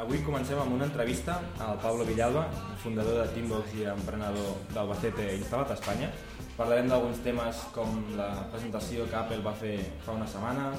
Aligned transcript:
Avui 0.00 0.22
comencem 0.24 0.56
amb 0.56 0.72
una 0.72 0.86
entrevista 0.88 1.34
al 1.60 1.76
Pablo 1.82 2.06
Villalba, 2.08 2.46
fundador 2.80 3.18
de 3.18 3.34
Teambox 3.34 3.74
i 3.76 3.82
emprenedor 3.92 4.54
d'Albacete 4.72 5.26
instal·lat 5.36 5.74
a 5.74 5.76
Espanya. 5.76 6.08
Parlarem 6.56 6.88
d'alguns 6.88 7.20
temes 7.20 7.60
com 7.74 7.98
la 8.16 8.30
presentació 8.48 9.04
que 9.10 9.18
Apple 9.18 9.42
va 9.44 9.52
fer 9.60 9.74
fa 10.06 10.14
una 10.16 10.28
setmana, 10.30 10.70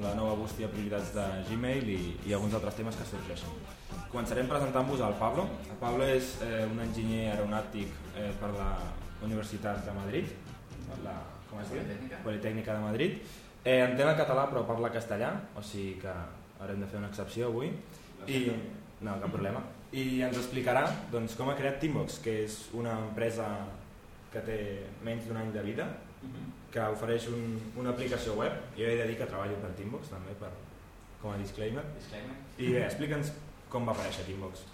la 0.00 0.14
nova 0.16 0.38
bústia 0.40 0.70
prioritats 0.72 1.12
de 1.12 1.28
Gmail 1.50 1.92
i, 1.92 2.00
i 2.30 2.32
alguns 2.32 2.56
altres 2.56 2.80
temes 2.80 2.96
que 2.96 3.10
sorgeixen. 3.10 3.52
Començarem 4.08 4.48
presentant-vos 4.48 5.04
al 5.04 5.18
Pablo. 5.20 5.44
El 5.68 5.80
Pablo 5.84 6.08
és 6.08 6.38
eh, 6.46 6.64
un 6.72 6.80
enginyer 6.88 7.34
aeronàutic 7.34 8.16
eh, 8.16 8.30
per 8.40 8.54
la 8.56 8.74
Universitat 9.28 9.84
de 9.84 9.98
Madrid, 10.00 10.32
per 10.88 11.02
la 11.04 11.18
com 11.50 11.60
es 11.60 11.68
diu? 11.68 11.82
Politècnica. 11.82 12.24
Politècnica 12.24 12.78
de 12.80 12.86
Madrid. 12.88 13.24
Eh, 13.60 13.82
entén 13.82 14.08
el 14.08 14.16
català 14.16 14.48
però 14.48 14.64
parla 14.64 14.88
castellà, 14.94 15.34
o 15.52 15.60
sigui 15.60 15.98
que 16.00 16.22
haurem 16.62 16.80
de 16.80 16.88
fer 16.88 17.04
una 17.04 17.12
excepció 17.12 17.52
avui. 17.52 17.76
I, 18.28 18.52
no, 19.00 19.18
cap 19.20 19.30
problema. 19.32 19.62
I 19.92 20.22
ens 20.24 20.38
explicarà 20.40 20.86
doncs, 21.12 21.34
com 21.36 21.50
ha 21.52 21.56
creat 21.58 21.80
Teambox, 21.82 22.18
que 22.24 22.42
és 22.46 22.58
una 22.78 22.94
empresa 23.08 23.48
que 24.32 24.40
té 24.46 24.58
menys 25.04 25.26
d'un 25.28 25.36
any 25.36 25.50
de 25.52 25.62
vida, 25.66 25.88
que 26.72 26.84
ofereix 26.94 27.26
un, 27.28 27.58
una 27.76 27.90
aplicació 27.92 28.34
web. 28.38 28.54
Jo 28.78 28.86
he 28.88 28.96
de 28.96 29.08
dir 29.10 29.18
que 29.18 29.26
treballo 29.28 29.58
per 29.60 29.74
Teambox 29.76 30.08
també, 30.14 30.36
per, 30.40 30.52
com 31.20 31.34
a 31.34 31.40
disclaimer. 31.40 31.84
Disclaimer. 31.98 32.38
I 32.58 32.70
bé, 32.78 32.86
explica'ns 32.86 33.34
com 33.72 33.84
va 33.88 33.92
aparèixer 33.92 34.24
Teambox. 34.28 34.64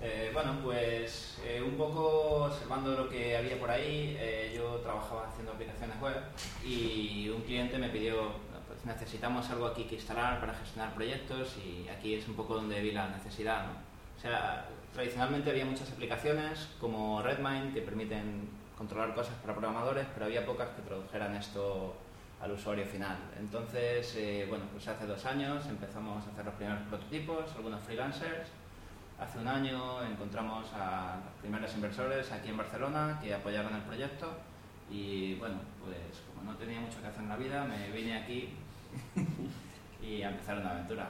Eh, 0.00 0.30
bueno, 0.32 0.56
pues 0.62 1.38
eh, 1.44 1.60
un 1.60 1.74
poco 1.74 2.44
observando 2.44 2.94
lo 2.94 3.08
que 3.08 3.36
había 3.36 3.58
por 3.58 3.70
ahí, 3.70 4.16
eh, 4.20 4.52
yo 4.54 4.76
trabajaba 4.84 5.26
haciendo 5.28 5.50
aplicaciones 5.52 6.00
web 6.00 6.14
y 6.64 7.28
un 7.28 7.42
cliente 7.42 7.76
me 7.76 7.88
pidió, 7.88 8.14
"No, 8.14 8.30
pues 8.30 8.49
necesitamos 8.84 9.48
algo 9.50 9.66
aquí 9.66 9.84
que 9.84 9.96
instalar 9.96 10.40
para 10.40 10.54
gestionar 10.54 10.94
proyectos 10.94 11.56
y 11.58 11.88
aquí 11.88 12.14
es 12.14 12.26
un 12.28 12.34
poco 12.34 12.54
donde 12.54 12.80
vi 12.80 12.92
la 12.92 13.08
necesidad. 13.08 13.66
¿no? 13.66 13.72
O 14.16 14.20
sea, 14.20 14.66
tradicionalmente 14.92 15.50
había 15.50 15.64
muchas 15.64 15.90
aplicaciones 15.90 16.68
como 16.80 17.22
Redmine 17.22 17.72
que 17.72 17.82
permiten 17.82 18.48
controlar 18.76 19.14
cosas 19.14 19.34
para 19.36 19.54
programadores, 19.54 20.06
pero 20.14 20.26
había 20.26 20.46
pocas 20.46 20.68
que 20.70 20.82
tradujeran 20.82 21.36
esto 21.36 21.94
al 22.40 22.52
usuario 22.52 22.86
final. 22.86 23.18
Entonces, 23.38 24.14
eh, 24.16 24.46
bueno, 24.48 24.64
pues 24.72 24.88
hace 24.88 25.06
dos 25.06 25.24
años 25.26 25.66
empezamos 25.66 26.26
a 26.26 26.30
hacer 26.30 26.44
los 26.44 26.54
primeros 26.54 26.82
prototipos, 26.88 27.52
algunos 27.56 27.82
freelancers, 27.82 28.48
Hace 29.20 29.38
un 29.38 29.48
año 29.48 30.02
encontramos 30.02 30.64
a 30.72 31.20
los 31.22 31.34
primeros 31.42 31.74
inversores 31.74 32.32
aquí 32.32 32.48
en 32.48 32.56
Barcelona 32.56 33.20
que 33.22 33.34
apoyaron 33.34 33.74
el 33.74 33.82
proyecto 33.82 34.32
y 34.90 35.34
bueno, 35.34 35.56
pues 35.84 36.22
como 36.26 36.50
no 36.50 36.56
tenía 36.56 36.80
mucho 36.80 37.02
que 37.02 37.08
hacer 37.08 37.24
en 37.24 37.28
la 37.28 37.36
vida, 37.36 37.62
me 37.64 37.90
vine 37.90 38.16
aquí 38.16 38.54
y 40.02 40.22
a 40.22 40.30
empezar 40.30 40.58
una 40.58 40.70
aventura. 40.72 41.08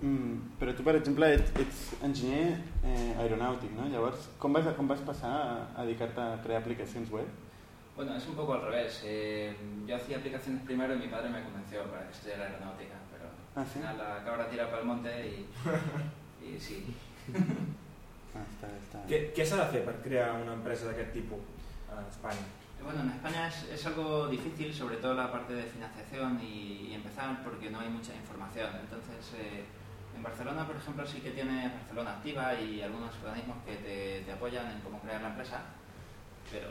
Mm, 0.00 0.56
però 0.58 0.72
tu, 0.72 0.82
per 0.82 0.94
exemple, 0.96 1.26
ets, 1.36 1.50
ets 1.60 1.80
enginyer 2.06 2.54
eh, 2.88 3.10
aeronàutic, 3.20 3.72
no? 3.76 3.84
Llavors, 3.92 4.30
com 4.40 4.52
vas, 4.56 4.64
com 4.78 4.88
vas 4.88 5.02
passar 5.04 5.32
a, 5.36 5.56
a 5.76 5.84
dedicar-te 5.84 6.20
a 6.24 6.38
crear 6.42 6.62
aplicacions 6.62 7.10
web? 7.12 7.28
Bueno, 7.96 8.16
es 8.16 8.26
un 8.26 8.34
poco 8.34 8.54
al 8.54 8.62
revés. 8.62 9.02
Eh, 9.04 9.54
yo 9.86 9.96
hacía 9.96 10.16
aplicaciones 10.16 10.62
primero 10.62 10.94
y 10.94 10.98
mi 10.98 11.08
padre 11.08 11.28
me 11.28 11.42
convenció 11.42 11.84
para 11.90 12.06
que 12.06 12.12
estudiara 12.12 12.44
aeronáutica, 12.46 12.94
pero 13.12 13.28
Ah, 13.54 13.60
al 13.60 13.66
sí? 13.66 13.74
final 13.80 13.98
la 13.98 14.24
cabra 14.24 14.48
tira 14.48 14.66
para 14.70 14.80
el 14.80 14.86
monte 14.86 15.10
y, 15.26 15.46
y 16.54 16.58
sí. 16.58 16.86
Ah, 18.32 18.40
està, 18.46 18.70
està. 18.78 19.02
Què, 19.10 19.18
què 19.36 19.44
s'ha 19.44 19.58
de 19.64 19.68
fer 19.74 19.80
per 19.84 19.96
crear 20.04 20.30
una 20.38 20.54
empresa 20.54 20.86
d'aquest 20.88 21.12
tipus 21.12 21.42
a 21.92 22.00
Espanya? 22.08 22.46
Bueno, 22.84 23.02
en 23.02 23.10
España 23.10 23.48
es, 23.48 23.64
es 23.70 23.86
algo 23.86 24.28
difícil, 24.28 24.74
sobre 24.74 24.96
todo 24.96 25.14
la 25.14 25.30
parte 25.30 25.54
de 25.54 25.64
financiación 25.64 26.40
y, 26.42 26.88
y 26.90 26.94
empezar 26.94 27.42
porque 27.44 27.70
no 27.70 27.80
hay 27.80 27.88
mucha 27.88 28.14
información. 28.14 28.70
Entonces, 28.80 29.34
eh, 29.38 29.64
en 30.16 30.22
Barcelona, 30.22 30.66
por 30.66 30.76
ejemplo, 30.76 31.06
sí 31.06 31.20
que 31.20 31.30
tiene 31.30 31.68
Barcelona 31.68 32.12
Activa 32.12 32.54
y 32.54 32.82
algunos 32.82 33.14
organismos 33.22 33.58
que 33.64 33.76
te, 33.76 34.22
te 34.24 34.32
apoyan 34.32 34.70
en 34.70 34.80
cómo 34.80 35.00
crear 35.00 35.22
la 35.22 35.28
empresa, 35.28 35.62
pero 36.50 36.68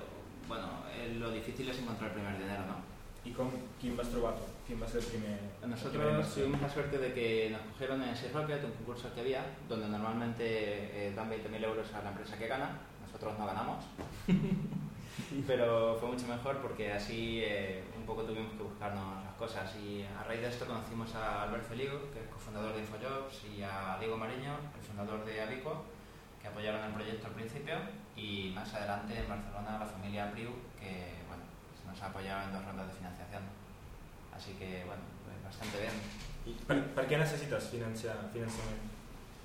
bueno, 0.47 0.83
eh, 0.91 1.15
lo 1.19 1.31
difícil 1.31 1.69
es 1.69 1.79
encontrar 1.79 2.09
el 2.09 2.15
primer 2.15 2.37
dinero, 2.37 2.65
¿no? 2.65 2.89
I 3.25 3.33
com, 3.33 3.51
quin 3.79 3.97
vas 3.97 4.07
trobar 4.09 4.35
tu? 4.39 4.45
Quin 4.65 4.79
va 4.81 4.87
ser 4.87 5.01
el 5.01 5.07
primer... 5.07 5.39
Nosotros 5.67 6.33
tuvimos 6.33 6.61
la 6.61 6.69
suerte 6.69 6.97
de 6.97 7.13
que 7.13 7.49
nos 7.51 7.61
cogieron 7.73 8.01
en 8.01 8.15
Six 8.15 8.31
Rocket, 8.33 8.63
un 8.63 8.71
concurso 8.71 9.13
que 9.13 9.21
había, 9.21 9.45
donde 9.67 9.89
normalmente 9.89 10.43
eh, 10.47 11.13
dan 11.13 11.29
20.000 11.29 11.63
euros 11.63 11.93
a 11.93 12.01
la 12.01 12.09
empresa 12.09 12.37
que 12.37 12.47
gana, 12.47 12.79
nosotros 13.05 13.37
no 13.37 13.45
ganamos, 13.45 13.85
pero 15.47 15.97
fue 15.99 16.09
mucho 16.09 16.27
mejor 16.27 16.57
porque 16.57 16.91
así 16.91 17.41
eh, 17.43 17.83
un 17.97 18.05
poco 18.05 18.23
tuvimos 18.23 18.53
que 18.53 18.63
buscarnos 18.63 19.23
las 19.23 19.33
cosas 19.35 19.75
y 19.77 20.03
a 20.03 20.23
raíz 20.23 20.41
de 20.41 20.49
esto 20.49 20.65
conocimos 20.65 21.13
a 21.15 21.43
Albert 21.43 21.67
Feliu, 21.67 22.11
que 22.13 22.21
es 22.21 22.27
cofundador 22.27 22.73
de 22.73 22.81
Infojobs, 22.81 23.43
y 23.45 23.61
a 23.63 23.97
Diego 23.99 24.17
Mariño, 24.17 24.55
el 24.75 24.81
fundador 24.81 25.25
de 25.25 25.41
Abico, 25.41 25.85
que 26.41 26.47
apoyaron 26.47 26.83
el 26.83 26.93
proyecto 26.93 27.27
al 27.27 27.33
principio 27.33 27.75
y 28.15 28.51
más 28.55 28.73
adelante 28.73 29.17
en 29.17 29.27
Barcelona 29.27 29.79
la 29.79 29.85
familia 29.85 30.31
Priu, 30.31 30.49
que 30.79 31.23
bueno, 31.27 31.43
pues 31.71 31.85
nos 31.85 32.01
ha 32.01 32.07
apoyado 32.07 32.47
en 32.47 32.53
dos 32.53 32.65
rondas 32.65 32.87
de 32.87 32.93
financiación. 32.93 33.43
Así 34.35 34.53
que 34.53 34.83
bueno, 34.85 35.03
pues 35.25 35.43
bastante 35.43 35.79
bien. 35.79 35.93
I 36.47 36.55
per, 36.65 36.79
per 36.95 37.05
què 37.09 37.19
necessites? 37.19 37.69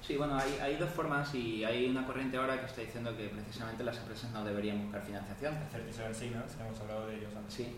Sí, 0.07 0.17
bueno, 0.17 0.37
hay, 0.37 0.59
hay 0.61 0.77
dos 0.77 0.91
formas 0.91 1.35
y 1.35 1.65
hay 1.65 1.89
una 1.89 2.05
corriente 2.07 2.37
ahora 2.37 2.61
que 2.61 2.67
está 2.67 2.83
diciendo 2.83 3.17
que 3.17 3.29
precisamente 3.29 3.83
las 3.85 3.97
empresas 3.97 4.31
no 4.33 4.45
deberían 4.45 4.83
buscar 4.83 5.03
financiación. 5.03 5.55
37 5.71 6.13
Signals, 6.15 6.53
que 6.55 6.63
hemos 6.63 6.79
hablado 6.81 7.07
de 7.07 7.17
ellos 7.17 7.35
antes. 7.35 7.55
Sí. 7.55 7.77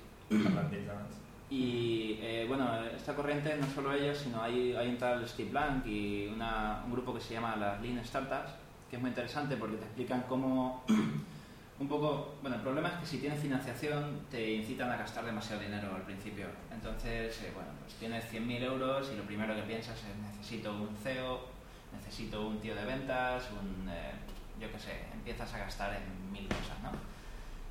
Y 1.48 2.18
eh, 2.20 2.44
bueno, 2.48 2.68
esta 2.86 3.14
corriente 3.14 3.56
no 3.56 3.66
solo 3.72 3.92
ellos, 3.92 4.18
sino 4.18 4.42
hay, 4.42 4.74
hay 4.74 4.88
un 4.88 4.98
tal 4.98 5.26
Steve 5.28 5.50
Blank 5.50 5.86
y 5.86 6.26
una- 6.26 6.82
un 6.84 6.90
grupo 6.90 7.14
que 7.14 7.20
se 7.20 7.34
llama 7.34 7.54
las 7.54 7.80
Lean 7.80 8.04
Startups, 8.04 8.50
que 8.90 8.96
es 8.96 9.02
muy 9.02 9.10
interesante 9.10 9.56
porque 9.56 9.76
te 9.76 9.84
explican 9.84 10.22
cómo 10.28 10.82
un 11.78 11.86
poco, 11.88 12.34
bueno, 12.42 12.56
el 12.56 12.62
problema 12.62 12.88
es 12.88 12.94
que 12.96 13.06
si 13.06 13.18
tienes 13.18 13.38
financiación 13.38 14.22
te 14.28 14.54
incitan 14.54 14.90
a 14.90 14.96
gastar 14.96 15.24
demasiado 15.24 15.62
dinero 15.62 15.94
al 15.94 16.02
principio. 16.02 16.46
Entonces, 16.74 17.40
eh, 17.42 17.52
bueno, 17.54 17.68
pues 17.84 17.94
tienes 17.94 18.24
100.000 18.32 18.62
euros 18.64 19.08
y 19.14 19.16
lo 19.16 19.22
primero 19.22 19.54
que 19.54 19.62
piensas 19.62 19.96
es 20.00 20.16
necesito 20.36 20.72
un 20.72 20.88
CEO, 21.00 21.54
necesito 21.92 22.46
un 22.46 22.60
tío 22.60 22.74
de 22.74 22.84
ventas, 22.84 23.48
un, 23.50 23.88
eh, 23.88 24.12
yo 24.60 24.70
qué 24.70 24.78
sé, 24.78 25.04
empiezas 25.12 25.52
a 25.54 25.58
gastar 25.58 25.94
en 25.94 26.32
mil 26.32 26.48
cosas, 26.48 26.80
¿no? 26.82 26.90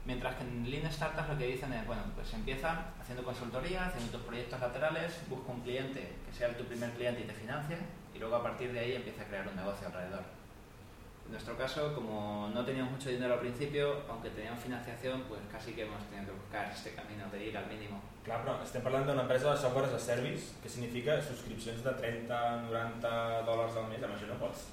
Mientras 0.05 0.35
que 0.35 0.43
en 0.43 0.69
Lean 0.69 0.91
Startups 0.91 1.29
lo 1.29 1.37
que 1.37 1.47
dicen 1.47 1.73
es, 1.73 1.85
bueno, 1.87 2.03
pues 2.13 2.31
empieza 2.33 2.91
haciendo 3.01 3.23
consultoría, 3.23 3.87
haciendo 3.87 4.11
tus 4.11 4.21
proyectos 4.21 4.59
laterales, 4.59 5.19
busca 5.29 5.51
un 5.51 5.61
cliente 5.61 6.15
que 6.25 6.37
sea 6.37 6.55
tu 6.55 6.63
primer 6.65 6.91
cliente 6.91 7.21
y 7.21 7.23
te 7.23 7.33
financie, 7.33 7.77
y 8.13 8.19
luego 8.19 8.35
a 8.35 8.43
partir 8.43 8.71
de 8.71 8.79
ahí 8.79 8.93
empieza 8.93 9.23
a 9.23 9.25
crear 9.25 9.47
un 9.47 9.55
negocio 9.55 9.87
alrededor. 9.87 10.44
En 11.25 11.31
nuestro 11.31 11.57
caso, 11.57 11.93
como 11.95 12.51
no 12.53 12.63
teníamos 12.63 12.91
mucho 12.93 13.09
dinero 13.09 13.33
al 13.33 13.39
principio, 13.39 14.03
aunque 14.07 14.29
teníamos 14.29 14.61
financiación, 14.61 15.23
pues 15.27 15.41
casi 15.51 15.73
que 15.73 15.83
hemos 15.83 16.03
tenido 16.09 16.33
que 16.33 16.39
buscar 16.39 16.71
este 16.71 16.93
camino 16.93 17.25
de 17.31 17.47
ir 17.47 17.57
al 17.57 17.67
mínimo. 17.67 17.99
Clar, 18.25 18.39
però 18.41 18.55
estem 18.65 18.81
parlant 18.81 19.05
d'una 19.05 19.21
empresa 19.21 19.51
de 19.53 19.59
software 19.61 19.85
as 19.85 19.93
a 19.93 19.99
service, 20.01 20.55
que 20.61 20.69
significa 20.69 21.19
subscripcions 21.21 21.83
de 21.85 21.91
30, 21.93 22.39
90 22.65 23.11
dòlars 23.45 23.77
al 23.77 23.85
mes, 23.91 24.01
amb 24.01 24.15
això 24.15 24.29
no 24.31 24.37
pots. 24.41 24.63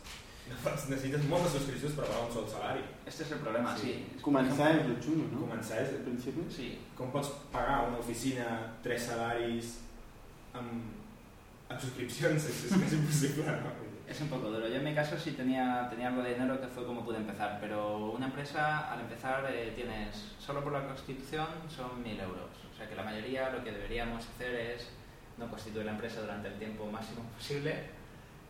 No 0.49 0.57
pots, 0.65 0.87
necessites 0.89 1.27
moltes 1.29 1.53
subscripcions 1.59 1.99
per 1.99 2.07
pagar 2.07 2.23
un 2.25 2.33
sol 2.33 2.49
salari. 2.49 2.81
Este 3.05 3.27
es 3.27 3.35
el 3.37 3.43
problema, 3.45 3.77
sí. 3.77 3.93
Començar 4.25 4.71
és 4.79 4.89
el 4.89 4.97
xungo, 5.05 5.29
no? 5.35 5.45
Començar 5.45 5.83
és 5.85 5.93
Al 5.99 6.01
principi? 6.09 6.47
Sí, 6.49 6.71
Com 6.97 7.13
pots 7.13 7.29
pagar 7.53 7.83
una 7.91 8.01
oficina 8.01 8.49
tres 8.83 9.05
salaris 9.11 9.79
amb, 10.57 10.89
amb 11.69 11.79
subscripcions? 11.79 12.49
És, 12.53 12.65
és, 12.71 12.77
és 12.89 13.01
impossible, 13.03 13.61
no? 13.61 13.92
Es 14.13 14.21
un 14.21 14.29
poco 14.29 14.51
duro. 14.51 14.69
Yo 14.69 14.75
en 14.75 14.85
mi 14.85 14.95
caso 14.95 15.19
sí 15.19 15.31
tenía, 15.31 15.89
tenía 15.89 16.09
algo 16.09 16.23
de 16.23 16.35
dinero 16.35 16.61
que 16.61 16.67
fue 16.67 16.85
como 16.85 17.03
pude 17.03 17.17
empezar, 17.17 17.57
pero 17.63 18.11
una 18.11 18.27
empresa 18.27 18.93
al 18.93 19.01
empezar 19.01 19.47
eh, 19.49 19.73
tienes, 19.75 20.35
solo 20.39 20.63
por 20.63 20.71
la 20.71 20.85
constitución 20.85 21.47
son 21.75 22.05
1.000 22.05 22.21
euros. 22.21 22.51
O 22.71 22.77
sea 22.77 22.87
que 22.87 22.95
la 22.95 23.05
mayoría 23.05 23.49
lo 23.49 23.65
que 23.65 23.73
deberíamos 23.73 24.29
hacer 24.29 24.55
es 24.55 24.91
no 25.39 25.49
constituir 25.49 25.87
la 25.87 25.93
empresa 25.93 26.21
durante 26.21 26.49
el 26.49 26.59
tiempo 26.59 26.85
máximo 26.93 27.23
posible, 27.39 27.87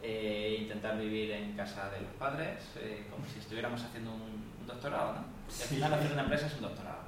eh, 0.03 0.57
intentar 0.63 0.99
vivir 0.99 1.31
en 1.31 1.53
casa 1.53 1.91
de 1.91 2.01
los 2.01 2.11
padres, 2.19 2.59
eh, 2.81 3.07
como 3.09 3.25
si 3.25 3.39
estuviéramos 3.39 3.81
haciendo 3.85 4.11
un, 4.11 4.43
un 4.63 4.67
doctorado, 4.67 5.13
¿no? 5.13 5.25
Porque 5.47 5.63
al 5.63 5.69
final 5.69 5.95
hacer 5.95 6.13
una 6.13 6.23
empresa 6.23 6.47
es 6.49 6.55
un 6.55 6.63
doctorado. 6.63 7.03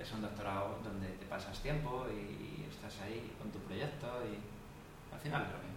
Es 0.00 0.12
un 0.12 0.22
doctorado 0.22 0.78
donde 0.84 1.08
te 1.08 1.26
pasas 1.26 1.58
tiempo 1.58 2.06
y, 2.08 2.62
y 2.62 2.68
estás 2.70 3.00
ahí 3.00 3.32
con 3.42 3.50
tu 3.50 3.58
proyecto 3.66 4.06
y 4.30 4.38
al 5.12 5.20
final 5.20 5.42
es 5.42 5.48
lo 5.50 5.58
mismo. 5.58 5.73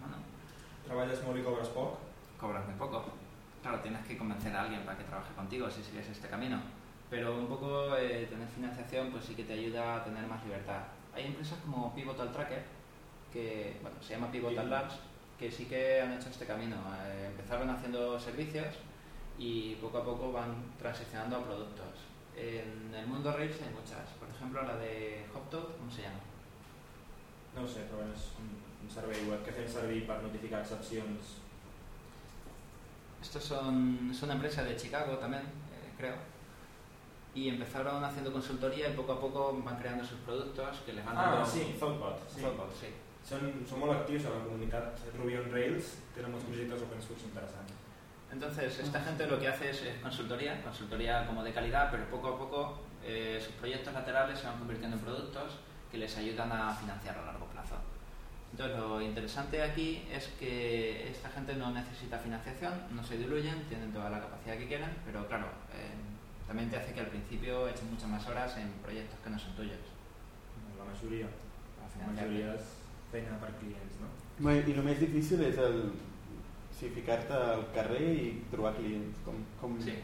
Treballes 0.88 1.20
molt 1.24 1.36
i 1.36 1.44
cobres 1.44 1.68
poc? 1.76 1.98
cobras 2.40 2.64
muy 2.66 2.74
poco. 2.76 3.04
Claro, 3.62 3.80
tienes 3.80 4.06
que 4.06 4.16
convencer 4.16 4.54
a 4.54 4.62
alguien 4.62 4.84
para 4.84 4.96
que 4.96 5.04
trabaje 5.04 5.34
contigo 5.34 5.68
si 5.68 5.82
sigues 5.82 6.08
este 6.08 6.28
camino. 6.28 6.60
Pero 7.10 7.36
un 7.36 7.46
poco 7.46 7.96
eh, 7.96 8.26
tener 8.30 8.48
financiación 8.48 9.10
pues 9.10 9.24
sí 9.24 9.34
que 9.34 9.44
te 9.44 9.54
ayuda 9.54 9.96
a 9.96 10.04
tener 10.04 10.26
más 10.26 10.42
libertad. 10.44 10.82
Hay 11.14 11.26
empresas 11.26 11.58
como 11.64 11.94
Pivotal 11.94 12.32
Tracker, 12.32 12.62
que 13.32 13.76
bueno, 13.82 13.96
se 14.00 14.14
llama 14.14 14.30
Pivotal 14.30 14.70
Labs, 14.70 14.94
que 15.38 15.50
sí 15.50 15.64
que 15.66 16.00
han 16.00 16.12
hecho 16.12 16.30
este 16.30 16.46
camino. 16.46 16.76
Eh, 17.04 17.26
empezaron 17.26 17.68
haciendo 17.70 18.18
servicios 18.18 18.76
y 19.36 19.74
poco 19.76 19.98
a 19.98 20.04
poco 20.04 20.32
van 20.32 20.54
transicionando 20.78 21.36
a 21.36 21.44
productos. 21.44 22.06
En 22.36 22.94
el 22.94 23.06
mundo 23.06 23.32
Rails 23.32 23.60
hay 23.60 23.74
muchas. 23.74 24.08
Por 24.20 24.28
ejemplo, 24.28 24.62
la 24.62 24.76
de 24.76 25.26
Hoptoad, 25.34 25.76
¿cómo 25.76 25.90
se 25.90 26.02
llama? 26.02 26.20
No 27.58 27.66
sé, 27.66 27.88
bueno, 27.90 28.12
és 28.12 28.24
un, 28.38 28.67
un 28.82 28.90
servei 28.90 29.24
web 29.28 29.44
que 29.44 29.52
fem 29.52 29.68
servir 29.68 30.06
per 30.06 30.20
notificar 30.22 30.60
excepcions. 30.62 31.36
Estos 33.20 33.42
son, 33.44 34.08
es 34.12 34.22
una 34.22 34.34
empresa 34.34 34.62
de 34.64 34.76
Chicago 34.76 35.18
también, 35.18 35.42
eh, 35.42 35.92
creo. 35.96 36.14
Y 37.34 37.48
empezaron 37.48 38.02
haciendo 38.04 38.32
consultoría 38.32 38.88
y 38.88 38.92
poco 38.94 39.12
a 39.12 39.20
poco 39.20 39.60
van 39.64 39.76
creando 39.78 40.04
sus 40.04 40.18
productos 40.20 40.78
que 40.86 40.92
les 40.92 41.04
van 41.04 41.16
Ah, 41.18 41.30
dando... 41.32 41.46
sí, 41.46 41.76
Thoughtbot. 41.78 42.28
Sí. 42.30 42.40
Thoughtbot, 42.40 42.72
sí. 42.80 42.86
Són, 43.28 43.42
són 43.68 43.82
molt 43.82 43.92
actius 43.92 44.24
a 44.24 44.30
la 44.32 44.38
comunitat 44.46 45.02
Ruby 45.18 45.34
on 45.36 45.50
Rails, 45.52 45.88
tenen 46.14 46.30
molts 46.32 46.46
projectes 46.48 46.80
open 46.86 47.02
source 47.04 47.26
interessants. 47.26 47.74
Entonces, 48.32 48.78
esta 48.78 49.00
gente 49.04 49.26
lo 49.26 49.38
que 49.38 49.48
hace 49.48 49.68
es, 49.68 49.82
es 49.82 49.98
consultoría, 50.00 50.62
consultoría 50.62 51.26
como 51.26 51.42
de 51.44 51.52
calidad, 51.52 51.90
pero 51.90 52.06
poco 52.08 52.28
a 52.28 52.38
poco 52.38 52.78
eh, 53.04 53.36
sus 53.42 53.52
proyectos 53.60 53.92
laterales 53.92 54.38
se 54.38 54.46
van 54.46 54.56
convirtiendo 54.58 54.96
en 54.96 55.02
productos 55.02 55.58
que 55.90 55.98
les 55.98 56.16
ayudan 56.16 56.50
a 56.52 56.72
financiar 56.74 57.18
a 57.18 57.26
largo 57.26 57.44
plazo. 57.46 57.74
Entonces, 58.52 58.78
lo 58.78 59.00
interesante 59.00 59.62
aquí 59.62 60.04
es 60.10 60.28
que 60.38 61.08
esta 61.10 61.28
gente 61.30 61.54
no 61.54 61.70
necesita 61.70 62.18
financiación, 62.18 62.72
no 62.90 63.04
se 63.04 63.18
diluyen, 63.18 63.64
tienen 63.68 63.92
toda 63.92 64.10
la 64.10 64.20
capacidad 64.20 64.56
que 64.56 64.66
quieren, 64.66 64.90
pero 65.04 65.26
claro, 65.28 65.46
eh, 65.72 65.92
también 66.46 66.70
te 66.70 66.76
hace 66.76 66.92
que 66.92 67.00
al 67.00 67.06
principio 67.08 67.68
echen 67.68 67.90
muchas 67.90 68.08
más 68.08 68.26
horas 68.26 68.56
en 68.56 68.70
proyectos 68.82 69.18
que 69.22 69.30
no 69.30 69.38
son 69.38 69.54
tuyos. 69.54 69.78
La 70.78 70.84
para 70.84 70.96
La 71.98 72.12
majoria 72.12 72.52
és 72.54 72.68
feina 73.12 73.38
per 73.42 73.50
clients, 73.58 73.98
no? 74.02 74.10
I 74.38 74.72
el 74.72 74.84
més 74.86 75.00
difícil 75.02 75.42
és 75.42 75.58
el, 75.58 75.78
sí, 76.78 76.90
ficar-te 76.94 77.34
al 77.34 77.64
carrer 77.74 78.04
i 78.14 78.28
trobar 78.52 78.74
clients. 78.76 79.18
Com, 79.26 79.42
com, 79.60 79.76
Sí. 79.82 79.96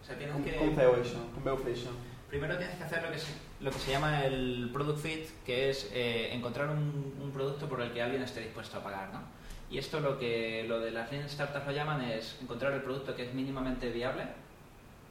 O 0.00 0.04
sea, 0.04 0.16
tienes 0.18 0.34
com, 0.34 0.44
que... 0.44 0.56
com 0.58 0.74
feu 0.78 0.96
això? 0.98 1.22
Com 1.34 1.44
veu 1.46 1.58
fer 1.60 1.74
això? 1.76 1.92
Primero 2.30 2.56
tienes 2.58 2.76
que 2.76 2.84
hacer 2.84 3.02
lo 3.02 3.12
que 3.12 3.18
se, 3.18 3.34
lo 3.62 3.70
que 3.70 3.78
se 3.78 3.92
llama 3.92 4.24
el 4.24 4.70
product 4.72 4.98
fit, 4.98 5.28
que 5.44 5.70
es 5.70 5.90
eh, 5.92 6.30
encontrar 6.32 6.68
un, 6.68 7.14
un 7.20 7.30
producto 7.32 7.68
por 7.68 7.80
el 7.80 7.92
que 7.92 8.02
alguien 8.02 8.22
esté 8.22 8.40
dispuesto 8.40 8.78
a 8.78 8.82
pagar, 8.82 9.12
¿no? 9.12 9.20
Y 9.70 9.78
esto 9.78 10.00
lo 10.00 10.18
que 10.18 10.64
lo 10.68 10.80
de 10.80 10.90
las 10.90 11.10
Lean 11.10 11.28
Startups 11.28 11.64
lo 11.64 11.72
llaman 11.72 12.02
es 12.02 12.38
encontrar 12.42 12.72
el 12.72 12.82
producto 12.82 13.16
que 13.16 13.24
es 13.24 13.32
mínimamente 13.32 13.90
viable 13.90 14.24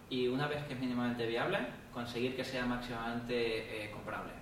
y 0.10 0.28
una 0.28 0.48
vez 0.48 0.64
que 0.66 0.74
es 0.74 0.80
mínimamente 0.80 1.26
viable, 1.26 1.58
conseguir 1.94 2.36
que 2.36 2.44
sea 2.44 2.66
máximamente 2.66 3.86
eh, 3.86 3.90
comprable. 3.92 4.34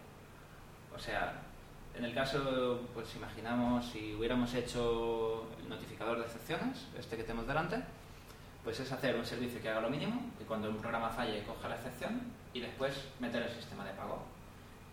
O 0.93 0.99
sea, 0.99 1.33
en 1.95 2.03
el 2.03 2.13
caso, 2.13 2.81
pues 2.93 3.15
imaginamos 3.15 3.85
si 3.85 4.13
hubiéramos 4.15 4.53
hecho 4.55 5.47
el 5.61 5.69
notificador 5.69 6.17
de 6.17 6.25
excepciones, 6.25 6.87
este 6.97 7.15
que 7.15 7.23
tenemos 7.23 7.47
delante, 7.47 7.77
pues 8.63 8.79
es 8.79 8.91
hacer 8.91 9.15
un 9.15 9.25
servicio 9.25 9.61
que 9.61 9.69
haga 9.69 9.81
lo 9.81 9.89
mínimo, 9.89 10.21
que 10.37 10.43
cuando 10.43 10.69
un 10.69 10.77
programa 10.77 11.09
falle 11.09 11.43
coja 11.43 11.69
la 11.69 11.75
excepción 11.75 12.19
y 12.53 12.59
después 12.59 12.93
meter 13.19 13.43
el 13.43 13.49
sistema 13.49 13.85
de 13.85 13.91
pago. 13.93 14.23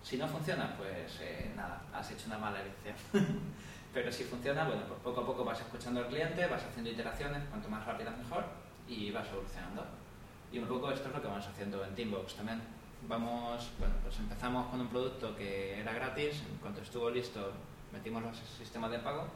Si 0.03 0.17
no 0.17 0.29
funciona, 0.29 0.75
pues 0.77 1.19
eh, 1.21 1.53
nada, 1.57 1.83
has 1.93 2.11
hecho 2.11 2.27
una 2.27 2.39
mala 2.39 2.61
elección. 2.61 2.95
Pero 3.95 4.13
si 4.13 4.25
funciona, 4.25 4.65
bueno, 4.65 4.83
pues 4.87 5.01
poco 5.01 5.21
a 5.23 5.27
poco 5.27 5.45
vas 5.45 5.61
escuchando 5.61 6.01
al 6.01 6.09
cliente, 6.09 6.47
vas 6.47 6.63
haciendo 6.63 6.91
iteraciones, 6.91 7.43
cuanto 7.49 7.69
más 7.69 7.85
rápidas 7.85 8.17
mejor, 8.19 8.45
y 8.87 9.11
vas 9.11 9.27
solucionando. 9.27 9.85
Y 10.53 10.59
un 10.59 10.67
poco 10.67 10.91
esto 10.91 11.09
es 11.09 11.15
lo 11.15 11.21
que 11.21 11.29
vamos 11.29 11.47
haciendo 11.47 11.85
en 11.85 11.95
Teambox 11.95 12.35
también. 12.35 12.61
Vamos, 13.09 13.71
bueno, 13.79 13.95
pues 14.03 14.19
empezamos 14.19 14.67
con 14.69 14.81
un 14.81 14.89
producto 14.89 15.35
que 15.37 15.81
era 15.81 15.93
gratis, 15.93 16.43
en 16.49 16.57
cuanto 16.59 16.83
estuvo 16.83 17.11
listo 17.11 17.53
metimos 17.93 18.23
los 18.23 18.37
sistemas 18.37 18.91
de 18.91 18.99
pago 18.99 19.27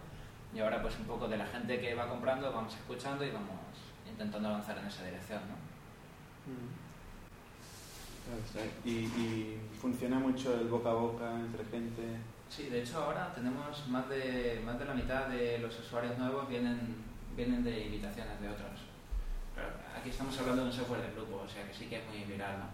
y 0.54 0.60
ahora 0.60 0.82
pues 0.82 0.96
un 0.98 1.04
poco 1.04 1.28
de 1.28 1.36
la 1.36 1.46
gente 1.46 1.80
que 1.80 1.94
va 1.94 2.08
comprando 2.08 2.52
vamos 2.52 2.74
escuchando 2.74 3.24
y 3.24 3.30
vamos 3.30 3.56
intentando 4.08 4.48
avanzar 4.48 4.76
en 4.78 4.86
esa 4.86 5.04
dirección, 5.04 5.40
¿no? 5.48 5.54
Mm. 6.52 6.79
Y, 8.84 8.90
y 8.90 9.60
funciona 9.80 10.18
mucho 10.18 10.54
el 10.54 10.68
boca 10.68 10.90
a 10.90 10.94
boca 10.94 11.30
entre 11.38 11.64
gente. 11.64 12.02
Sí, 12.48 12.64
de 12.68 12.82
hecho 12.82 13.02
ahora 13.02 13.32
tenemos 13.32 13.86
más 13.88 14.08
de, 14.08 14.60
más 14.64 14.78
de 14.78 14.84
la 14.84 14.94
mitad 14.94 15.28
de 15.28 15.58
los 15.58 15.78
usuarios 15.78 16.18
nuevos 16.18 16.48
vienen, 16.48 16.96
vienen 17.36 17.62
de 17.62 17.86
invitaciones 17.86 18.40
de 18.40 18.48
otros. 18.48 18.80
Claro, 19.54 19.70
aquí 19.96 20.10
estamos 20.10 20.36
hablando 20.38 20.62
de 20.62 20.68
un 20.68 20.74
software 20.74 21.02
de 21.02 21.12
grupo, 21.12 21.42
o 21.44 21.48
sea 21.48 21.66
que 21.66 21.72
sí 21.72 21.86
que 21.86 21.98
es 21.98 22.06
muy 22.08 22.24
viral, 22.24 22.58
¿no? 22.58 22.66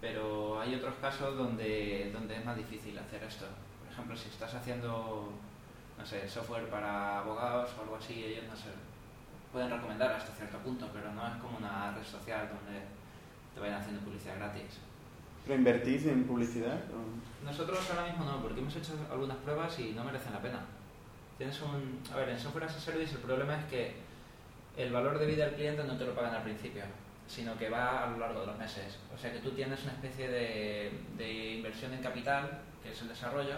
Pero 0.00 0.60
hay 0.60 0.74
otros 0.74 0.94
casos 1.00 1.36
donde, 1.36 2.10
donde 2.12 2.36
es 2.36 2.44
más 2.44 2.56
difícil 2.56 2.98
hacer 2.98 3.22
esto. 3.22 3.46
Por 3.82 3.92
ejemplo, 3.92 4.16
si 4.16 4.28
estás 4.28 4.54
haciendo, 4.54 5.32
no 5.98 6.06
sé, 6.06 6.28
software 6.28 6.68
para 6.68 7.20
abogados 7.20 7.70
o 7.78 7.82
algo 7.82 7.96
así, 7.96 8.24
ellos 8.24 8.44
no 8.48 8.56
sé, 8.56 8.68
pueden 9.52 9.70
recomendar 9.70 10.12
hasta 10.12 10.32
cierto 10.32 10.58
punto, 10.58 10.88
pero 10.92 11.12
no 11.12 11.26
es 11.26 11.34
como 11.42 11.58
una 11.58 11.94
red 11.94 12.04
social 12.04 12.48
donde 12.48 12.80
te 13.54 13.60
vayan 13.60 13.80
haciendo 13.80 14.00
publicidad 14.02 14.36
gratis. 14.36 14.78
¿Pero 15.44 15.58
invertís 15.58 16.06
en 16.06 16.24
publicidad? 16.24 16.78
o- 16.92 17.44
Nosotros 17.44 17.78
ahora 17.90 18.08
mismo 18.08 18.24
no, 18.24 18.40
porque 18.42 18.60
hemos 18.60 18.74
hecho 18.76 18.92
algunas 19.10 19.36
pruebas 19.38 19.78
y 19.78 19.92
no 19.92 20.02
merecen 20.04 20.32
la 20.32 20.40
pena. 20.40 20.60
Tienes 21.38 21.60
un, 21.62 22.00
a 22.12 22.16
ver, 22.16 22.28
en 22.30 22.38
software 22.38 22.64
as 22.64 22.76
a 22.76 22.80
service 22.80 23.14
el 23.14 23.20
problema 23.20 23.58
es 23.58 23.64
que 23.66 23.94
el 24.76 24.92
valor 24.92 25.18
de 25.18 25.26
vida 25.26 25.44
del 25.46 25.54
cliente 25.54 25.84
no 25.84 25.96
te 25.96 26.04
lo 26.06 26.14
pagan 26.14 26.34
al 26.34 26.42
principio, 26.42 26.84
sino 27.28 27.56
que 27.58 27.68
va 27.68 28.04
a 28.04 28.10
lo 28.10 28.18
largo 28.18 28.40
de 28.40 28.46
los 28.46 28.58
meses. 28.58 28.98
O 29.14 29.18
sea 29.18 29.32
que 29.32 29.40
tú 29.40 29.50
tienes 29.50 29.82
una 29.82 29.92
especie 29.92 30.28
de, 30.28 30.92
de 31.18 31.54
inversión 31.56 31.92
en 31.92 32.02
capital, 32.02 32.60
que 32.82 32.90
es 32.92 33.02
el 33.02 33.08
desarrollo, 33.08 33.56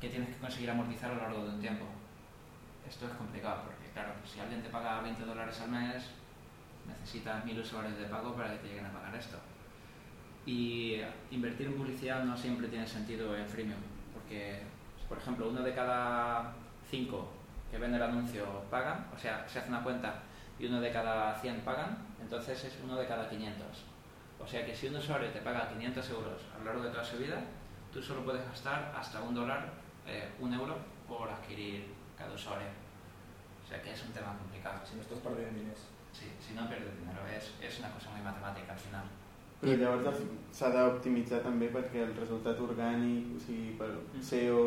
que 0.00 0.08
tienes 0.08 0.30
que 0.30 0.36
conseguir 0.40 0.70
amortizar 0.70 1.10
a 1.10 1.14
lo 1.14 1.20
largo 1.22 1.44
de 1.44 1.50
un 1.50 1.60
tiempo. 1.60 1.84
Esto 2.88 3.06
es 3.06 3.12
complicado, 3.12 3.62
porque 3.66 3.90
claro, 3.92 4.12
si 4.26 4.40
alguien 4.40 4.62
te 4.62 4.68
paga 4.70 5.00
20 5.02 5.24
dólares 5.24 5.60
al 5.60 5.70
mes, 5.70 6.04
necesitas 7.00 7.44
mil 7.44 7.58
usuarios 7.58 7.98
de 7.98 8.06
pago 8.06 8.34
para 8.34 8.52
que 8.52 8.58
te 8.58 8.68
lleguen 8.68 8.86
a 8.86 8.92
pagar 8.92 9.14
esto. 9.14 9.38
Y 10.46 11.00
invertir 11.30 11.66
en 11.66 11.74
publicidad 11.74 12.24
no 12.24 12.36
siempre 12.36 12.68
tiene 12.68 12.86
sentido 12.86 13.36
en 13.36 13.46
freemium, 13.46 13.80
porque, 14.14 14.62
por 15.08 15.18
ejemplo, 15.18 15.48
uno 15.48 15.62
de 15.62 15.74
cada 15.74 16.52
cinco 16.90 17.28
que 17.70 17.78
ven 17.78 17.94
el 17.94 18.02
anuncio 18.02 18.44
pagan, 18.70 19.06
o 19.14 19.18
sea, 19.18 19.46
se 19.48 19.60
hace 19.60 19.68
una 19.68 19.82
cuenta 19.82 20.22
y 20.58 20.66
uno 20.66 20.80
de 20.80 20.90
cada 20.90 21.34
100 21.40 21.60
pagan, 21.60 21.96
entonces 22.20 22.64
es 22.64 22.78
uno 22.84 22.96
de 22.96 23.06
cada 23.06 23.28
500. 23.28 23.66
O 24.38 24.46
sea 24.46 24.64
que 24.64 24.74
si 24.74 24.88
un 24.88 24.96
usuario 24.96 25.30
te 25.30 25.40
paga 25.40 25.68
500 25.68 26.10
euros 26.10 26.42
a 26.54 26.58
lo 26.58 26.64
largo 26.64 26.82
de 26.82 26.90
toda 26.90 27.04
su 27.04 27.18
vida, 27.18 27.40
tú 27.92 28.02
solo 28.02 28.24
puedes 28.24 28.44
gastar 28.46 28.92
hasta 28.96 29.22
un 29.22 29.34
dólar, 29.34 29.70
eh, 30.06 30.30
un 30.38 30.52
euro 30.52 30.76
por 31.08 31.30
adquirir 31.30 31.86
cada 32.16 32.34
usuario. 32.34 32.68
O 33.64 33.68
sea 33.68 33.80
que 33.82 33.92
es 33.92 34.02
un 34.02 34.12
tema 34.12 34.36
complicado. 34.36 34.80
Si 34.84 34.96
no 34.96 35.02
estàs 35.02 35.20
perdent 35.22 35.54
diners. 35.54 35.89
Sí, 36.20 36.28
si 36.46 36.54
no 36.54 36.68
pierdes 36.68 36.92
dinero, 37.00 37.24
es, 37.26 37.50
es 37.64 37.78
una 37.80 37.90
cosa 37.96 38.10
muy 38.10 38.20
matemática 38.20 38.76
al 38.76 38.78
final. 38.78 39.08
Però 39.60 39.76
llavors 39.76 40.22
s'ha 40.56 40.70
d'optimitzar 40.72 41.42
també 41.44 41.68
perquè 41.72 42.00
el 42.06 42.14
resultat 42.16 42.60
orgànic, 42.64 43.34
o 43.36 43.40
sigui, 43.44 43.74
per 43.80 43.90
SEO, 44.28 44.62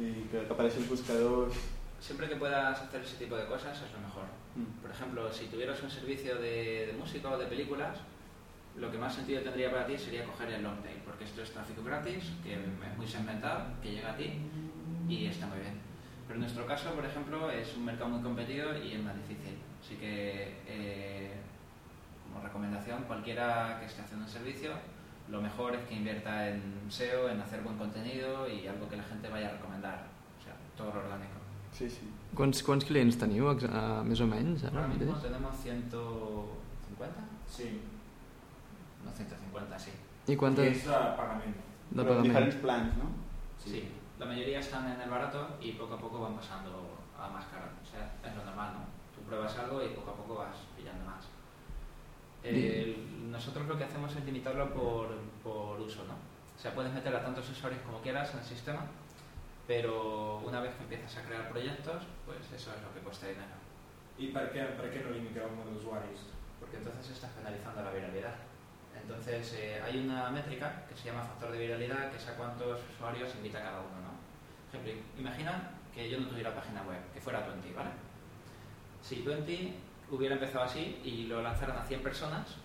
i 0.00 0.12
que, 0.30 0.46
que 0.46 0.54
apareixi 0.54 0.80
els 0.80 0.88
buscadors... 0.88 1.66
Siempre 2.00 2.30
que 2.30 2.36
puedas 2.40 2.80
hacer 2.80 3.02
ese 3.04 3.18
tipo 3.20 3.36
de 3.36 3.44
cosas 3.44 3.76
es 3.76 3.92
lo 3.92 4.00
mejor. 4.00 4.24
Mm. 4.56 4.80
Por 4.80 4.90
ejemplo, 4.90 5.26
si 5.32 5.48
tuvieras 5.52 5.82
un 5.82 5.90
servicio 5.90 6.36
de, 6.36 6.86
de 6.86 6.94
música 6.96 7.28
o 7.28 7.36
de 7.36 7.44
películas, 7.44 7.98
lo 8.76 8.90
que 8.90 8.96
más 8.96 9.14
sentido 9.14 9.42
tendría 9.42 9.70
para 9.70 9.86
ti 9.86 9.98
sería 9.98 10.24
coger 10.24 10.48
el 10.48 10.62
long 10.62 10.80
tail, 10.82 11.02
porque 11.04 11.24
esto 11.24 11.42
es 11.42 11.50
tráfico 11.50 11.84
gratis, 11.84 12.32
que 12.42 12.54
es 12.54 12.96
muy 12.96 13.06
segmentado, 13.06 13.66
que 13.82 13.92
llega 13.92 14.12
a 14.12 14.16
ti 14.16 14.32
y 15.08 15.26
está 15.26 15.46
muy 15.46 15.58
bien. 15.58 15.89
Pero 16.30 16.38
en 16.38 16.42
nuestro 16.42 16.64
caso, 16.64 16.92
por 16.94 17.04
ejemplo, 17.04 17.50
es 17.50 17.76
un 17.76 17.84
mercado 17.84 18.08
muy 18.10 18.22
competido 18.22 18.78
y 18.78 18.92
es 18.92 19.02
más 19.02 19.16
difícil. 19.16 19.58
Así 19.82 19.96
que, 19.96 20.58
eh, 20.68 21.34
como 22.22 22.40
recomendación, 22.40 23.02
cualquiera 23.02 23.78
que 23.80 23.86
esté 23.86 24.02
haciendo 24.02 24.26
un 24.26 24.30
servicio, 24.30 24.70
lo 25.28 25.42
mejor 25.42 25.74
es 25.74 25.82
que 25.88 25.94
invierta 25.96 26.48
en 26.50 26.62
SEO, 26.88 27.30
en 27.30 27.40
hacer 27.40 27.62
buen 27.62 27.76
contenido 27.76 28.48
y 28.48 28.64
algo 28.68 28.88
que 28.88 28.96
la 28.96 29.02
gente 29.02 29.28
vaya 29.28 29.48
a 29.48 29.52
recomendar. 29.54 30.06
O 30.38 30.44
sea, 30.44 30.54
todo 30.76 30.94
lo 30.94 31.00
orgánico. 31.00 31.34
Sí, 31.72 31.90
sí. 31.90 32.06
Quants 32.36 32.62
clients 32.86 33.18
teniu, 33.18 33.50
més 34.06 34.20
o 34.22 34.26
menys, 34.30 34.62
ara 34.70 34.84
Ahora 34.84 34.94
mismo 34.94 35.16
tenemos 35.18 35.56
150, 35.58 37.24
Sí, 37.50 37.80
no 39.04 39.10
150, 39.10 39.78
sí. 39.78 39.90
I 40.28 40.30
que 40.30 40.36
quantes 40.38 40.76
és 40.76 40.86
de 40.86 40.92
pagament. 41.18 41.56
de 41.90 42.02
Però 42.04 42.06
pagament? 42.06 42.28
diferents 42.30 42.56
plans, 42.62 42.96
no? 43.02 43.10
Sí, 43.58 43.82
la 44.20 44.26
mayoría 44.26 44.60
están 44.60 44.84
en 44.92 45.00
el 45.00 45.08
barato 45.10 45.56
y 45.60 45.72
poco 45.72 45.94
a 45.94 45.98
poco 45.98 46.20
van 46.20 46.36
pasando 46.36 46.98
a 47.18 47.28
más 47.28 47.46
caro. 47.46 47.66
O 47.82 47.86
sea, 47.90 48.12
es 48.22 48.36
lo 48.36 48.44
normal, 48.44 48.74
¿no? 48.74 48.80
Tú 49.16 49.22
pruebas 49.26 49.56
algo 49.58 49.82
y 49.82 49.88
poco 49.88 50.10
a 50.10 50.14
poco 50.14 50.34
vas 50.36 50.56
pillando 50.76 51.04
más. 51.06 51.24
El- 52.42 53.30
nosotros 53.30 53.66
lo 53.66 53.76
que 53.78 53.84
hacemos 53.84 54.14
es 54.14 54.24
limitarlo 54.24 54.72
por, 54.74 55.08
por 55.42 55.80
uso, 55.80 56.04
¿no? 56.04 56.14
O 56.14 56.60
sea, 56.60 56.74
puedes 56.74 56.92
meter 56.92 57.14
a 57.16 57.22
tantos 57.22 57.48
usuarios 57.48 57.80
como 57.82 58.00
quieras 58.02 58.32
en 58.34 58.40
el 58.40 58.44
sistema, 58.44 58.84
pero 59.66 60.38
una 60.44 60.60
vez 60.60 60.74
que 60.76 60.82
empiezas 60.82 61.16
a 61.16 61.22
crear 61.26 61.48
proyectos, 61.48 62.02
pues 62.26 62.38
eso 62.52 62.70
es 62.74 62.82
lo 62.82 62.92
que 62.92 63.00
cuesta 63.00 63.26
dinero. 63.26 63.56
I 64.20 64.26
per 64.36 64.50
què, 64.52 64.60
per 64.76 64.90
què 64.92 65.00
no 65.00 65.14
limiteu 65.16 65.46
el 65.48 65.54
nombre 65.56 65.72
d'usuaris? 65.72 66.26
porque 66.60 66.76
entonces 66.76 67.08
estás 67.16 67.30
penalizando 67.32 67.80
la 67.80 67.90
viralidad. 67.90 68.34
Entonces 68.92 69.54
eh, 69.56 69.80
hay 69.82 69.96
una 70.04 70.28
métrica 70.28 70.84
que 70.86 70.94
se 70.94 71.08
llama 71.08 71.22
factor 71.24 71.52
de 71.52 71.58
viralidad, 71.58 72.10
que 72.10 72.18
es 72.18 72.28
a 72.28 72.36
cuántos 72.36 72.80
usuarios 72.92 73.34
invita 73.36 73.62
cada 73.62 73.80
uno, 73.80 73.96
¿no? 74.04 74.09
Por 74.70 74.80
ejemplo, 74.80 75.04
imagina 75.18 75.70
que 75.94 76.08
yo 76.08 76.18
no 76.20 76.28
tuviera 76.28 76.54
página 76.54 76.82
web, 76.82 76.98
que 77.12 77.20
fuera 77.20 77.44
Twenty, 77.44 77.72
¿vale? 77.72 77.90
Si 79.02 79.16
Twenty 79.16 79.74
hubiera 80.10 80.34
empezado 80.34 80.64
así 80.64 81.00
y 81.04 81.26
lo 81.26 81.42
lanzaran 81.42 81.76
a 81.78 81.84
100 81.84 82.02
personas, 82.02 82.56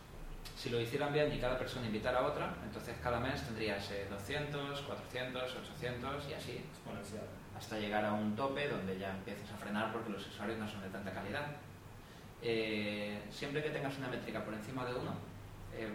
si 0.55 0.69
lo 0.69 0.79
hicieran 0.79 1.11
bien 1.11 1.33
y 1.33 1.39
cada 1.39 1.57
persona 1.57 1.87
invitara 1.87 2.19
a 2.19 2.27
otra, 2.27 2.53
entonces 2.63 2.95
cada 3.01 3.19
mes 3.19 3.41
tendrías 3.43 3.89
eh, 3.91 4.07
200, 4.09 4.81
400, 4.81 5.55
800 5.55 6.29
y 6.29 6.33
así, 6.33 6.51
Exponencial. 6.57 7.23
hasta 7.57 7.79
llegar 7.79 8.05
a 8.05 8.13
un 8.13 8.35
tope 8.35 8.67
donde 8.67 8.97
ya 8.99 9.11
empiezas 9.11 9.51
a 9.51 9.57
frenar 9.57 9.91
porque 9.91 10.11
los 10.11 10.25
usuarios 10.27 10.59
no 10.59 10.67
son 10.69 10.81
de 10.81 10.89
tanta 10.89 11.11
calidad. 11.11 11.47
Eh, 12.41 13.23
siempre 13.31 13.63
que 13.63 13.71
tengas 13.71 13.97
una 13.97 14.07
métrica 14.07 14.43
por 14.43 14.53
encima 14.53 14.85
de 14.85 14.93
1, 14.93 15.11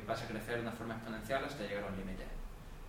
vas 0.06 0.22
a 0.22 0.26
crecer 0.26 0.56
de 0.56 0.62
una 0.62 0.72
forma 0.72 0.94
exponencial 0.94 1.44
hasta 1.44 1.62
llegar 1.62 1.84
a 1.84 1.86
un 1.86 1.96
límite. 1.96 2.24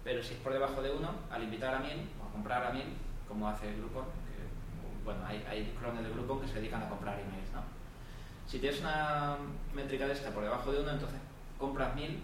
Pero 0.04 0.22
si 0.24 0.34
es 0.34 0.40
por 0.40 0.52
debajo 0.52 0.82
de 0.82 0.92
1, 0.92 1.16
al 1.30 1.44
invitar 1.44 1.76
a 1.76 1.80
1000 1.80 2.10
o 2.22 2.28
a 2.28 2.32
comprar 2.32 2.66
a 2.66 2.72
1000, 2.72 2.84
como 3.32 3.48
hace 3.48 3.70
el 3.70 3.78
grupo, 3.78 4.02
que, 4.28 5.06
bueno, 5.06 5.26
hay, 5.26 5.44
hay 5.50 5.74
clones 5.80 6.04
de 6.04 6.12
grupo 6.12 6.42
que 6.42 6.48
se 6.48 6.56
dedican 6.56 6.84
a 6.84 6.90
comprar 6.90 7.18
emails, 7.18 7.52
¿no? 7.54 7.64
Si 8.46 8.60
tienes 8.60 8.82
una 8.82 9.38
métrica 9.74 10.06
de 10.06 10.12
esta 10.12 10.32
por 10.32 10.44
debajo 10.44 10.72
de 10.72 10.82
1, 10.82 10.92
entonces 10.92 11.20
compras 11.58 11.96
1000, 11.96 12.20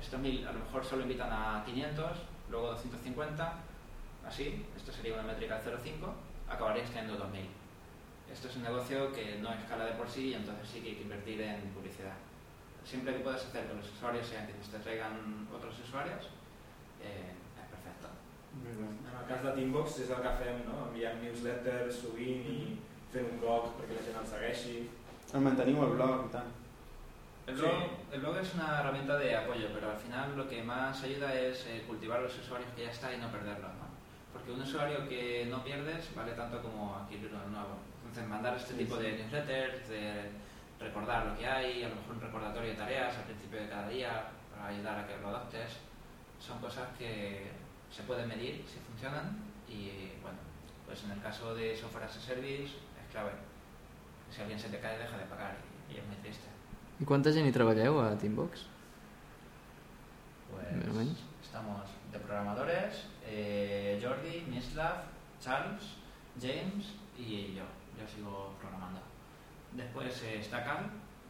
estos 0.00 0.18
1000 0.18 0.48
a 0.48 0.52
lo 0.52 0.58
mejor 0.58 0.84
solo 0.84 1.02
invitan 1.02 1.30
a 1.32 1.62
500, 1.64 2.18
luego 2.50 2.66
250, 2.72 3.52
así, 4.26 4.66
esto 4.76 4.90
sería 4.90 5.14
una 5.14 5.22
métrica 5.22 5.60
de 5.60 5.70
0,5, 5.70 6.12
acabarías 6.50 6.90
teniendo 6.90 7.16
2000. 7.16 7.46
Esto 8.32 8.48
es 8.48 8.56
un 8.56 8.62
negocio 8.64 9.12
que 9.12 9.38
no 9.40 9.52
escala 9.52 9.86
de 9.86 9.92
por 9.92 10.10
sí 10.10 10.30
y 10.30 10.34
entonces 10.34 10.68
sí 10.68 10.80
que 10.80 10.88
hay 10.88 10.94
que 10.96 11.02
invertir 11.02 11.40
en 11.40 11.60
publicidad. 11.70 12.14
Siempre 12.84 13.14
que 13.14 13.20
puedas 13.20 13.44
hacer 13.46 13.68
que 13.68 13.74
los 13.74 13.88
usuarios 13.90 14.26
sean 14.26 14.46
quienes 14.46 14.68
te 14.68 14.78
traigan 14.80 15.46
otros 15.54 15.78
usuarios, 15.78 16.24
eh. 17.02 17.37
En 18.66 19.16
el 19.20 19.26
cas 19.28 19.42
de 19.44 19.52
Teambox 19.56 19.98
és 20.04 20.10
el 20.14 20.22
que 20.24 20.36
fem, 20.42 20.62
no? 20.68 20.78
enviant 20.88 21.20
newsletters 21.22 22.00
sovint 22.02 22.46
i 22.52 22.60
fent 23.12 23.28
un 23.32 23.42
blog 23.42 23.74
perquè 23.78 23.98
la 23.98 24.06
gent 24.06 24.22
el 24.22 24.30
segueixi. 24.32 24.78
El 25.34 25.44
manteniu 25.44 25.84
el 25.84 25.94
blog 25.96 26.24
i 26.26 26.32
tal. 26.32 26.48
El 27.48 27.56
blog, 27.56 27.84
el 28.12 28.20
blog 28.20 28.36
es 28.36 28.54
una 28.54 28.80
herramienta 28.80 29.16
de 29.16 29.34
apoyo, 29.36 29.68
pero 29.72 29.90
al 29.90 29.96
final 29.96 30.36
lo 30.36 30.46
que 30.48 30.62
más 30.62 31.02
ayuda 31.02 31.32
es 31.34 31.66
eh, 31.66 31.84
cultivar 31.86 32.20
los 32.20 32.38
usuarios 32.38 32.70
que 32.76 32.84
ya 32.84 32.90
está 32.90 33.14
y 33.14 33.18
no 33.18 33.30
perderlos. 33.30 33.72
¿no? 33.80 33.88
Porque 34.32 34.52
un 34.52 34.60
usuario 34.60 35.08
que 35.08 35.46
no 35.50 35.64
pierdes 35.64 36.14
vale 36.14 36.32
tanto 36.32 36.60
como 36.62 36.94
adquirir 36.94 37.30
uno 37.32 37.46
nuevo. 37.48 37.78
Entonces, 38.02 38.28
mandar 38.28 38.54
este 38.56 38.74
tipo 38.74 38.96
de 38.96 39.12
newsletters, 39.12 39.88
de 39.88 40.30
recordar 40.78 41.26
lo 41.26 41.38
que 41.38 41.46
hay, 41.46 41.82
a 41.84 41.88
lo 41.88 41.96
mejor 41.96 42.14
un 42.16 42.20
recordatorio 42.20 42.70
de 42.70 42.76
tareas 42.76 43.16
al 43.16 43.24
principio 43.24 43.60
de 43.60 43.68
cada 43.68 43.88
día 43.88 44.28
para 44.50 44.68
ayudar 44.68 44.98
a 44.98 45.06
que 45.06 45.16
lo 45.18 45.28
adoptes, 45.28 45.78
son 46.38 46.58
cosas 46.58 46.88
que 46.98 47.50
se 47.90 48.02
pueden 48.02 48.28
medir 48.28 48.64
si 48.66 48.78
funcionan 48.80 49.36
y 49.68 50.12
bueno, 50.22 50.38
pues 50.86 51.04
en 51.04 51.12
el 51.12 51.20
caso 51.20 51.54
de 51.54 51.76
software 51.76 52.04
as 52.04 52.16
a 52.16 52.20
service 52.20 52.72
es 52.72 53.10
clave. 53.10 53.32
Si 54.30 54.40
alguien 54.40 54.58
se 54.58 54.68
te 54.68 54.78
cae 54.80 54.98
deja 54.98 55.16
de 55.16 55.24
pagar 55.24 55.56
y, 55.90 55.96
es 55.96 56.06
muy 56.06 56.16
triste. 56.16 56.48
I 57.00 57.04
quanta 57.04 57.32
gent 57.32 57.46
hi 57.46 57.52
treballeu 57.52 58.00
a 58.00 58.16
Teambox? 58.18 58.66
Pues 60.50 61.08
estamos 61.42 61.88
de 62.12 62.18
programadores, 62.18 63.04
eh, 63.24 64.00
Jordi, 64.02 64.44
Mislav, 64.48 65.04
Charles, 65.40 65.96
James 66.40 66.92
y 67.16 67.54
yo. 67.54 67.64
Yo 67.98 68.06
sigo 68.08 68.54
programando. 68.60 69.00
Después 69.72 70.22
eh, 70.22 70.40
está 70.40 70.64
Carl, 70.64 70.86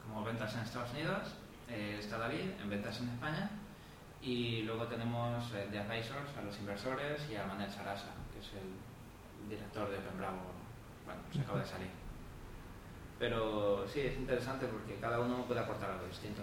como 0.07 0.25
ventas 0.25 0.55
en 0.55 0.61
Estados 0.61 0.93
Unidos, 0.93 1.35
eh, 1.69 1.97
está 1.99 2.19
David 2.19 2.51
en 2.63 2.71
ventas 2.71 3.01
en 3.01 3.09
España 3.09 3.51
y 4.23 4.63
luego 4.63 4.87
tenemos 4.87 5.53
eh, 5.55 5.69
de 5.71 5.79
advisors 5.79 6.37
a 6.37 6.43
los 6.43 6.59
inversores 6.59 7.29
y 7.31 7.37
a 7.37 7.47
Manel 7.47 7.71
Sarasa, 7.71 8.15
que 8.33 8.41
es 8.41 8.53
el 8.55 9.49
director 9.49 9.89
de 9.91 9.99
Open 9.99 10.19
Bravo. 10.19 10.39
Bueno, 11.05 11.21
se 11.33 11.41
acaba 11.41 11.61
de 11.61 11.67
salir. 11.67 11.91
Pero 13.19 13.87
sí, 13.89 14.01
es 14.01 14.17
interesante 14.17 14.67
porque 14.67 14.97
cada 15.01 15.21
uno 15.21 15.45
puede 15.45 15.61
aportar 15.61 15.91
algo 15.91 16.07
distinto 16.07 16.43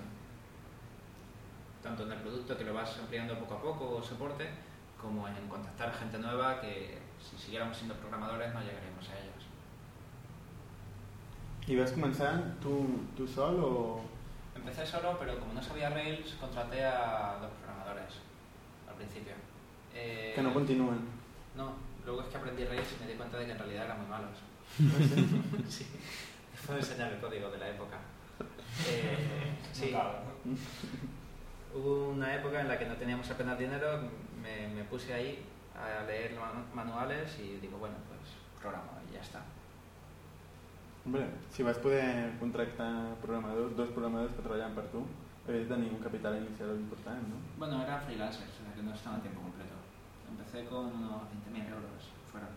tanto 1.85 2.03
en 2.03 2.11
el 2.13 2.19
producto 2.19 2.57
que 2.57 2.63
lo 2.63 2.73
vas 2.73 2.97
ampliando 2.97 3.37
poco 3.37 3.53
a 3.53 3.61
poco 3.61 3.95
o 3.97 4.03
soporte, 4.03 4.49
como 4.99 5.27
en 5.27 5.47
contactar 5.47 5.89
a 5.89 5.93
gente 5.93 6.17
nueva 6.17 6.59
que 6.59 6.97
si 7.21 7.37
siguiéramos 7.37 7.77
siendo 7.77 7.93
programadores 7.95 8.51
no 8.55 8.59
llegaríamos 8.59 9.07
a 9.07 9.13
ellos. 9.21 9.45
I 11.67 11.75
vas 11.75 11.91
començar 11.93 12.57
tu, 12.61 13.05
tu 13.15 13.27
sol 13.27 13.57
o...? 13.61 14.01
Empecé 14.55 14.85
solo, 14.85 15.17
pero 15.19 15.37
como 15.39 15.53
no 15.53 15.61
sabía 15.61 15.89
Rails, 15.89 16.33
contraté 16.39 16.83
a 16.85 17.37
dos 17.41 17.51
programadores 17.85 18.13
al 18.89 18.95
principio. 18.95 19.33
Eh, 19.93 20.33
Que 20.35 20.41
no 20.41 20.53
continuen. 20.53 20.99
No, 21.55 21.73
luego 22.05 22.21
es 22.21 22.27
que 22.27 22.37
aprendí 22.37 22.65
Rails 22.65 22.87
y 22.99 23.03
me 23.03 23.11
di 23.11 23.17
cuenta 23.17 23.37
de 23.37 23.45
que 23.45 23.51
en 23.51 23.57
realidad 23.59 23.85
eran 23.85 23.97
muy 23.99 24.07
malos. 24.07 24.37
sí, 25.69 25.85
fue 26.65 26.77
enseñar 26.77 27.13
el 27.13 27.19
código 27.19 27.49
de 27.51 27.57
la 27.57 27.69
época. 27.69 27.97
Eh, 28.89 29.55
sí. 29.71 29.95
Hubo 31.73 32.09
una 32.09 32.35
época 32.35 32.59
en 32.59 32.67
la 32.67 32.77
que 32.77 32.85
no 32.85 32.95
teníamos 32.95 33.29
apenas 33.31 33.57
dinero, 33.57 34.01
me, 34.41 34.67
me 34.67 34.83
puse 34.83 35.13
ahí 35.13 35.45
a 35.73 36.03
leer 36.03 36.35
manu- 36.37 36.65
manuales 36.73 37.39
y 37.39 37.55
digo, 37.61 37.77
bueno, 37.77 37.95
pues 38.09 38.19
programa 38.59 38.91
y 39.09 39.13
ya 39.13 39.21
está. 39.21 39.41
Hombre, 41.05 41.25
si 41.53 41.63
vas 41.63 41.77
poder 41.77 42.37
contractar 42.37 43.15
programadors, 43.21 43.77
dos 43.77 43.89
programadors 43.91 44.33
que 44.35 44.41
treballen 44.41 44.75
per 44.75 44.87
tu, 44.91 45.05
de 45.47 45.65
tenir 45.65 45.91
un 45.93 45.99
capital 45.99 46.37
inicial 46.37 46.69
important, 46.75 47.21
no? 47.27 47.35
Bueno, 47.57 47.83
eran 47.83 48.01
freelancers, 48.05 48.49
o 48.61 48.63
sea 48.65 48.73
que 48.75 48.81
no 48.81 48.93
estaban 48.93 49.19
a 49.19 49.21
tiempo 49.21 49.41
completo. 49.41 49.75
Empecé 50.29 50.65
con 50.65 50.85
unos 50.87 51.21
20.000 51.53 51.67
euros 51.69 52.01
fueron 52.31 52.49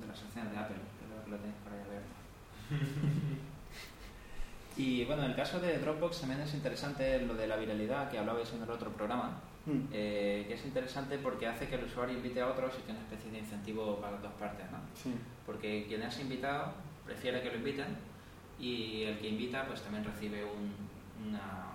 de 0.00 0.06
las 0.08 0.20
acciones 0.22 0.52
de 0.52 0.58
Apple, 0.58 0.76
creo 0.98 1.24
que 1.24 1.30
lo 1.30 1.36
tenéis 1.38 1.56
por 1.62 1.72
ahí 1.72 1.80
abierto. 1.80 2.14
Y 4.74 5.04
bueno, 5.04 5.24
en 5.24 5.30
el 5.32 5.36
caso 5.36 5.60
de 5.60 5.78
Dropbox 5.78 6.20
también 6.20 6.40
es 6.40 6.54
interesante 6.54 7.20
lo 7.26 7.34
de 7.34 7.46
la 7.46 7.56
viralidad 7.56 8.10
que 8.10 8.18
hablabais 8.18 8.50
en 8.54 8.62
el 8.62 8.70
otro 8.70 8.90
programa, 8.90 9.38
Mm. 9.64 9.80
eh, 9.92 10.44
que 10.48 10.54
es 10.54 10.64
interesante 10.64 11.18
porque 11.18 11.46
hace 11.46 11.68
que 11.68 11.76
el 11.76 11.84
usuario 11.84 12.16
invite 12.16 12.40
a 12.40 12.48
otros 12.48 12.72
y 12.78 12.82
que 12.82 12.90
una 12.90 13.00
especie 13.00 13.30
de 13.30 13.38
incentivo 13.38 14.00
para 14.00 14.14
las 14.14 14.22
dos 14.22 14.32
partes, 14.32 14.68
¿no? 14.72 14.78
Sí. 14.94 15.14
Porque 15.46 15.84
quien 15.86 16.02
has 16.02 16.18
invitado 16.18 16.72
prefiere 17.06 17.40
que 17.42 17.50
lo 17.50 17.56
inviten 17.58 17.96
y 18.58 19.02
el 19.04 19.18
que 19.18 19.28
invita 19.28 19.64
pues 19.66 19.80
también 19.82 20.04
recibe 20.04 20.42
un, 20.44 21.28
una- 21.28 21.68
un 21.68 21.71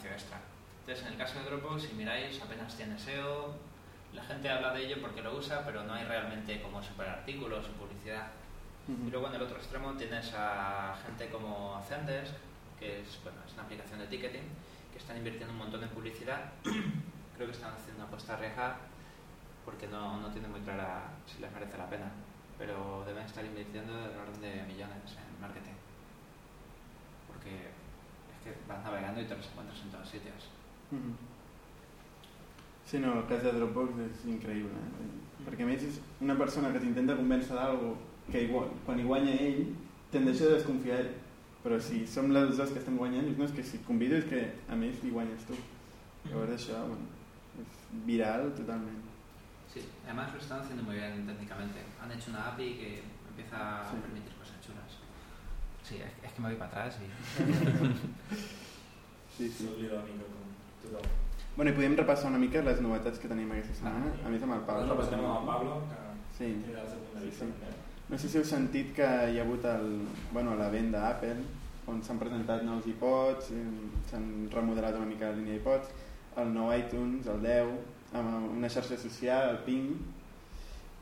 espacio 0.00 0.10
extra. 0.10 0.40
Entonces, 0.80 1.06
en 1.06 1.12
el 1.12 1.18
caso 1.18 1.38
de 1.38 1.44
Dropbox, 1.44 1.82
si 1.82 1.94
miráis, 1.94 2.40
apenas 2.40 2.74
tiene 2.76 2.98
SEO, 2.98 3.54
la 4.14 4.22
gente 4.24 4.48
habla 4.48 4.72
de 4.72 4.86
ello 4.86 4.96
porque 5.00 5.22
lo 5.22 5.36
usa, 5.36 5.62
pero 5.64 5.84
no 5.84 5.92
hay 5.92 6.04
realmente 6.04 6.60
como 6.62 6.82
superartículos 6.82 7.68
o 7.68 7.72
publicidad. 7.72 8.28
Ujú. 8.88 9.06
Y 9.06 9.10
luego 9.10 9.28
en 9.28 9.34
el 9.34 9.42
otro 9.42 9.56
extremo 9.56 9.92
tienes 9.94 10.32
a 10.34 10.96
gente 11.04 11.28
como 11.28 11.80
Zendesk, 11.86 12.34
que 12.78 13.02
es, 13.02 13.22
bueno, 13.22 13.38
es 13.46 13.52
una 13.52 13.64
aplicación 13.64 14.00
de 14.00 14.06
ticketing, 14.06 14.48
que 14.92 14.98
están 14.98 15.16
invirtiendo 15.16 15.52
un 15.52 15.58
montón 15.58 15.82
en 15.82 15.90
publicidad. 15.90 16.52
Creo 17.36 17.46
que 17.46 17.54
están 17.54 17.74
haciendo 17.74 17.96
una 17.96 18.04
apuesta 18.06 18.34
arriesgada 18.34 18.78
porque 19.64 19.86
no, 19.86 20.20
no 20.20 20.30
tienen 20.32 20.50
muy 20.50 20.60
clara 20.60 21.10
si 21.26 21.40
les 21.40 21.52
merece 21.52 21.76
la 21.76 21.88
pena. 21.88 22.10
Pero 22.58 23.04
deben 23.06 23.24
estar 23.24 23.44
invirtiendo 23.44 23.92
del 23.94 24.18
orden 24.18 24.40
de 24.40 24.62
millones 24.64 25.16
en 25.16 25.40
marketing. 25.40 25.76
Porque 27.26 27.70
que 28.50 28.68
vas 28.68 28.82
navegando 28.84 29.20
y 29.20 29.24
te 29.26 29.36
los 29.36 29.46
encuentras 29.46 29.80
en 29.82 29.90
todos 29.90 30.08
sitios. 30.08 30.48
Sí, 32.86 32.98
no, 32.98 33.20
el 33.20 33.26
cas 33.30 33.42
de 33.44 33.52
Dropbox 33.54 33.98
és 34.02 34.24
increïble, 34.26 34.74
eh? 34.74 35.10
perquè 35.46 35.62
a 35.62 35.68
més 35.68 35.84
és 35.86 36.00
una 36.20 36.34
persona 36.36 36.72
que 36.74 36.80
t'intenta 36.82 37.14
convèncer 37.16 37.54
d'algú 37.54 37.92
que 38.30 38.42
igual, 38.48 38.72
quan 38.86 38.98
hi 38.98 39.04
guanya 39.06 39.36
ell 39.38 39.60
te'n 40.10 40.26
deixa 40.26 40.48
de 40.48 40.56
desconfiar 40.58 40.98
ell. 41.04 41.12
però 41.62 41.76
si 41.80 42.06
som 42.08 42.30
les 42.32 42.56
dos 42.56 42.70
que 42.72 42.78
estem 42.80 42.96
guanyant 42.96 43.26
no, 43.36 43.44
és 43.44 43.52
que 43.52 43.62
si 43.62 43.76
et 43.76 43.84
convido 43.86 44.16
és 44.16 44.24
que 44.24 44.40
a 44.68 44.74
més 44.80 44.96
hi 45.04 45.10
guanyes 45.12 45.42
tu 45.46 45.54
llavors 46.24 46.54
això 46.56 46.78
bueno, 46.88 47.06
és 47.60 47.80
viral 48.06 48.50
totalment 48.56 48.96
Sí, 49.72 49.84
además 50.04 50.32
lo 50.32 50.40
están 50.40 50.60
haciendo 50.62 50.82
muy 50.82 50.96
bien 50.96 51.24
técnicamente. 51.28 51.78
Han 52.02 52.10
hecho 52.10 52.30
una 52.32 52.48
API 52.48 52.74
que 52.74 53.02
empieza 53.30 53.84
Sí. 53.86 53.96
a 53.96 54.00
permitir 54.02 54.32
cosas 54.34 54.38
chulas. 54.38 54.39
Sí, 55.90 55.96
es, 55.98 56.12
es 56.22 56.30
que 56.32 56.40
me 56.42 56.48
voy 56.48 56.56
para 56.56 56.70
atrás 56.70 56.96
y... 57.02 57.06
sí, 59.36 59.48
sí. 59.50 59.66
S'oblida 59.66 59.94
una 59.98 60.04
mica 60.06 60.22
com 60.30 60.46
tothom. 60.84 61.06
Bueno, 61.56 61.70
i 61.72 61.74
podem 61.74 61.96
repassar 61.98 62.30
una 62.30 62.38
mica 62.38 62.62
les 62.62 62.78
novetats 62.84 63.18
que 63.18 63.26
tenim 63.28 63.50
aquesta 63.52 63.74
setmana 63.80 64.12
Ah. 64.14 64.26
a 64.28 64.30
més 64.30 64.42
amb 64.46 64.54
el 64.54 64.60
Pablo, 64.68 64.86
Pablo 64.86 64.94
repassem 64.94 65.18
amb 65.24 65.38
el 65.40 65.46
Pablo, 65.48 65.72
que 65.90 65.98
sí. 66.38 66.46
tindrà 66.62 66.80
el 66.84 66.88
seu 66.92 67.00
punt 67.08 67.16
de 67.16 67.20
Sí, 67.24 67.26
vista. 67.26 67.44
sí. 67.46 67.50
No 68.10 68.16
sé 68.18 68.26
si 68.28 68.38
heu 68.38 68.44
sentit 68.46 68.88
que 68.94 69.08
hi 69.32 69.38
ha 69.40 69.42
hagut 69.42 69.64
el, 69.72 69.88
bueno, 70.32 70.54
la 70.56 70.68
venda 70.70 71.08
Apple, 71.10 71.36
on 71.90 71.98
s'han 72.06 72.18
presentat 72.22 72.62
nous 72.62 72.86
iPods, 72.86 73.50
eh, 73.50 73.66
s'han 74.10 74.48
remodelat 74.54 74.94
una 74.96 75.06
mica 75.10 75.24
la 75.30 75.36
línia 75.36 75.54
d'iPods, 75.58 75.88
el 76.38 76.48
nou 76.54 76.70
iTunes, 76.76 77.26
el 77.26 77.40
10, 77.42 77.66
amb 78.14 78.28
una 78.56 78.68
xarxa 78.70 78.96
social, 78.98 79.50
el 79.56 79.60
Ping, 79.66 79.90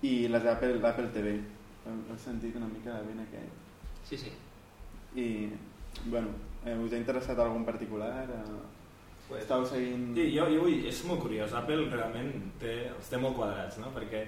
i 0.03 0.29
les 0.29 0.45
Apple, 0.47 0.79
l'Apple 0.81 1.09
TV. 1.13 1.29
Heu, 1.87 1.93
heu 2.11 2.19
sentit 2.19 2.57
una 2.57 2.67
mica 2.73 2.91
la 2.97 3.03
venda 3.05 3.23
aquest? 3.29 3.53
Sí, 4.09 4.17
sí. 4.17 4.33
I, 5.17 5.29
bueno, 6.07 6.35
eh, 6.65 6.77
us 6.77 6.93
ha 6.93 7.01
interessat 7.01 7.39
algun 7.39 7.65
particular? 7.65 8.27
Eh, 8.29 8.59
Pues, 9.29 9.43
estàu 9.43 9.65
seguint... 9.69 10.15
Sí, 10.17 10.31
jo, 10.33 10.47
jo 10.49 10.63
vull, 10.65 10.87
és 10.89 11.03
molt 11.05 11.21
curiós, 11.21 11.53
Apple 11.53 11.85
realment 11.93 12.31
té, 12.63 12.89
els 12.89 13.11
té 13.13 13.19
molt 13.21 13.37
quadrats, 13.37 13.77
no? 13.77 13.91
perquè 13.93 14.23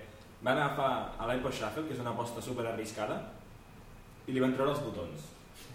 van 0.45 0.61
agafar 0.61 0.91
a 1.17 1.29
l'iPod 1.31 1.57
Shuffle, 1.57 1.87
que 1.89 1.97
és 1.97 2.03
una 2.03 2.13
aposta 2.13 2.43
super 2.45 2.67
arriscada, 2.69 3.17
i 4.29 4.35
li 4.37 4.43
van 4.45 4.53
treure 4.53 4.75
els 4.75 4.83
botons. 4.85 5.25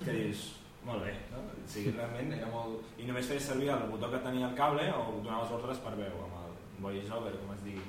Que 0.03 0.13
dius, 0.13 0.43
molt 0.85 1.01
bé, 1.07 1.15
no? 1.31 1.41
O 1.49 1.65
sigui, 1.71 1.95
realment 1.95 2.35
era 2.37 2.51
molt... 2.53 2.85
I 3.01 3.09
només 3.09 3.25
feies 3.31 3.49
servir 3.49 3.71
el 3.73 3.87
botó 3.89 4.11
que 4.13 4.21
tenia 4.21 4.51
el 4.51 4.57
cable 4.57 4.85
o 4.93 5.17
donaves 5.23 5.57
ordres 5.57 5.81
per 5.81 5.95
veu, 5.97 6.21
amb 6.27 6.37
el 6.43 6.53
voiceover, 6.85 7.33
com 7.41 7.55
es 7.55 7.65
digui. 7.65 7.85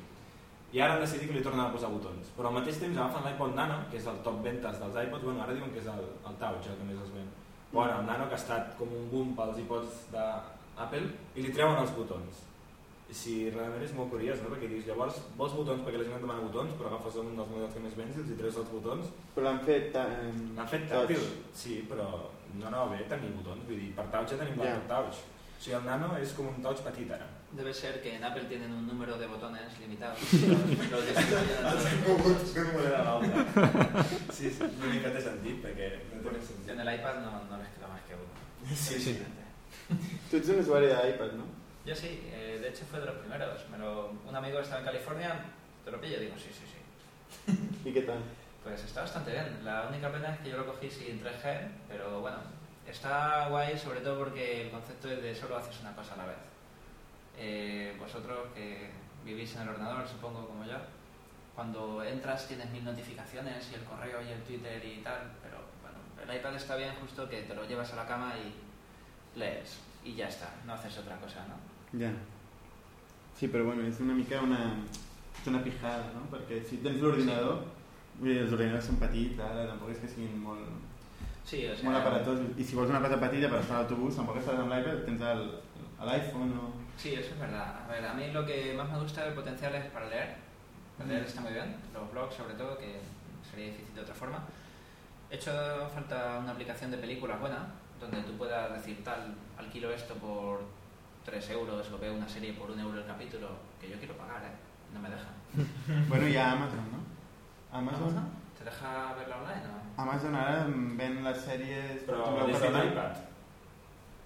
I 0.76 0.80
ara 0.85 0.97
han 0.97 1.00
decidit 1.00 1.30
que 1.30 1.37
li 1.38 1.42
tornen 1.45 1.62
a 1.64 1.71
posar 1.73 1.88
botons. 1.88 2.28
Però 2.37 2.50
al 2.50 2.56
mateix 2.59 2.76
temps 2.83 2.99
agafen 2.99 3.25
l'iPod 3.25 3.54
Nano, 3.56 3.78
que 3.90 3.97
és 3.97 4.06
el 4.12 4.18
top 4.26 4.42
ventes 4.45 4.80
dels 4.83 4.99
iPods, 5.06 5.25
bueno, 5.25 5.40
ara 5.45 5.54
diuen 5.56 5.71
que 5.73 5.80
és 5.80 5.87
el, 5.88 6.02
el 6.28 6.35
Touch 6.42 6.66
el 6.68 6.76
que 6.80 6.88
més 6.90 6.99
es 7.04 7.12
ven. 7.14 7.30
Bueno, 7.73 7.95
el 8.00 8.04
Nano 8.11 8.26
que 8.28 8.37
ha 8.37 8.42
estat 8.42 8.75
com 8.76 8.92
un 8.92 9.06
boom 9.12 9.30
pels 9.38 9.62
iPods 9.62 10.02
d'Apple 10.12 11.06
i 11.35 11.47
li 11.47 11.54
treuen 11.56 11.80
els 11.80 11.95
botons. 11.97 12.42
I 13.06 13.14
si 13.14 13.35
realment 13.54 13.85
és 13.87 13.92
molt 13.95 14.11
curiós, 14.11 14.40
no? 14.42 14.50
Perquè 14.52 14.68
dius, 14.68 14.85
llavors 14.90 15.21
vols 15.38 15.52
botons 15.54 15.85
perquè 15.87 16.00
la 16.00 16.06
gent 16.09 16.16
et 16.18 16.25
demana 16.26 16.42
botons, 16.42 16.73
però 16.76 16.90
agafes 16.90 17.16
un 17.23 17.33
dels 17.38 17.50
models 17.54 17.73
que 17.76 17.83
més 17.85 17.95
vens 17.97 18.16
i 18.16 18.21
els 18.25 18.33
hi 18.35 18.38
treus 18.40 18.59
els 18.62 18.73
botons. 18.73 19.12
Però 19.37 19.47
l'han 19.47 19.61
fet... 19.68 19.92
ta- 19.95 20.09
L'han 20.59 20.71
fet 20.75 20.88
tàctil, 20.90 21.23
sí, 21.54 21.78
però 21.88 22.09
no 22.59 22.66
anava 22.66 22.90
bé 22.92 23.04
tenir 23.09 23.30
botons. 23.38 23.62
Vull 23.68 23.78
dir, 23.80 23.92
per 23.97 24.09
touch 24.12 24.35
ja 24.35 24.40
tenim 24.42 24.59
yeah. 24.61 24.83
touch. 24.90 25.23
O 25.23 25.61
sigui, 25.62 25.76
el 25.78 25.87
Nano 25.87 26.11
és 26.21 26.35
com 26.37 26.50
un 26.50 26.59
touch 26.66 26.83
petit 26.85 27.14
ara. 27.14 27.30
Debe 27.56 27.72
ser 27.72 28.02
que 28.02 28.14
en 28.16 28.22
Apple 28.25 28.44
tienen 28.48 28.70
un 28.70 28.86
número 28.86 29.16
de 29.16 29.26
botones 29.26 29.78
limitado. 29.80 30.14
Los-. 30.90 31.04
Sí, 34.32 34.50
sí, 34.50 34.60
l'únic 34.80 35.02
que 35.06 35.10
té 35.14 35.20
sentit, 35.25 35.60
perquè 35.64 35.86
no 36.12 36.20
té 36.25 36.32
més 36.34 36.44
sentit. 36.50 36.68
En 36.75 36.82
el 36.84 36.90
iPad 36.98 37.20
no, 37.25 37.30
no 37.48 37.56
les 37.62 37.70
queda 37.76 37.88
más 37.88 38.02
que 38.08 38.14
uno. 38.14 38.75
Sí, 38.76 39.00
sí. 39.00 39.14
Tu 40.30 40.36
ets 40.36 40.48
un 40.52 40.60
usuari 40.60 40.90
d'iPad, 40.90 41.32
no? 41.40 41.46
Yo 41.86 41.94
sí, 41.96 42.10
eh, 42.34 42.58
de 42.60 42.68
hecho 42.68 42.84
fue 42.90 43.00
de 43.00 43.06
los 43.06 43.16
primeros. 43.22 43.64
Me 43.70 43.78
lo- 43.78 44.10
un 44.28 44.34
amigo 44.36 44.58
estaba 44.60 44.80
en 44.80 44.86
California, 44.86 45.34
te 45.84 45.90
lo 45.90 46.00
pillo, 46.00 46.20
digo, 46.20 46.34
sí, 46.36 46.50
sí, 46.52 46.64
sí. 46.68 46.80
I 47.88 47.92
què 47.94 48.02
tal? 48.06 48.20
Pues 48.64 48.82
está 48.84 49.02
bastante 49.02 49.30
bien. 49.32 49.64
La 49.64 49.86
única 49.88 50.10
pena 50.10 50.34
es 50.34 50.40
que 50.40 50.50
yo 50.50 50.56
lo 50.58 50.66
cogí 50.66 50.90
sin 50.90 51.22
3G, 51.22 51.68
pero 51.88 52.20
bueno, 52.20 52.38
está 52.86 53.48
guay 53.48 53.78
sobre 53.78 54.00
todo 54.00 54.18
porque 54.18 54.62
el 54.66 54.70
concepto 54.70 55.08
es 55.10 55.22
de 55.22 55.34
solo 55.34 55.56
haces 55.56 55.80
una 55.80 55.94
cosa 55.94 56.14
a 56.14 56.16
la 56.18 56.26
vez. 56.26 56.36
Eh, 57.38 57.94
vosotros 57.98 58.48
que 58.54 58.90
vivís 59.24 59.54
en 59.56 59.62
el 59.62 59.68
ordenador, 59.70 60.06
supongo 60.08 60.46
como 60.46 60.64
yo, 60.64 60.76
cuando 61.54 62.02
entras 62.02 62.46
tienes 62.48 62.70
mil 62.70 62.84
notificaciones 62.84 63.68
y 63.70 63.74
el 63.74 63.84
correo 63.84 64.20
y 64.22 64.28
el 64.32 64.42
Twitter 64.42 64.82
y 64.84 65.02
tal, 65.02 65.32
pero 65.42 65.58
bueno, 65.82 65.98
el 66.22 66.36
iPad 66.38 66.54
está 66.54 66.76
bien 66.76 66.92
justo 67.00 67.28
que 67.28 67.42
te 67.42 67.54
lo 67.54 67.66
llevas 67.66 67.92
a 67.92 67.96
la 67.96 68.06
cama 68.06 68.34
y 68.36 69.38
lees 69.38 69.78
y 70.04 70.14
ya 70.14 70.28
está, 70.28 70.50
no 70.66 70.72
haces 70.74 70.96
otra 70.98 71.16
cosa, 71.16 71.44
¿no? 71.48 71.98
Ja. 71.98 72.12
Sí, 73.38 73.48
però 73.48 73.64
bueno, 73.66 73.82
és 73.84 73.98
una 74.00 74.14
mica 74.16 74.40
una, 74.40 74.80
és 75.42 75.46
una 75.50 75.60
pijada, 75.62 76.08
no? 76.14 76.22
Perquè 76.32 76.62
si 76.64 76.78
tens 76.80 77.02
l'ordinador, 77.02 77.66
dir, 78.22 78.38
els 78.46 78.52
ordinadors 78.56 78.86
són 78.88 78.96
petits, 79.02 79.36
ara 79.44 79.66
tampoc 79.68 79.90
és 79.92 80.00
que 80.00 80.08
siguin 80.08 80.38
molt, 80.40 80.64
Sí, 81.46 81.60
o 81.68 81.74
sea, 81.76 81.84
molt 81.84 81.98
aparatosos. 82.00 82.56
I 82.58 82.64
si 82.64 82.74
vols 82.74 82.88
una 82.90 83.02
cosa 83.04 83.20
petita 83.20 83.50
per 83.52 83.60
estar 83.60 83.76
a 83.76 83.82
l'autobús, 83.82 84.16
tampoc 84.16 84.40
estàs 84.40 84.58
amb 84.58 84.72
l'iPad, 84.72 85.04
tens 85.04 85.20
el- 85.20 85.50
l'iPhone 86.04 86.52
o... 86.58 86.72
Sí, 86.96 87.14
eso 87.14 87.32
es 87.34 87.40
verdad. 87.40 87.84
A 87.84 87.88
ver, 87.88 88.04
a 88.04 88.14
mí 88.14 88.30
lo 88.32 88.44
que 88.44 88.74
más 88.74 88.90
me 88.90 88.98
gusta 88.98 89.24
del 89.24 89.34
potencial 89.34 89.74
es 89.74 89.86
para 89.86 90.06
leer. 90.08 90.36
Para 90.98 91.10
leer 91.10 91.22
está 91.22 91.40
muy 91.40 91.52
bien, 91.52 91.76
los 91.92 92.10
blogs 92.10 92.34
sobre 92.34 92.54
todo, 92.54 92.76
que 92.78 93.00
sería 93.48 93.66
difícil 93.66 93.94
de 93.94 94.00
otra 94.00 94.14
forma. 94.14 94.40
He 95.30 95.36
hecho 95.36 95.52
falta 95.92 96.38
una 96.38 96.52
aplicación 96.52 96.90
de 96.90 96.98
películas 96.98 97.40
buena, 97.40 97.66
donde 98.00 98.22
tú 98.22 98.36
puedas 98.36 98.72
decir 98.72 99.02
tal, 99.02 99.34
alquilo 99.58 99.90
esto 99.90 100.14
por 100.14 100.60
3 101.24 101.50
euros 101.50 101.90
o 101.90 101.98
veo 101.98 102.14
una 102.14 102.28
serie 102.28 102.52
por 102.52 102.70
1 102.70 102.80
euro 102.80 103.00
el 103.00 103.06
capítulo, 103.06 103.48
que 103.80 103.90
yo 103.90 103.98
quiero 103.98 104.16
pagar, 104.16 104.42
¿eh? 104.44 104.54
No 104.92 105.00
me 105.00 105.08
dejan. 105.10 105.34
Bueno, 106.08 106.28
hi 106.28 106.36
ha 106.36 106.52
Amazon, 106.52 106.84
no? 106.92 107.76
Amazon, 107.76 108.30
¿Te 108.56 108.64
deja 108.64 109.14
verla 109.14 109.36
online 109.36 109.66
o? 109.66 110.00
Amazon 110.00 110.34
ara 110.34 110.66
ven 110.68 111.23
les 111.25 111.38
sèries... 111.44 112.04
Però 112.06 112.25
tu 112.25 112.47
veus 112.47 113.25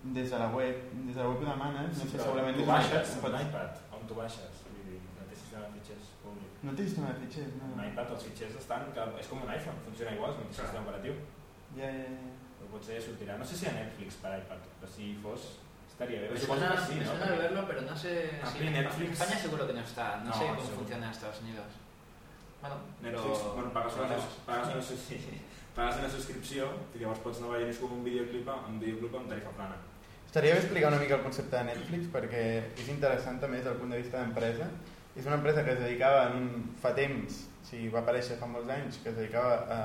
des 0.03 0.31
de 0.31 0.39
la 0.39 0.49
web. 0.49 0.77
Des 1.07 1.15
de 1.15 1.21
la 1.23 1.29
web 1.29 1.43
ho 1.43 1.47
demanes, 1.51 1.99
no 1.99 2.05
sé, 2.11 2.19
segurament... 2.19 2.55
tu 2.57 2.61
des 2.61 2.67
de 2.67 2.73
baixes 2.73 3.15
l'iPad. 3.17 3.35
un 3.35 3.41
iPad, 3.47 3.71
on 3.99 4.07
tu 4.09 4.15
baixes. 4.15 4.61
Vull 4.67 4.85
dir, 4.89 5.01
no 5.19 5.27
té 5.29 5.37
sistema 5.37 5.65
de 5.67 5.73
fitxers 5.79 6.13
públic. 6.23 6.53
No 6.63 6.75
té 6.77 6.87
sistema 6.89 7.09
de 7.13 7.19
fitxers, 7.25 7.57
no? 7.61 7.73
Un 7.77 7.83
iPad, 7.89 8.15
els 8.17 8.25
fitxers 8.29 8.55
estan... 8.63 8.87
Que 8.97 9.09
és 9.21 9.29
com 9.33 9.43
un 9.45 9.51
iPhone, 9.57 9.83
funciona 9.89 10.15
igual, 10.17 10.37
és 10.37 10.47
un 10.47 10.53
sistema 10.61 10.85
operatiu. 10.87 11.19
Ja, 11.77 11.91
ja, 11.91 12.05
ja. 12.07 12.39
Però 12.61 12.71
potser 12.77 13.01
sortirà. 13.03 13.37
No 13.41 13.45
sé 13.49 13.57
si 13.57 13.65
hi 13.67 13.69
ha 13.71 13.75
Netflix 13.77 14.17
per 14.23 14.33
iPad, 14.41 14.65
però 14.81 14.91
si 14.95 15.11
fos, 15.23 15.47
estaria 15.91 16.21
bé. 16.25 16.31
Me 16.33 16.41
suena, 16.41 16.73
sí, 16.87 16.95
me 16.99 17.05
no? 17.05 17.11
suena 17.13 17.31
de 17.33 17.37
verlo, 17.45 17.63
pero 17.69 17.81
no 17.83 17.97
sé 17.97 18.15
Ah, 18.43 18.51
si 18.51 18.59
sí, 18.59 18.67
en 18.67 18.73
Netflix. 18.73 19.13
España 19.21 19.39
seguro 19.41 19.67
que 19.67 19.73
no 19.75 19.81
está. 19.81 20.17
No, 20.19 20.25
No, 20.31 20.33
sé 20.35 20.47
cómo 20.47 20.61
seguro. 20.61 20.77
funciona 20.81 21.07
en 21.07 21.13
Estados 21.13 21.41
Unidos. 21.41 21.67
Bueno, 22.61 22.77
Netflix, 23.01 23.39
pero- 23.39 23.55
bueno, 23.55 23.73
pagues 23.73 23.95
una, 23.95 24.09
pagues 24.47 24.75
una, 24.75 24.83
sí, 24.83 25.17
pagues 25.77 25.97
una 26.03 26.11
subscripció 26.11 26.67
i 26.95 26.99
llavors 27.01 27.21
pots 27.25 27.39
anar 27.41 27.55
veient 27.57 27.79
com 27.81 27.93
un 27.97 28.03
videoclip, 28.05 28.49
un 28.69 28.81
videoclip 28.83 29.15
amb 29.17 29.29
tarifa 29.33 29.55
plana. 29.57 29.79
Estaria 30.31 30.55
bé 30.55 30.61
explicar 30.61 30.93
una 30.93 31.01
mica 31.03 31.17
el 31.17 31.23
concepte 31.27 31.57
de 31.59 31.65
Netflix 31.67 32.07
perquè 32.13 32.43
és 32.79 32.89
interessant 32.93 33.41
també 33.43 33.59
des 33.59 33.65
del 33.67 33.81
punt 33.81 33.91
de 33.91 33.99
vista 33.99 34.21
d'empresa. 34.21 34.69
És 35.19 35.27
una 35.27 35.41
empresa 35.41 35.65
que 35.67 35.73
es 35.75 35.81
dedicava 35.83 36.29
en 36.29 36.37
un, 36.39 36.51
fa 36.79 36.93
temps, 36.95 37.41
o 37.59 37.65
sigui, 37.67 37.89
va 37.91 38.05
aparèixer 38.05 38.37
fa 38.39 38.47
molts 38.47 38.71
anys, 38.71 39.01
que 39.03 39.11
es 39.11 39.17
dedicava 39.19 39.57
a, 39.67 39.81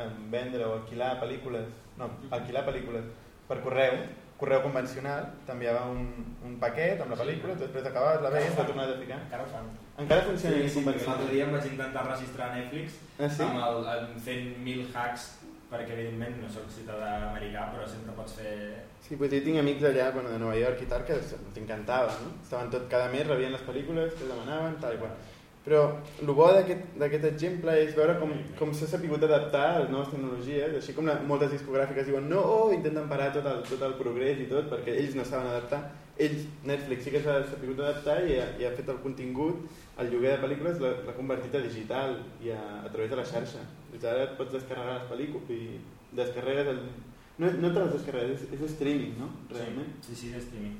a 0.00 0.06
vendre 0.32 0.64
o 0.64 0.78
alquilar 0.78 1.18
pel·lícules, 1.20 1.68
no, 2.00 2.08
alquilar 2.32 2.62
pel·lícules 2.70 3.10
per 3.50 3.58
correu, 3.60 3.98
correu 4.40 4.62
convencional, 4.64 5.26
t'enviava 5.44 5.84
un, 5.92 6.08
un 6.48 6.56
paquet 6.62 7.04
amb 7.04 7.12
la 7.12 7.20
pel·lícula, 7.20 7.58
tu 7.60 7.66
després 7.66 7.84
acabaves 7.92 8.24
la 8.24 8.32
veies, 8.38 8.56
la 8.56 8.64
tornaves 8.70 8.96
a 8.96 9.00
ficar. 9.04 9.20
Encara 9.26 9.44
ho 9.44 9.52
fan. 9.52 9.68
Encara 10.00 10.24
funciona 10.30 10.56
Sí, 10.56 10.62
sí, 10.64 10.74
sí, 10.78 10.86
perquè 10.86 11.04
l'altre 11.04 11.12
convencional. 11.12 11.34
dia 11.36 11.44
em 11.44 11.52
vaig 11.58 11.66
intentar 11.74 12.06
registrar 12.08 12.48
a 12.48 12.56
Netflix 12.56 12.96
Ah, 13.20 13.28
sí? 13.28 13.42
amb 13.44 13.60
el, 13.68 13.84
amb 13.98 14.16
fent 14.24 14.48
mil 14.64 14.86
hacks 14.96 15.28
perquè 15.70 15.94
evidentment 15.94 16.40
no 16.42 16.50
sóc 16.50 16.70
ciutadà 16.74 17.10
americà 17.30 17.68
però 17.74 17.86
sempre 17.88 18.16
pots 18.18 18.38
fer 18.40 18.54
Sí, 19.10 19.16
pues 19.16 19.32
jo 19.32 19.40
tinc 19.42 19.58
amics 19.58 19.84
allà 19.88 20.10
bueno, 20.14 20.30
de 20.30 20.38
Nova 20.38 20.54
York 20.54 20.82
i 20.84 20.88
tal 20.90 21.02
que 21.06 21.16
els 21.16 21.32
encantava, 21.58 22.12
no? 22.22 22.34
Estaven 22.44 22.70
tot 22.70 22.84
cada 22.90 23.08
mes, 23.10 23.26
rebien 23.26 23.50
les 23.50 23.64
pel·lícules, 23.66 24.12
que 24.14 24.28
demanaven, 24.28 24.76
tal 24.82 24.94
i 24.94 25.00
qual. 25.00 25.16
Però 25.64 25.80
el 26.22 26.30
bo 26.32 26.46
d'aquest 26.54 27.24
exemple 27.28 27.74
és 27.82 27.90
veure 27.96 28.14
com, 28.20 28.30
com 28.60 28.70
s'ha 28.76 28.86
sapigut 28.92 29.26
adaptar 29.26 29.64
a 29.72 29.80
les 29.82 29.90
noves 29.92 30.12
tecnologies, 30.12 30.76
així 30.78 30.94
com 30.96 31.10
la, 31.10 31.18
moltes 31.28 31.50
discogràfiques 31.56 32.06
diuen 32.08 32.30
no, 32.32 32.40
oh, 32.40 32.70
intenten 32.76 33.10
parar 33.10 33.28
tot 33.34 33.48
el, 33.50 33.60
tot 33.68 33.82
el 33.88 33.98
progrés 33.98 34.40
i 34.40 34.46
tot, 34.52 34.70
perquè 34.70 34.94
ells 35.02 35.18
no 35.18 35.26
saben 35.28 35.50
adaptar. 35.50 35.82
Ells, 36.20 36.46
Netflix, 36.68 37.04
sí 37.04 37.12
que 37.12 37.24
s'ha 37.24 37.40
sapigut 37.50 37.82
adaptar 37.82 38.20
i 38.28 38.38
ha, 38.38 38.46
i 38.60 38.68
ha 38.68 38.72
fet 38.78 38.88
el 38.94 39.02
contingut, 39.04 39.66
el 40.00 40.14
lloguer 40.14 40.36
de 40.36 40.40
pel·lícules 40.46 40.80
l'ha 40.86 41.18
convertit 41.18 41.58
a 41.58 41.66
digital 41.66 42.16
i 42.44 42.54
a, 42.54 42.62
a 42.86 42.88
través 42.88 43.12
de 43.12 43.20
la 43.20 43.28
xarxa. 43.34 43.66
Et 43.94 44.36
pots 44.38 44.52
descarregar 44.52 44.98
les 45.00 45.08
pel·lícules 45.10 45.50
i 45.50 45.80
descarregues 46.12 46.66
el... 46.74 46.80
No, 47.40 47.50
no 47.56 47.70
te 47.72 47.80
les 47.80 47.92
descarregues, 47.94 48.42
és, 48.42 48.60
és 48.60 48.70
streaming, 48.74 49.14
no? 49.18 49.30
Realment. 49.50 49.94
Sí, 50.04 50.14
sí, 50.14 50.28
de 50.30 50.38
streaming. 50.38 50.76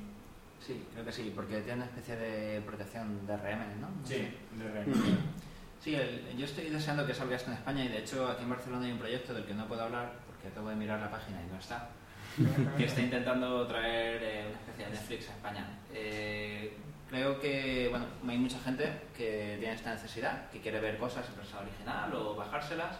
Sí, 0.61 0.83
creo 0.93 1.03
que 1.05 1.11
sí, 1.11 1.31
porque 1.35 1.57
tiene 1.61 1.81
una 1.81 1.85
especie 1.85 2.15
de 2.15 2.61
protección 2.61 3.25
de 3.25 3.35
RM, 3.35 3.81
¿no? 3.81 3.87
No 3.89 4.05
Sí, 4.07 4.27
de 4.57 4.71
res. 4.71 4.87
Mm. 4.87 5.17
Sí, 5.83 5.95
el- 5.95 6.37
yo 6.37 6.45
estoy 6.45 6.69
deseando 6.69 7.05
que 7.07 7.13
salga 7.15 7.35
esto 7.35 7.49
en 7.49 7.57
España 7.57 7.83
y 7.83 7.87
de 7.87 7.97
hecho 7.99 8.27
aquí 8.29 8.43
en 8.43 8.49
Barcelona 8.51 8.85
hay 8.85 8.91
un 8.91 8.99
proyecto 8.99 9.33
del 9.33 9.45
que 9.45 9.55
no 9.55 9.67
puedo 9.67 9.81
hablar 9.81 10.13
porque 10.27 10.49
acabo 10.49 10.69
de 10.69 10.75
mirar 10.75 10.99
la 10.99 11.09
página 11.09 11.41
y 11.41 11.51
no 11.51 11.57
está, 11.57 11.89
que 12.77 12.85
está 12.85 13.01
intentando 13.01 13.65
traer 13.65 14.21
eh, 14.23 14.45
una 14.49 14.59
especie 14.59 14.85
de 14.85 14.91
Netflix 14.91 15.29
a 15.29 15.31
España. 15.33 15.79
Eh, 15.91 16.73
creo 17.11 17.39
que 17.39 17.87
bueno, 17.89 18.05
hay 18.27 18.37
mucha 18.37 18.57
gente 18.59 18.89
que 19.15 19.57
tiene 19.59 19.75
esta 19.75 19.93
necesidad, 19.93 20.49
que 20.49 20.61
quiere 20.61 20.79
ver 20.79 20.97
cosas 20.97 21.27
en 21.29 21.35
versión 21.35 21.59
original 21.59 22.13
o 22.15 22.35
bajárselas 22.35 22.97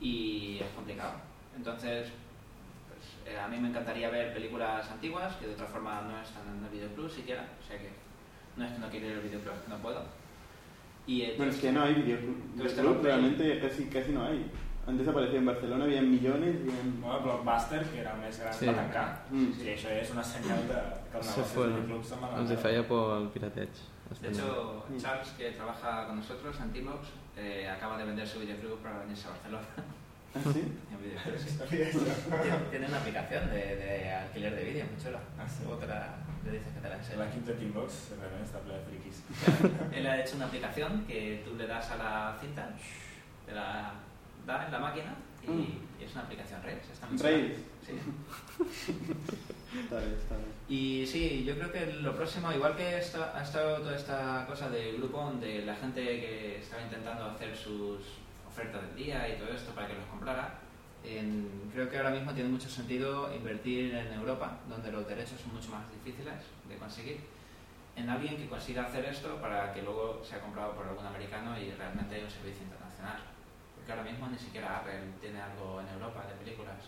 y 0.00 0.58
es 0.58 0.70
complicado. 0.74 1.12
Entonces, 1.54 2.08
pues, 2.88 3.34
eh, 3.34 3.38
a 3.38 3.46
mí 3.48 3.58
me 3.58 3.68
encantaría 3.68 4.08
ver 4.08 4.32
películas 4.32 4.90
antiguas 4.90 5.36
que 5.36 5.46
de 5.46 5.52
otra 5.52 5.66
forma 5.66 6.00
no 6.00 6.20
están 6.20 6.42
en 6.48 6.64
el 6.64 6.70
Videoclub 6.70 7.10
siquiera, 7.10 7.46
o 7.62 7.66
sea 7.68 7.78
que 7.78 7.90
no 8.56 8.64
es 8.64 8.72
que 8.72 8.78
no 8.78 8.88
quiero 8.88 9.06
ir 9.06 9.12
al 9.16 9.22
Videoclub, 9.22 9.54
es 9.54 9.60
que 9.60 9.70
no 9.70 9.78
puedo. 9.78 10.02
Y, 11.06 11.22
eh, 11.22 11.34
Bueno, 11.36 11.52
es 11.52 11.58
que 11.58 11.72
no 11.72 11.82
hay 11.82 11.94
videoclub. 11.94 12.36
Estás 12.56 12.72
Videoclub 12.72 12.98
en 12.98 13.04
realmente 13.04 13.60
casi, 13.60 13.84
casi 13.86 14.12
no 14.12 14.24
hay. 14.24 14.46
Han 14.86 14.98
desaparecido 14.98 15.38
en 15.38 15.46
Barcelona, 15.46 15.84
había 15.84 16.02
millones 16.02 16.56
y 16.66 16.68
en... 16.70 17.00
Bueno, 17.00 17.20
Blockbuster, 17.20 17.84
que 17.86 18.00
era 18.00 18.14
el 18.14 18.20
més 18.20 18.38
gran, 18.40 18.52
Sí. 18.52 18.66
va 18.66 18.72
tancar. 18.74 19.04
Mm. 19.30 19.52
Sí, 19.54 19.68
això 19.70 19.90
és 19.94 20.10
una 20.10 20.24
senyal 20.24 20.66
de, 20.66 20.74
que 21.12 21.18
el 21.18 21.22
Se 21.24 21.30
negoci 21.38 21.54
fue. 21.54 21.66
dels 21.68 21.86
clubs 21.86 22.08
se'n 22.08 22.18
va 22.24 22.30
Els 22.40 22.50
hi 22.50 22.56
feia 22.56 22.82
por 22.88 23.16
el 23.20 23.28
pirateig. 23.28 23.70
De 24.20 24.28
hecho, 24.28 24.84
Mm. 24.90 24.98
Charles, 24.98 25.28
que 25.38 25.50
trabaja 25.52 26.06
con 26.08 26.16
nosotros 26.16 26.58
en 26.60 26.72
Teambox, 26.72 27.08
eh, 27.36 27.68
acaba 27.70 27.96
de 27.96 28.04
vender 28.04 28.26
su 28.26 28.40
videoclub 28.40 28.78
para 28.82 28.98
venirse 28.98 29.28
a 29.28 29.30
Barcelona. 29.30 29.66
Ah, 30.34 30.40
sí? 30.52 30.62
Tiene, 32.70 32.86
una 32.88 32.98
aplicación 32.98 33.50
de, 33.50 33.76
de 33.76 34.10
alquiler 34.12 34.56
de 34.56 34.64
vídeo, 34.64 34.84
muy 34.90 35.02
chula. 35.02 35.20
Ah, 35.38 35.46
sí. 35.48 35.62
Otra 35.70 36.16
le 36.44 36.50
dices 36.52 36.72
que 36.74 36.80
te 36.80 36.88
la 36.88 36.96
enseñe. 36.96 37.18
L'equip 37.22 37.46
de 37.46 37.54
Teambox 37.54 37.98
realment 38.18 38.42
està 38.44 38.58
ple 38.64 38.74
de 38.74 38.82
friquis. 38.88 39.22
Él 39.96 40.06
ha 40.06 40.18
hecho 40.20 40.36
una 40.36 40.46
aplicación 40.46 41.04
que 41.06 41.42
tú 41.44 41.54
le 41.54 41.66
das 41.68 41.90
a 41.92 41.96
la 41.96 42.36
cinta, 42.40 42.68
te 43.46 43.52
la 43.52 43.92
da 44.46 44.66
en 44.66 44.72
la 44.72 44.78
máquina 44.78 45.14
y, 45.46 45.50
Mm. 45.50 45.60
y 46.00 46.04
es 46.04 46.12
una 46.12 46.22
aplicación 46.22 46.62
Rails. 46.62 46.88
Está 46.92 47.06
muy. 47.06 47.18
Rails. 47.18 47.58
Sí. 47.86 47.92
Está 49.84 49.98
bien, 50.00 50.12
está 50.12 50.36
bien. 50.36 50.52
Y 50.68 51.06
sí, 51.06 51.44
yo 51.44 51.54
creo 51.56 51.72
que 51.72 51.86
lo 52.02 52.14
próximo, 52.14 52.52
igual 52.52 52.76
que 52.76 52.98
esta- 52.98 53.36
ha 53.36 53.42
estado 53.42 53.78
toda 53.78 53.96
esta 53.96 54.44
cosa 54.46 54.68
del 54.68 54.98
grupo 54.98 55.32
de 55.40 55.64
la 55.64 55.74
gente 55.74 56.02
que 56.04 56.58
estaba 56.58 56.82
intentando 56.82 57.24
hacer 57.24 57.56
sus 57.56 58.00
ofertas 58.46 58.82
del 58.82 58.94
día 58.96 59.28
y 59.34 59.38
todo 59.38 59.48
esto 59.48 59.72
para 59.74 59.86
que 59.88 59.94
los 59.94 60.04
comprara, 60.06 60.58
En- 61.04 61.68
creo 61.72 61.90
que 61.90 61.96
ahora 61.96 62.10
mismo 62.10 62.32
tiene 62.32 62.48
mucho 62.48 62.68
sentido 62.68 63.34
invertir 63.34 63.92
en 63.92 64.12
Europa, 64.12 64.60
donde 64.68 64.92
los 64.92 65.04
derechos 65.08 65.40
son 65.40 65.52
mucho 65.52 65.70
más 65.72 65.82
difíciles 65.90 66.34
de 66.68 66.76
conseguir, 66.76 67.18
en 67.96 68.08
alguien 68.08 68.36
que 68.36 68.46
consiga 68.46 68.84
hacer 68.84 69.06
esto 69.06 69.34
para 69.40 69.72
que 69.74 69.82
luego 69.82 70.22
sea 70.24 70.38
comprado 70.40 70.74
por 70.76 70.86
algún 70.86 71.04
americano 71.04 71.58
y 71.58 71.72
realmente 71.72 72.14
haya 72.14 72.24
un 72.24 72.30
servicio 72.30 72.62
internacional. 72.62 73.18
Porque 73.82 73.98
ahora 73.98 74.10
mismo 74.10 74.28
ni 74.28 74.38
siquiera 74.38 74.78
Apple 74.78 74.94
tiene 75.20 75.42
algo 75.42 75.80
en 75.80 75.88
Europa 75.88 76.22
de 76.30 76.34
películas. 76.38 76.86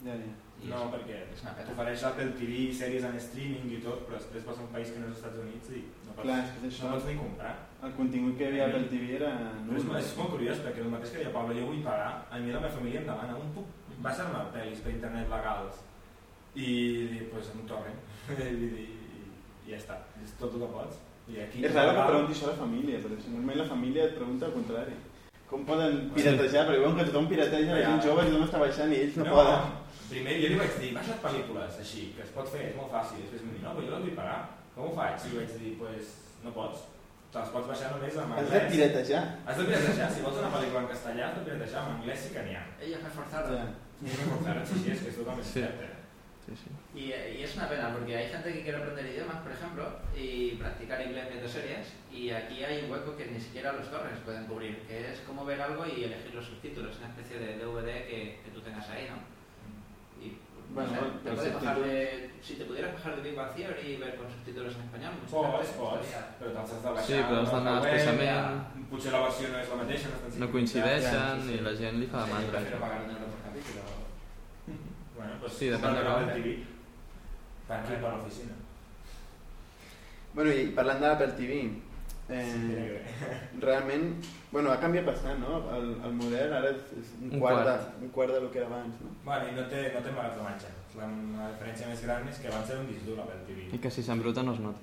Ja, 0.00 0.14
ja. 0.16 0.32
No, 0.64 0.76
és- 0.80 0.92
perquè 0.92 1.16
és 1.32 1.42
t'ofereix 1.68 2.02
Apple 2.08 2.32
TV, 2.38 2.72
sèries 2.72 3.04
en 3.04 3.16
streaming 3.20 3.68
i 3.76 3.80
tot, 3.84 4.06
però 4.08 4.16
després 4.16 4.44
vas 4.46 4.56
a 4.58 4.62
un 4.64 4.72
país 4.72 4.88
que 4.90 4.98
no 5.00 5.04
és 5.06 5.12
els 5.12 5.18
Estats 5.20 5.36
Units 5.44 5.68
i 5.76 5.80
no 6.06 6.14
pots, 6.16 6.24
Clar, 6.24 6.38
que 6.56 6.66
això. 6.68 6.84
no 6.88 6.92
pots 6.96 7.04
ni 7.06 7.16
comprar. 7.20 7.52
El 7.84 7.92
contingut 7.98 8.36
que 8.38 8.44
hi 8.44 8.48
havia 8.48 8.64
a 8.64 8.68
Apple 8.68 8.88
TV 8.92 9.10
era... 9.18 9.32
Però 9.68 9.76
és, 9.76 10.06
és 10.06 10.16
molt 10.16 10.30
curiós 10.30 10.62
perquè 10.64 10.80
el 10.84 10.88
mateix 10.94 11.10
que 11.12 11.18
deia 11.20 11.32
Pablo, 11.36 11.52
jo 11.60 11.66
vull 11.68 11.82
pagar, 11.84 12.26
a 12.30 12.38
mi 12.38 12.52
la 12.52 12.60
meva 12.60 12.72
família 12.72 13.00
em 13.00 13.06
demana 13.12 13.36
un 13.36 13.52
puc 13.52 13.66
baixar-me 14.00 14.40
pel·lis 14.56 14.80
per 14.84 14.92
internet 14.96 15.28
legals 15.28 15.82
i 16.56 16.68
dic, 17.12 17.28
pues 17.32 17.52
un 17.52 17.66
torrent 17.68 18.00
i, 18.40 18.48
i, 18.64 18.86
i 19.66 19.70
ja 19.70 19.76
està, 19.76 20.00
és 20.24 20.32
tot 20.40 20.54
el 20.56 20.64
que 20.64 20.72
pots 20.72 20.96
i 21.28 21.40
aquí 21.42 21.64
És 21.64 21.74
raro 21.74 21.92
que 21.92 22.08
pregunti 22.08 22.32
això 22.32 22.48
a 22.48 22.52
la 22.54 22.60
família, 22.64 23.00
però 23.04 23.16
si 23.20 23.32
normalment 23.32 23.58
la 23.64 23.68
família 23.68 24.04
et 24.08 24.14
pregunta 24.16 24.46
el 24.46 24.52
contrari. 24.52 24.94
Com 25.50 25.62
poden 25.68 26.10
piratejar? 26.14 26.64
Perquè 26.66 26.80
veuen 26.82 26.96
que 26.98 27.04
tothom 27.06 27.28
pirateja, 27.30 27.74
la 27.76 27.82
gent 27.86 28.02
jove, 28.02 28.24
tothom 28.26 28.44
està 28.48 28.58
baixant 28.62 28.92
i 28.92 29.00
ells 29.04 29.16
no, 29.20 29.26
poden. 29.30 29.68
primer 30.10 30.34
jo 30.42 30.48
li 30.52 30.58
vaig 30.58 30.74
dir, 30.82 30.90
baixa't 30.96 31.20
pel·lícules 31.22 31.78
així, 31.82 32.02
que 32.16 32.22
es 32.26 32.32
pot 32.34 32.48
fer, 32.50 32.64
és 32.70 32.76
molt 32.78 32.90
fàcil 32.94 33.22
després 33.22 33.42
em 33.44 33.48
va 33.50 33.54
dir, 33.54 33.62
no, 33.64 33.74
però 33.76 33.86
jo 33.86 33.94
les 33.94 34.04
vull 34.06 34.16
pagar 34.18 34.38
com 34.74 34.88
ho 34.90 34.92
faig? 34.98 35.24
i 35.30 35.36
vaig 35.38 35.54
dir, 35.62 35.72
pues 35.80 36.12
no 36.44 36.50
pots 36.56 36.84
te 37.32 37.38
les 37.42 37.50
pots 37.54 37.66
baixar 37.70 37.90
només 37.94 38.14
en 38.16 38.32
Has 38.32 38.50
de 38.50 38.58
anglès 38.58 38.72
piratejar. 38.74 39.22
has 39.46 39.56
de 39.58 39.64
piratejar, 39.70 40.10
si 40.14 40.22
vols 40.26 40.38
una 40.42 40.50
pel·lícula 40.56 40.82
en 40.84 40.88
castellà 40.94 41.24
has 41.28 41.36
de 41.38 41.42
piratejar, 41.48 41.82
en 41.86 41.94
anglès 41.96 42.18
sí 42.26 42.34
que 42.34 42.42
n'hi 42.46 42.54
ha 42.58 42.64
Ella 42.86 42.98
fue 43.02 43.10
forzada. 43.18 43.50
Ja. 43.56 43.66
Claro, 44.44 44.60
sí, 44.66 44.74
sí, 44.84 44.90
es 44.92 45.00
que 45.02 45.08
es 45.10 45.16
totalmente 45.16 45.48
Sí. 45.48 45.58
cierto. 45.60 45.84
Sí, 46.46 46.52
sí. 46.54 46.70
Y, 46.94 47.10
y 47.10 47.42
es 47.42 47.56
una 47.56 47.68
pena 47.68 47.92
porque 47.92 48.16
hay 48.16 48.28
gente 48.30 48.52
que 48.52 48.62
quiere 48.62 48.78
aprender 48.78 49.04
idiomas, 49.06 49.42
por 49.42 49.50
ejemplo, 49.50 49.84
y 50.16 50.52
practicar 50.52 51.02
inglés 51.02 51.26
viendo 51.28 51.48
series, 51.48 51.88
y 52.12 52.30
aquí 52.30 52.62
hay 52.62 52.84
un 52.84 52.90
hueco 52.92 53.16
que 53.16 53.26
ni 53.26 53.40
siquiera 53.40 53.72
los 53.72 53.90
torrents 53.90 54.20
pueden 54.20 54.46
cubrir, 54.46 54.82
que 54.86 55.10
es 55.12 55.20
como 55.26 55.44
ver 55.44 55.60
algo 55.60 55.84
y 55.84 56.04
elegir 56.04 56.32
los 56.34 56.46
subtítulos, 56.46 56.98
una 56.98 57.08
especie 57.08 57.38
de 57.40 57.58
DVD 57.58 58.06
que, 58.06 58.40
que 58.44 58.50
tú 58.54 58.60
tengas 58.60 58.88
ahí, 58.90 59.08
¿no? 59.10 59.18
Y 60.24 60.28
no 60.70 60.74
Bueno, 60.74 60.90
sé, 60.90 60.96
te 61.24 61.32
puedes 61.32 61.54
bajar 61.54 61.80
de, 61.80 62.30
si 62.40 62.54
te 62.54 62.64
pudieras 62.64 62.94
bajar 62.94 63.16
de 63.16 63.22
Big 63.22 63.34
Bang 63.34 63.54
Theory 63.54 63.86
y 63.90 63.96
ver 63.96 64.14
con 64.16 64.30
subtítulos 64.30 64.74
en 64.76 64.82
español, 64.82 65.12
Pots, 65.28 65.68
pots, 65.74 66.08
però 66.38 66.52
te'ls 66.54 66.72
has 66.72 66.82
de 66.82 66.88
baixar. 66.90 67.06
Sí, 67.06 67.20
però 67.26 67.42
has 67.42 67.52
d'anar 67.52 67.76
expressament. 67.82 68.64
Potser 68.86 69.12
la 69.12 69.20
versió 69.26 69.48
no 69.50 69.58
és 69.58 69.68
la 69.68 69.82
mateixa, 69.82 70.08
no, 70.38 70.50
coincideixen 70.54 71.40
sí, 71.42 71.48
sí. 71.48 71.54
i 71.58 71.62
la 71.66 71.74
gent 71.74 71.98
li 71.98 72.06
fa 72.06 72.22
mandra. 72.30 72.60
prefiero 72.60 72.78
pagar 72.78 73.02
un 73.02 73.10
euro. 73.18 74.05
Bueno, 75.26 75.40
pues, 75.42 75.52
Sí, 75.58 75.66
depèn 75.74 75.94
de 75.98 76.04
com. 76.06 76.22
el 76.22 76.30
TV. 76.36 76.54
Per 77.66 77.76
aquí, 77.80 77.94
per 77.98 78.12
l'oficina. 78.14 78.54
Bueno, 80.36 80.52
i 80.52 80.66
parlant 80.76 81.00
de 81.02 81.08
l'Apple 81.08 81.32
TV, 81.34 81.56
eh, 82.28 82.42
sí. 82.52 83.20
realment, 83.64 84.04
bueno, 84.52 84.70
ha 84.70 84.78
canviat 84.78 85.06
bastant, 85.08 85.40
no? 85.42 85.62
El, 85.74 85.88
el 86.04 86.12
model 86.14 86.52
ara 86.60 86.70
és, 86.70 86.82
és 87.00 87.10
un, 87.20 87.30
Un 87.32 87.40
quart, 87.40 87.62
quart. 87.64 87.86
De, 87.98 88.04
un 88.06 88.10
quart 88.14 88.32
de 88.36 88.40
lo 88.44 88.50
que 88.52 88.58
era 88.62 88.68
abans, 88.70 89.00
no? 89.02 89.14
Bueno, 89.24 89.48
i 89.50 89.56
no 89.56 89.64
té, 89.72 89.86
no 89.94 90.02
té 90.04 90.12
magatzemmatge. 90.12 90.70
La, 90.96 91.08
la 91.40 91.48
diferència 91.54 91.88
més 91.90 92.02
gran 92.06 92.28
és 92.30 92.38
que 92.40 92.48
abans 92.52 92.70
era 92.70 92.80
un 92.84 92.86
disc 92.92 93.02
dur 93.08 93.16
l'Apple 93.18 93.42
TV. 93.48 93.66
I 93.74 93.78
que 93.82 93.90
si 93.90 94.02
s'embruta 94.06 94.44
no 94.46 94.54
es 94.54 94.60
nota. 94.60 94.78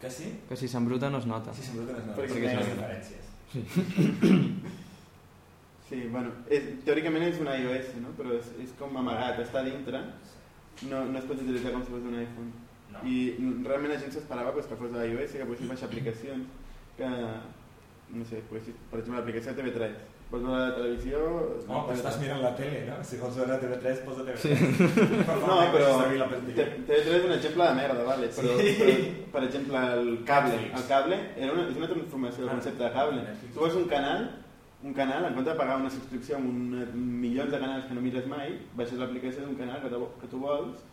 Que 0.00 0.10
sí? 0.10 0.32
Que 0.48 0.56
si 0.56 0.68
s'embruta 0.70 1.10
no 1.10 1.18
es 1.18 1.26
nota. 1.26 1.52
Sí, 1.54 1.62
sempre 1.68 1.92
tens 1.92 2.16
Perquè 2.16 2.38
perquè 2.38 2.46
és 2.46 2.54
són 2.54 2.62
negre. 2.62 2.74
diferències. 2.78 3.24
Sí, 3.52 3.60
bueno, 6.12 6.30
és, 6.50 6.62
teòricament 6.84 7.24
és 7.30 7.38
un 7.40 7.48
iOS, 7.52 7.94
no? 8.02 8.10
Però 8.18 8.34
és, 8.36 8.50
és 8.64 8.72
com 8.78 8.96
amagat, 9.00 9.38
està 9.40 9.62
dintre, 9.64 10.02
no, 10.90 11.04
no 11.08 11.18
es 11.18 11.24
pot 11.24 11.40
utilitzar 11.40 11.72
com 11.72 11.82
si 11.84 11.90
fos 11.94 12.04
un 12.10 12.18
iPhone. 12.20 12.52
No. 12.92 13.00
I 13.04 13.16
realment 13.64 13.92
la 13.92 13.98
gent 14.00 14.12
s'esperava 14.12 14.52
pues, 14.56 14.66
que 14.66 14.76
fos 14.76 14.90
iOS 14.92 15.34
i 15.34 15.38
que 15.40 15.44
poguessis 15.48 15.68
baixar 15.68 15.88
aplicacions 15.88 16.46
que, 16.96 17.08
no 18.14 18.24
sé, 18.24 18.40
poguessis, 18.48 18.74
per 18.90 19.00
exemple, 19.00 19.20
l'aplicació 19.20 19.52
de 19.54 19.62
TV3. 19.62 19.98
Vols 20.28 20.42
veure 20.44 20.60
la 20.60 20.72
televisió... 20.76 21.18
No, 21.68 21.78
però 21.86 21.94
estàs 21.96 22.18
mirant 22.20 22.42
la 22.44 22.50
tele, 22.56 22.82
no? 22.84 22.96
Si 23.08 23.16
vols 23.16 23.36
veure 23.38 23.54
TV3, 23.62 24.02
posa 24.04 24.24
TV3. 24.26 24.42
Sí. 24.42 24.50
No, 25.48 25.54
però 25.72 25.86
Servir 26.02 26.18
l'Apple 26.20 26.40
TV. 26.44 26.56
T- 26.58 26.82
TV3 26.90 27.14
és 27.16 27.24
un 27.30 27.32
exemple 27.38 27.64
de 27.70 27.76
merda, 27.78 28.02
vale? 28.04 28.28
però, 28.36 28.56
Sí. 28.58 28.74
però, 28.76 28.96
per 29.32 29.42
exemple, 29.46 29.84
el 30.00 30.10
cable, 30.28 30.58
el 30.68 30.84
cable 30.90 31.16
era 31.36 31.52
una, 31.54 31.64
és 31.70 31.76
una 31.80 31.88
transformació 31.88 32.44
del 32.44 32.50
concepte 32.58 32.84
de 32.84 32.90
cable. 32.98 33.24
Tu 33.54 33.56
vols 33.62 33.78
un 33.80 33.88
canal, 33.88 34.28
un 34.82 34.92
canal, 34.94 35.24
en 35.26 35.34
compte 35.34 35.50
de 35.50 35.56
pagar 35.58 35.76
una 35.80 35.90
subscripció 35.90 36.36
amb 36.38 36.48
un, 36.52 36.92
milions 37.20 37.50
de 37.50 37.58
canals 37.58 37.86
que 37.88 37.94
no 37.96 38.00
mires 38.04 38.26
mai, 38.30 38.52
baixes 38.78 38.98
l'aplicació 39.00 39.42
d'un 39.46 39.56
canal 39.58 39.80
que, 39.82 39.88
tu- 39.90 40.12
que 40.20 40.28
tu 40.30 40.38
vols 40.38 40.84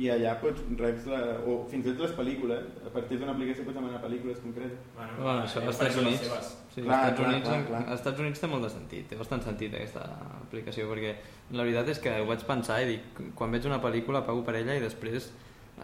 i 0.00 0.06
allà 0.08 0.36
pots 0.40 0.62
reps 0.78 1.04
la, 1.10 1.18
o 1.44 1.56
fins 1.68 1.84
i 1.84 1.90
tot 1.92 2.06
les 2.06 2.14
pel·lícules, 2.16 2.62
a 2.86 2.92
partir 2.94 3.18
d'una 3.20 3.34
aplicació 3.34 3.66
pots 3.66 3.76
demanar 3.76 3.98
pel·lícules 4.00 4.38
concretes. 4.40 4.78
Bueno, 4.96 5.34
això 5.42 5.60
eh, 5.60 5.66
als 5.66 5.74
Estats 5.74 5.98
Units... 6.00 6.22
Sí, 6.72 6.80
Clar, 6.86 7.00
Estats 7.02 7.18
clar, 7.18 7.28
Units, 7.28 7.48
clar, 7.50 7.64
clar. 7.68 7.82
als 7.90 7.98
Estats 8.00 8.20
Units 8.24 8.40
té 8.40 8.48
molt 8.48 8.64
de 8.64 8.70
sentit, 8.72 9.08
té 9.10 9.18
bastant 9.20 9.42
sentit 9.44 9.74
aquesta 9.76 10.06
aplicació, 10.40 10.86
perquè 10.88 11.10
la 11.52 11.66
veritat 11.66 11.90
és 11.92 12.00
que 12.00 12.14
ho 12.22 12.24
vaig 12.30 12.46
pensar 12.48 12.78
i 12.80 12.86
dic, 12.94 13.20
quan 13.36 13.52
veig 13.52 13.66
una 13.68 13.82
pel·lícula 13.82 14.22
pago 14.24 14.40
per 14.46 14.54
ella 14.62 14.78
i 14.78 14.80
després, 14.80 15.28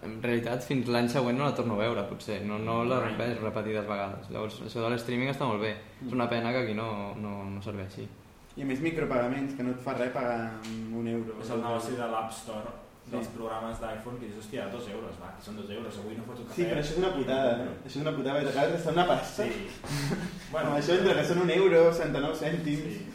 en 0.03 0.23
realitat, 0.23 0.63
fins 0.63 0.89
l'any 0.89 1.09
següent 1.09 1.39
no 1.39 1.45
la 1.49 1.55
torno 1.55 1.75
a 1.75 1.83
veure, 1.83 2.03
potser, 2.11 2.41
no, 2.47 2.59
no 2.59 2.85
la 2.85 3.01
veig 3.19 3.39
repetides 3.43 3.87
vegades. 3.89 4.31
Llavors, 4.31 4.61
això 4.67 4.83
de 4.85 4.91
l'streaming 4.95 5.31
està 5.33 5.45
molt 5.49 5.61
bé, 5.61 5.75
és 6.07 6.13
una 6.13 6.29
pena 6.31 6.53
que 6.53 6.65
aquí 6.65 6.75
no, 6.75 7.15
no, 7.17 7.45
no 7.51 7.63
serveixi. 7.63 8.09
I 8.59 8.63
a 8.63 8.67
més 8.67 8.81
micropagaments, 8.83 9.55
que 9.55 9.63
no 9.63 9.71
et 9.71 9.81
fa 9.85 9.95
res 9.95 10.11
pagar 10.13 10.53
un 10.67 11.07
euro. 11.07 11.37
És 11.43 11.51
el 11.55 11.61
negoci 11.63 11.93
de 11.99 12.07
l'App 12.11 12.33
Store 12.33 12.73
dels 13.09 13.25
Sí. 13.25 13.33
programes 13.37 13.79
d'iPhone 13.81 14.19
que 14.21 14.27
dius, 14.27 14.43
hòstia, 14.45 14.67
dos 14.73 14.89
euros, 14.93 15.15
va, 15.23 15.31
que 15.37 15.45
són 15.47 15.57
dos 15.57 15.71
euros, 15.71 15.95
avui 15.99 16.17
no 16.19 16.25
foto 16.27 16.43
cafè. 16.45 16.55
Sí, 16.57 16.65
però 16.69 16.81
això 16.83 16.93
és 16.93 16.99
una 16.99 17.13
putada, 17.15 17.53
eh? 17.65 17.69
Això 17.87 17.97
és 17.97 18.03
una 18.03 18.13
putada, 18.17 18.35
perquè 18.41 18.53
t'acabes 18.53 18.73
gastar 18.75 18.93
una 18.93 19.07
pasta. 19.07 19.45
Sí. 19.45 19.69
Bueno, 20.53 20.75
això 20.77 20.93
entre 20.99 21.15
que 21.15 21.25
són 21.29 21.41
un 21.45 21.51
euro, 21.51 21.81
69 21.93 22.37
cèntims, 22.37 22.99
Sí. 22.99 23.07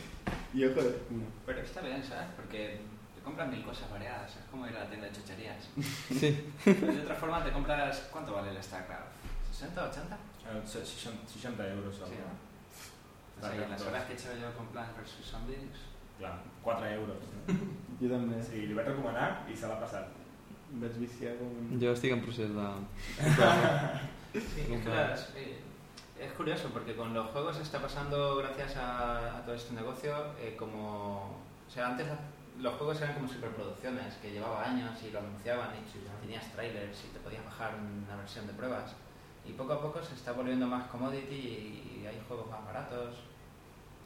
i 0.56 0.66
ojo, 0.66 0.82
no. 1.12 1.26
Pero 1.46 1.60
está 1.62 1.82
bien, 1.82 2.02
¿sabes? 2.04 2.28
Porque 2.36 2.80
te 2.80 2.93
compras 3.24 3.48
mil 3.50 3.64
cosas 3.64 3.90
variadas, 3.90 4.30
es 4.32 4.44
como 4.52 4.68
ir 4.68 4.76
a 4.76 4.82
la 4.84 4.90
tienda 4.90 5.08
de 5.08 5.14
chucherías. 5.14 5.70
Sí, 6.20 6.52
De 6.66 7.02
otra 7.02 7.16
forma 7.16 7.44
te 7.44 7.52
compras, 7.52 8.08
¿cuánto 8.12 8.34
vale 8.34 8.52
el 8.52 8.62
StarCraft? 8.64 9.08
¿60, 9.52 9.90
80? 9.90 10.16
Eh, 10.16 10.62
60, 10.66 11.28
60 11.28 11.68
euros. 11.70 11.96
Sí, 11.96 12.02
el- 12.04 12.20
¿no? 12.20 12.34
O 13.40 13.50
sea, 13.52 13.68
las 13.68 13.82
horas 13.82 14.06
que 14.06 14.14
he 14.14 14.16
hecho 14.16 14.30
yo 14.40 14.54
con 14.56 14.68
Plants 14.68 14.96
vs 14.98 15.26
Zombies... 15.32 15.60
Clar, 16.20 16.40
4 16.62 16.86
euros. 16.88 17.18
Jo 18.02 18.10
també. 18.10 18.38
Sí, 18.44 18.66
li 18.68 18.74
vaig 18.76 18.88
recomanar 18.90 19.46
i 19.48 19.56
se 19.56 19.68
l'ha 19.70 19.78
passat. 19.80 20.10
Em 20.74 20.82
vaig 20.82 20.96
viciar 21.00 21.34
com... 21.40 21.54
jo 21.80 21.92
estic 21.96 22.12
en 22.16 22.22
procés 22.26 22.50
de... 22.52 22.68
Sí, 24.34 24.66
eh, 24.68 25.60
es 26.20 26.32
curioso 26.34 26.70
porque 26.74 26.96
con 26.96 27.14
los 27.14 27.28
juegos 27.30 27.58
está 27.60 27.80
pasando 27.80 28.36
gracias 28.38 28.76
a, 28.78 29.38
a 29.38 29.42
todo 29.46 29.56
este 29.56 29.74
negocio 29.76 30.16
eh, 30.40 30.56
como... 30.58 31.38
O 31.68 31.72
sea, 31.72 31.88
antes 31.90 32.08
los 32.60 32.74
juegos 32.76 33.02
eran 33.02 33.16
como 33.16 33.28
superproducciones 33.28 34.14
que 34.16 34.32
llevaba 34.32 34.64
años 34.70 34.92
y 35.04 35.12
lo 35.12 35.20
anunciaban 35.20 35.70
y 35.76 36.22
tenías 36.26 36.52
trailers 36.52 37.04
y 37.06 37.08
te 37.14 37.20
podías 37.20 37.44
bajar 37.46 37.76
una 37.76 38.16
versión 38.16 38.48
de 38.48 38.54
pruebas. 38.54 38.94
Y 39.46 39.52
poco 39.54 39.74
a 39.74 39.82
poco 39.82 40.02
se 40.02 40.14
está 40.14 40.32
volviendo 40.32 40.68
más 40.68 40.88
commodity 40.88 41.36
y 41.36 42.06
hay 42.08 42.22
juegos 42.28 42.50
más 42.50 42.64
baratos. 42.66 43.18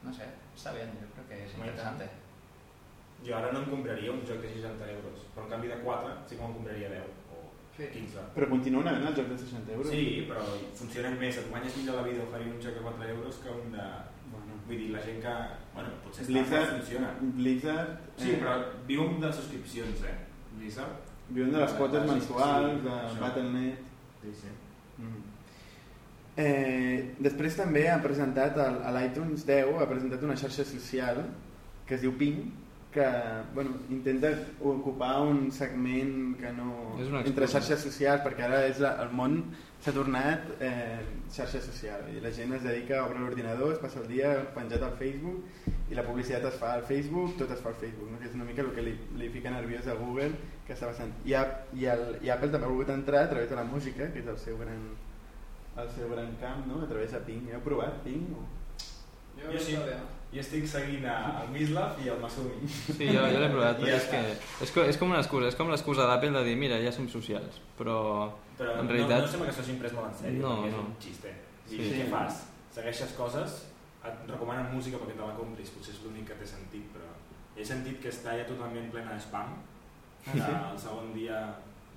No 0.03 0.13
sé, 0.13 0.23
está 0.55 0.71
bien, 0.73 0.89
yo 0.93 1.07
creo 1.13 1.27
que 1.27 1.45
es 1.45 1.57
Muy 1.57 1.67
interesante. 1.67 2.10
Jo 3.25 3.36
ara 3.36 3.51
no 3.51 3.60
em 3.63 3.69
compraria 3.69 4.12
un 4.13 4.21
joc 4.21 4.38
de 4.45 4.49
60 4.53 4.91
euros, 4.91 5.25
però 5.33 5.45
en 5.45 5.49
canvi 5.49 5.67
de 5.67 5.79
4 5.81 6.10
sí 6.29 6.36
que 6.36 6.41
me'n 6.43 6.53
compraria 6.53 6.89
10 6.89 7.01
o 7.33 7.38
Sí. 7.77 7.88
15. 7.93 8.21
Però 8.36 8.47
continuen 8.49 8.88
havent 8.89 9.07
els 9.07 9.17
jocs 9.17 9.29
de 9.29 9.38
60 9.38 9.71
euros? 9.73 9.89
Sí, 9.89 10.25
però 10.29 10.43
funcionen 10.77 11.17
més, 11.17 11.38
et 11.41 11.49
guanyes 11.49 11.77
millor 11.77 11.95
la 11.97 12.03
vida 12.05 12.23
oferint 12.23 12.53
un 12.53 12.62
joc 12.62 12.77
a 12.77 12.83
4 12.86 13.10
euros 13.15 13.36
que 13.41 13.49
un 13.49 13.71
de... 13.73 13.88
Vull 14.67 14.77
dir, 14.82 14.89
la 14.91 15.01
gent 15.06 15.21
que... 15.23 15.34
Bueno, 15.73 15.93
potser 16.03 16.25
està 16.25 16.34
Blizzard, 16.34 16.71
funciona. 16.75 17.12
Blizzard 17.38 17.91
Sí, 18.17 18.32
eh, 18.34 18.39
però 18.41 18.56
viu 18.89 19.06
de 19.21 19.32
subscripcions, 19.38 20.03
eh? 20.03 20.15
Blizzard. 20.58 21.03
viuen 21.30 21.51
de 21.51 21.60
les 21.60 21.73
quotes 21.80 22.03
Sí, 22.03 22.10
mensuals, 22.12 22.69
sí, 22.73 22.84
de 22.88 22.93
això. 22.95 23.19
Battle.net... 23.21 23.80
Sí, 24.21 24.34
sí. 24.41 24.53
Mm. 24.97 25.23
Eh, 26.38 27.15
després 27.19 27.56
també 27.58 27.88
ha 27.89 27.97
presentat 28.03 28.58
a 28.62 28.91
l'iTunes 28.93 29.45
10 29.47 29.82
ha 29.82 29.88
presentat 29.89 30.23
una 30.23 30.36
xarxa 30.38 30.65
social 30.69 31.23
que 31.88 31.95
es 31.95 32.03
diu 32.03 32.13
Ping 32.19 32.43
que 32.97 33.07
bueno, 33.53 33.71
intenta 33.89 34.29
ocupar 34.60 35.21
un 35.21 35.51
segment 35.51 36.36
que 36.39 36.51
no 36.51 36.97
És 36.97 37.12
una 37.12 37.21
entre 37.29 37.47
xarxes 37.51 37.83
socials 37.86 38.23
perquè 38.25 38.47
ara 38.47 38.63
és 38.65 38.81
la, 38.81 38.95
el 39.03 39.12
món 39.13 39.38
s'ha 39.83 39.93
tornat 39.93 40.47
eh, 40.57 40.97
xarxa 41.29 41.62
social 41.62 42.07
i 42.10 42.23
la 42.23 42.31
gent 42.33 42.55
es 42.57 42.65
dedica 42.65 42.97
a 42.99 43.05
obrir 43.05 43.21
l'ordinador 43.21 43.75
es 43.75 43.83
passa 43.83 44.01
el 44.01 44.10
dia 44.10 44.33
penjat 44.55 44.81
al 44.88 44.97
Facebook 44.97 45.69
i 45.91 45.99
la 45.99 46.07
publicitat 46.07 46.49
es 46.49 46.57
fa 46.57 46.73
al 46.73 46.83
Facebook 46.89 47.38
tot 47.43 47.53
es 47.53 47.62
fa 47.62 47.69
al 47.75 47.79
Facebook 47.83 48.10
no? 48.10 48.17
que 48.17 48.31
és 48.31 48.36
una 48.39 48.49
mica 48.49 48.65
el 48.65 48.73
que 48.73 48.89
li, 48.89 48.97
li 49.21 49.29
fica 49.38 49.53
nerviós 49.53 49.86
a 49.86 49.97
Google 50.01 50.33
que 50.65 50.73
està 50.73 50.89
passant 50.89 51.13
i, 51.23 51.38
a, 51.38 51.45
i, 51.77 51.86
el, 51.93 52.05
i 52.25 52.33
Apple 52.33 52.49
també 52.49 52.65
ha 52.65 52.73
volgut 52.73 52.93
entrar 52.97 53.27
a 53.27 53.31
través 53.36 53.53
de 53.53 53.62
la 53.62 53.69
música 53.69 54.10
que 54.10 54.25
és 54.25 54.33
el 54.33 54.41
seu 54.41 54.57
gran 54.57 54.86
el 55.77 55.89
seu 55.93 56.10
gran 56.10 56.33
camp 56.41 56.65
no? 56.65 56.81
a 56.81 56.89
través 56.89 57.13
de 57.13 57.25
Ping 57.29 57.51
heu 57.53 57.62
provat 57.62 58.01
Ping? 58.07 58.31
O... 58.33 58.47
Jo 59.38 59.60
sí. 59.60 59.75
todavía 59.75 60.01
no. 60.01 60.16
Jo 60.33 60.39
estic 60.43 60.65
seguint 60.67 61.05
a- 61.07 61.43
el 61.43 61.49
Mislav 61.53 61.99
i 62.03 62.09
el 62.09 62.19
Masumi. 62.19 62.67
Sí, 62.67 63.07
jo, 63.07 63.21
jo 63.31 63.39
l'he 63.39 63.49
provat, 63.49 63.77
però 63.79 63.87
ja 63.87 63.95
és 63.97 64.07
que 64.11 64.19
és, 64.65 64.75
és 64.91 64.97
com 64.99 65.09
una 65.13 65.19
excusa, 65.23 65.47
és 65.47 65.55
com 65.55 65.69
l'excusa 65.71 66.05
d'Apple 66.09 66.31
de 66.35 66.43
dir, 66.43 66.57
mira, 66.57 66.77
ja 66.83 66.91
som 66.91 67.07
socials, 67.09 67.61
però 67.77 67.97
Però 68.57 68.73
En 68.79 68.87
no, 68.87 68.91
realitat- 68.91 69.21
no 69.21 69.27
sembla 69.29 69.47
que 69.51 69.53
s'hagin 69.53 69.77
pres 69.77 69.93
molt 69.93 70.07
en 70.09 70.15
sèrio, 70.17 70.41
No, 70.41 70.55
perquè 70.63 70.67
és 70.67 70.73
no. 70.73 70.79
un 70.81 70.95
xiste. 70.99 71.33
I 71.69 71.77
Sí. 71.77 71.89
què 71.93 72.05
fas? 72.09 72.39
Segueixes 72.73 73.11
coses, 73.13 73.67
et 74.03 74.29
recomanen 74.31 74.71
música 74.73 74.97
perquè 74.97 75.13
te 75.15 75.21
la 75.27 75.35
compris, 75.37 75.69
potser 75.69 75.93
és 75.93 76.01
l'únic 76.03 76.25
que 76.27 76.33
té 76.39 76.45
sentit, 76.47 76.87
però 76.93 77.05
he 77.55 77.63
sentit 77.65 77.99
que 78.01 78.09
està 78.09 78.33
ja 78.37 78.45
totalment 78.49 78.89
plena 78.91 79.13
de 79.13 79.19
spam, 79.19 79.53
que 80.25 80.39
el 80.41 80.77
segon 80.79 81.13
dia 81.13 81.37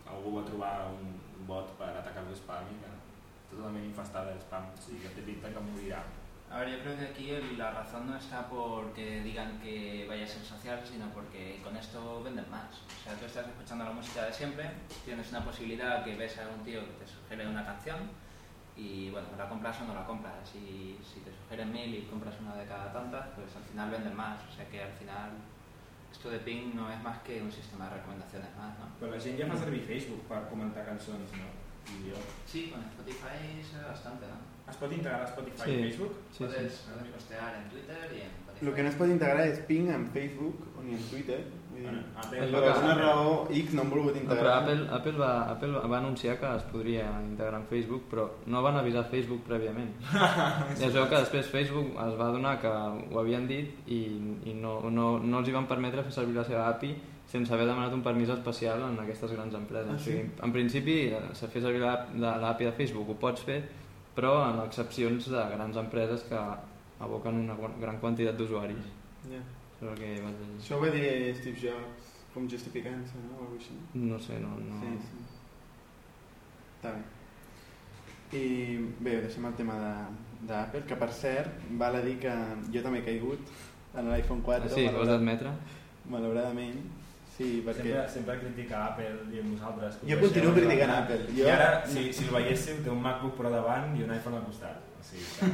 algú 0.06 0.36
va 0.36 0.44
trobar 0.44 0.88
un 0.92 1.16
bot 1.46 1.72
per 1.78 1.88
atacar 1.96 2.22
el 2.28 2.34
spam 2.36 2.64
i 2.70 2.76
que 2.82 2.90
està 2.92 3.56
totalment 3.56 3.84
infestada 3.84 4.32
de 4.34 4.40
spam, 4.40 4.64
o 4.76 4.76
sigui 4.80 5.00
que 5.00 5.08
té 5.16 5.22
pinta 5.22 5.48
que 5.48 5.60
morirà. 5.64 6.02
A 6.50 6.58
ver, 6.58 6.70
yo 6.70 6.80
creo 6.80 6.98
que 6.98 7.04
aquí 7.04 7.56
la 7.56 7.70
razón 7.70 8.10
no 8.10 8.16
está 8.16 8.48
porque 8.48 9.22
digan 9.22 9.60
que 9.60 10.04
vaya 10.08 10.24
a 10.24 10.26
ser 10.26 10.42
social, 10.42 10.80
sino 10.84 11.06
porque 11.10 11.60
con 11.62 11.76
esto 11.76 12.24
venden 12.24 12.50
más. 12.50 12.66
O 12.66 13.04
sea, 13.04 13.14
tú 13.14 13.26
estás 13.26 13.46
escuchando 13.46 13.84
la 13.84 13.92
música 13.92 14.24
de 14.24 14.32
siempre, 14.32 14.68
tienes 15.04 15.30
una 15.30 15.44
posibilidad 15.44 16.04
que 16.04 16.16
ves 16.16 16.38
a 16.38 16.48
un 16.48 16.64
tío 16.64 16.80
que 16.80 17.04
te 17.04 17.06
sugiere 17.06 17.46
una 17.46 17.64
canción 17.64 17.98
y 18.76 19.10
bueno, 19.10 19.28
la 19.38 19.48
compras 19.48 19.80
o 19.80 19.84
no 19.84 19.94
la 19.94 20.04
compras. 20.04 20.52
Y 20.56 20.98
si 21.04 21.20
te 21.20 21.30
sugieren 21.30 21.70
mil 21.72 21.94
y 21.94 22.02
compras 22.10 22.34
una 22.40 22.56
de 22.56 22.66
cada 22.66 22.92
tantas, 22.92 23.28
pues 23.36 23.54
al 23.54 23.62
final 23.62 23.90
venden 23.90 24.16
más. 24.16 24.42
O 24.42 24.52
sea 24.52 24.68
que 24.68 24.82
al 24.82 24.92
final 24.92 25.30
esto 26.10 26.30
de 26.30 26.40
Ping 26.40 26.74
no 26.74 26.90
es 26.90 27.00
más 27.00 27.18
que 27.22 27.40
un 27.40 27.52
sistema 27.52 27.88
de 27.88 27.94
recomendaciones 27.98 28.50
más, 28.56 28.76
¿no? 28.76 28.90
Però 28.98 29.14
la 29.14 29.20
gent 29.22 29.38
ja 29.38 29.46
fa 29.46 29.56
servir 29.56 29.86
Facebook 29.86 30.26
per 30.28 30.42
comentar 30.50 30.82
cançons, 30.84 31.30
no? 31.38 31.46
I 31.94 32.10
jo... 32.10 32.18
Sí, 32.44 32.68
con 32.68 32.82
Spotify 32.90 33.38
es 33.60 33.70
bastante, 33.80 34.26
¿no? 34.26 34.36
Es 34.70 34.76
pot 34.76 34.92
integrar 34.92 35.22
a 35.22 35.28
Spotify 35.32 35.62
Sí. 35.64 35.70
i 35.70 35.82
Facebook? 35.84 36.12
sí, 36.30 36.44
puedes, 36.44 36.72
sí. 36.72 36.90
puedes 36.94 37.12
postear 37.14 37.54
en 37.62 37.68
Twitter 37.70 37.98
y 38.12 38.20
en 38.20 38.30
Spotify. 38.30 38.66
El 38.66 38.74
que 38.74 38.82
no 38.82 38.88
es 38.90 38.94
pot 38.94 39.08
integrar 39.08 39.46
és 39.48 39.58
Ping 39.66 39.88
en 39.90 40.06
Facebook 40.12 40.56
o 40.78 40.82
ni 40.82 40.92
en 40.94 41.02
Twitter. 41.10 41.40
Vull 41.70 41.80
dir, 41.80 41.86
Bueno, 41.86 42.02
Apple, 42.16 42.40
per 42.52 42.64
alguna 42.70 42.94
raó 42.94 43.48
X 43.50 43.72
no 43.74 43.82
han 43.82 43.90
volgut 43.90 44.14
No, 44.14 44.20
però 44.20 44.24
integrar. 44.34 44.56
Apple, 44.62 44.86
Apple, 44.98 45.12
va, 45.18 45.30
Apple 45.50 45.72
va 45.92 45.98
anunciar 45.98 46.38
que 46.38 46.50
es 46.56 46.62
podria 46.64 47.06
integrar 47.22 47.60
en 47.60 47.66
Facebook, 47.70 48.02
però 48.10 48.26
no 48.46 48.62
van 48.62 48.76
avisar 48.76 49.04
Facebook 49.08 49.42
prèviament. 49.48 49.94
I 50.80 50.84
es 50.84 50.92
veu 50.92 51.06
que 51.08 51.16
després 51.22 51.46
Facebook 51.48 51.94
es 51.96 52.18
va 52.20 52.26
adonar 52.28 52.58
que 52.60 52.68
ho 52.68 53.18
havien 53.20 53.46
dit 53.48 53.88
i, 53.88 54.02
i 54.44 54.52
no, 54.54 54.80
no, 54.90 55.18
no 55.18 55.38
els 55.40 55.48
hi 55.48 55.52
van 55.56 55.66
permetre 55.66 56.04
fer 56.04 56.12
servir 56.12 56.36
la 56.36 56.44
seva 56.44 56.68
API 56.68 56.92
sense 57.30 57.52
haver 57.54 57.64
demanat 57.64 57.92
un 57.94 58.02
permís 58.02 58.28
especial 58.28 58.82
en 58.82 58.98
aquestes 59.00 59.30
grans 59.32 59.54
empreses. 59.54 59.88
Ah, 59.92 59.94
o 59.94 59.98
sigui, 60.04 60.24
sí? 60.26 60.30
en 60.42 60.52
principi, 60.52 60.96
eh, 61.14 61.20
se 61.32 61.46
fer 61.48 61.62
servir 61.62 61.80
la- 61.80 62.08
la- 62.18 62.36
l'API 62.42 62.64
de 62.66 62.72
Facebook 62.72 63.08
ho 63.08 63.14
pots 63.14 63.40
fer, 63.46 63.60
però 64.14 64.32
en 64.50 64.60
excepcions 64.66 65.28
de 65.30 65.42
grans 65.54 65.76
empreses 65.76 66.22
que 66.28 66.38
aboquen 67.00 67.34
una 67.44 67.56
gran 67.80 67.98
quantitat 68.02 68.36
d'usuaris. 68.36 68.88
És 69.30 69.82
el 69.82 69.94
que 69.96 70.10
vaig 70.22 70.36
dir. 70.40 70.48
Això 70.58 70.76
ho 70.76 70.82
va 70.82 70.90
dir 70.92 71.34
Steve 71.38 71.56
Jobs 71.62 72.10
com 72.34 72.48
justificant-se, 72.48 73.18
no? 73.28 73.46
O 73.46 73.54
així. 73.56 73.76
No 73.94 74.18
sé, 74.20 74.38
no... 74.42 74.50
no... 74.60 74.80
Sí, 74.82 74.92
sí. 75.08 75.24
Està 76.78 76.92
bé. 76.94 77.02
I 78.38 78.44
bé, 79.02 79.16
deixem 79.24 79.44
el 79.48 79.54
tema 79.58 79.74
de- 79.80 80.46
d'Apple, 80.48 80.84
que 80.88 80.96
per 80.96 81.10
cert, 81.12 81.56
val 81.80 81.96
a 81.98 82.00
dir 82.04 82.18
que 82.22 82.30
jo 82.72 82.80
també 82.84 83.00
he 83.00 83.04
caigut 83.08 83.50
en 83.98 84.06
l'iPhone 84.12 84.40
4, 84.46 84.68
Sí, 84.72 84.86
ho 84.86 85.00
has 85.02 85.08
d'admetre. 85.08 85.50
malauradament. 86.08 86.78
Sí, 87.40 87.62
perquè... 87.64 87.80
Sempre, 87.88 88.08
sempre 88.12 88.34
critica 88.42 88.80
Apple 88.90 89.22
i 89.32 89.40
vosaltres. 89.46 89.94
Jo 90.04 90.18
continuo 90.20 90.52
criticant 90.52 90.90
Apple. 90.92 91.22
I 91.32 91.38
Jo- 91.40 91.48
ara, 91.48 91.68
si, 91.88 92.10
si 92.12 92.26
el 92.26 92.34
veiéssiu, 92.36 92.82
té 92.84 92.90
un 92.92 93.00
MacBook 93.00 93.32
Pro 93.38 93.48
davant 93.54 93.94
i 93.96 94.04
un 94.04 94.12
iPhone 94.12 94.36
al 94.36 94.44
costat. 94.44 94.82
O 95.00 95.04
sigui, 95.08 95.24
que... 95.38 95.48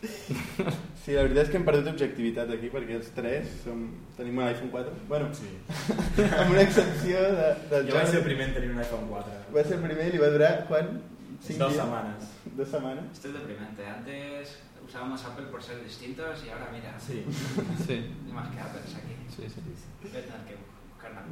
Sí, 1.00 1.12
la 1.16 1.22
veritat 1.24 1.46
és 1.46 1.50
que 1.52 1.56
hem 1.58 1.64
perdut 1.64 1.88
objectivitat 1.94 2.50
aquí 2.52 2.68
perquè 2.72 2.94
els 2.98 3.08
tres 3.16 3.48
som... 3.64 3.82
tenim 4.18 4.36
un 4.40 4.44
iPhone 4.46 4.68
4. 4.72 4.92
Bueno, 5.08 5.30
sí. 5.36 5.48
amb 6.40 6.52
una 6.52 6.62
excepció 6.66 7.20
de, 7.38 7.48
del 7.72 7.88
Jo 7.88 7.96
vaig 7.96 8.08
ser 8.12 8.20
el 8.20 8.26
primer 8.28 8.48
en 8.50 8.54
tenir 8.58 8.70
un 8.74 8.80
iPhone 8.84 9.06
4. 9.08 9.38
Va 9.56 9.64
ser 9.64 9.78
el 9.78 9.84
primer 9.86 10.08
i 10.10 10.14
li 10.16 10.20
va 10.22 10.28
durar, 10.36 10.52
quan? 10.68 10.92
Cinc 11.44 11.60
Dos 11.64 11.72
dies? 11.72 11.80
setmanes. 11.82 12.28
Dos 12.60 12.68
setmanes? 12.76 13.08
Esto 13.16 13.28
es 13.32 13.34
deprimente. 13.40 13.86
Antes 13.88 14.58
usábamos 14.86 15.24
Apple 15.24 15.46
por 15.52 15.62
ser 15.64 15.80
distintos 15.84 16.44
y 16.44 16.50
ahora 16.52 16.68
mira, 16.72 16.92
Sí. 17.00 17.24
Sí, 17.86 17.96
hay 18.26 18.32
más 18.32 18.48
que 18.52 18.60
Apple 18.60 18.84
aquí. 18.84 19.16
sí, 19.36 19.48
sí. 19.48 19.60
Voy 20.04 20.10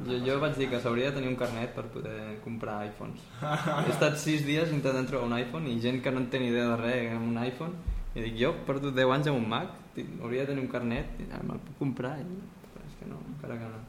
Jo, 0.07 0.17
jo 0.25 0.39
vaig 0.39 0.55
dir 0.57 0.69
que 0.71 0.79
s'hauria 0.79 1.09
de 1.11 1.17
tenir 1.19 1.29
un 1.29 1.35
carnet 1.35 1.73
per 1.75 1.85
poder 1.91 2.39
comprar 2.43 2.79
iPhones. 2.87 3.19
He 3.85 3.91
estat 3.91 4.17
sis 4.17 4.45
dies 4.47 4.71
intentant 4.71 5.07
trobar 5.09 5.27
un 5.27 5.35
iPhone 5.37 5.67
i 5.67 5.79
gent 5.83 6.01
que 6.03 6.11
no 6.11 6.21
en 6.23 6.29
té 6.31 6.39
ni 6.39 6.47
idea 6.53 6.69
de 6.71 6.77
res 6.81 7.11
amb 7.15 7.27
un 7.31 7.37
iPhone 7.43 7.73
i 8.15 8.23
dic, 8.25 8.35
jo 8.39 8.53
porto 8.65 8.91
10 8.91 9.11
anys 9.17 9.27
amb 9.29 9.37
un 9.37 9.47
Mac, 9.49 9.75
hauria 10.23 10.41
de 10.45 10.53
tenir 10.53 10.63
un 10.65 10.71
carnet, 10.71 11.19
i, 11.21 11.27
me'l 11.29 11.59
puc 11.67 11.77
comprar 11.77 12.15
i 12.21 12.25
però 12.25 12.85
és 12.87 12.95
que 12.99 13.09
no, 13.11 13.19
encara 13.35 13.57
que 13.59 13.69
no. 13.69 13.81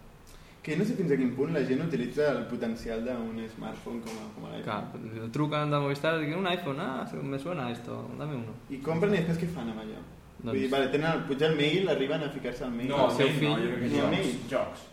Que 0.61 0.77
no 0.77 0.85
sé 0.85 0.93
fins 0.99 1.12
a 1.14 1.16
quin 1.16 1.31
punt 1.35 1.55
la 1.57 1.62
gent 1.64 1.81
utilitza 1.87 2.27
el 2.35 2.43
potencial 2.51 3.01
d'un 3.07 3.38
smartphone 3.55 4.03
com 4.05 4.19
a, 4.21 4.27
com 4.35 4.45
a 4.45 4.51
l'iPhone. 4.53 5.09
Que 5.14 5.31
truquen 5.33 5.73
de 5.73 5.81
Movistar 5.81 6.19
i 6.19 6.27
diuen 6.27 6.43
un 6.43 6.51
iPhone, 6.53 6.85
ah, 6.85 7.07
me 7.23 7.38
suena 7.40 7.71
esto, 7.73 8.03
dame 8.19 8.37
uno. 8.43 8.59
I 8.69 8.83
compren 8.85 9.14
i 9.14 9.23
després 9.23 9.40
què 9.40 9.49
fan 9.55 9.71
amb 9.73 9.81
allò? 9.87 10.03
Doncs- 10.40 10.53
Vull 10.53 10.61
dir, 10.61 10.69
vale, 10.73 10.88
tenen 10.93 11.11
el, 11.12 11.43
el 11.49 11.57
mail, 11.57 11.88
arriben 11.88 12.23
a 12.25 12.31
ficar-se 12.33 12.64
al 12.64 12.73
mail. 12.73 12.88
No, 12.93 13.07
el 13.09 13.16
seu 13.16 13.29
fill- 13.40 13.57
no, 13.57 13.59
jo 13.64 13.73
crec 13.73 13.81
que 13.81 13.88
el 13.88 13.97
jocs. 13.97 14.11
mail. 14.16 14.38
Jocs. 14.53 14.87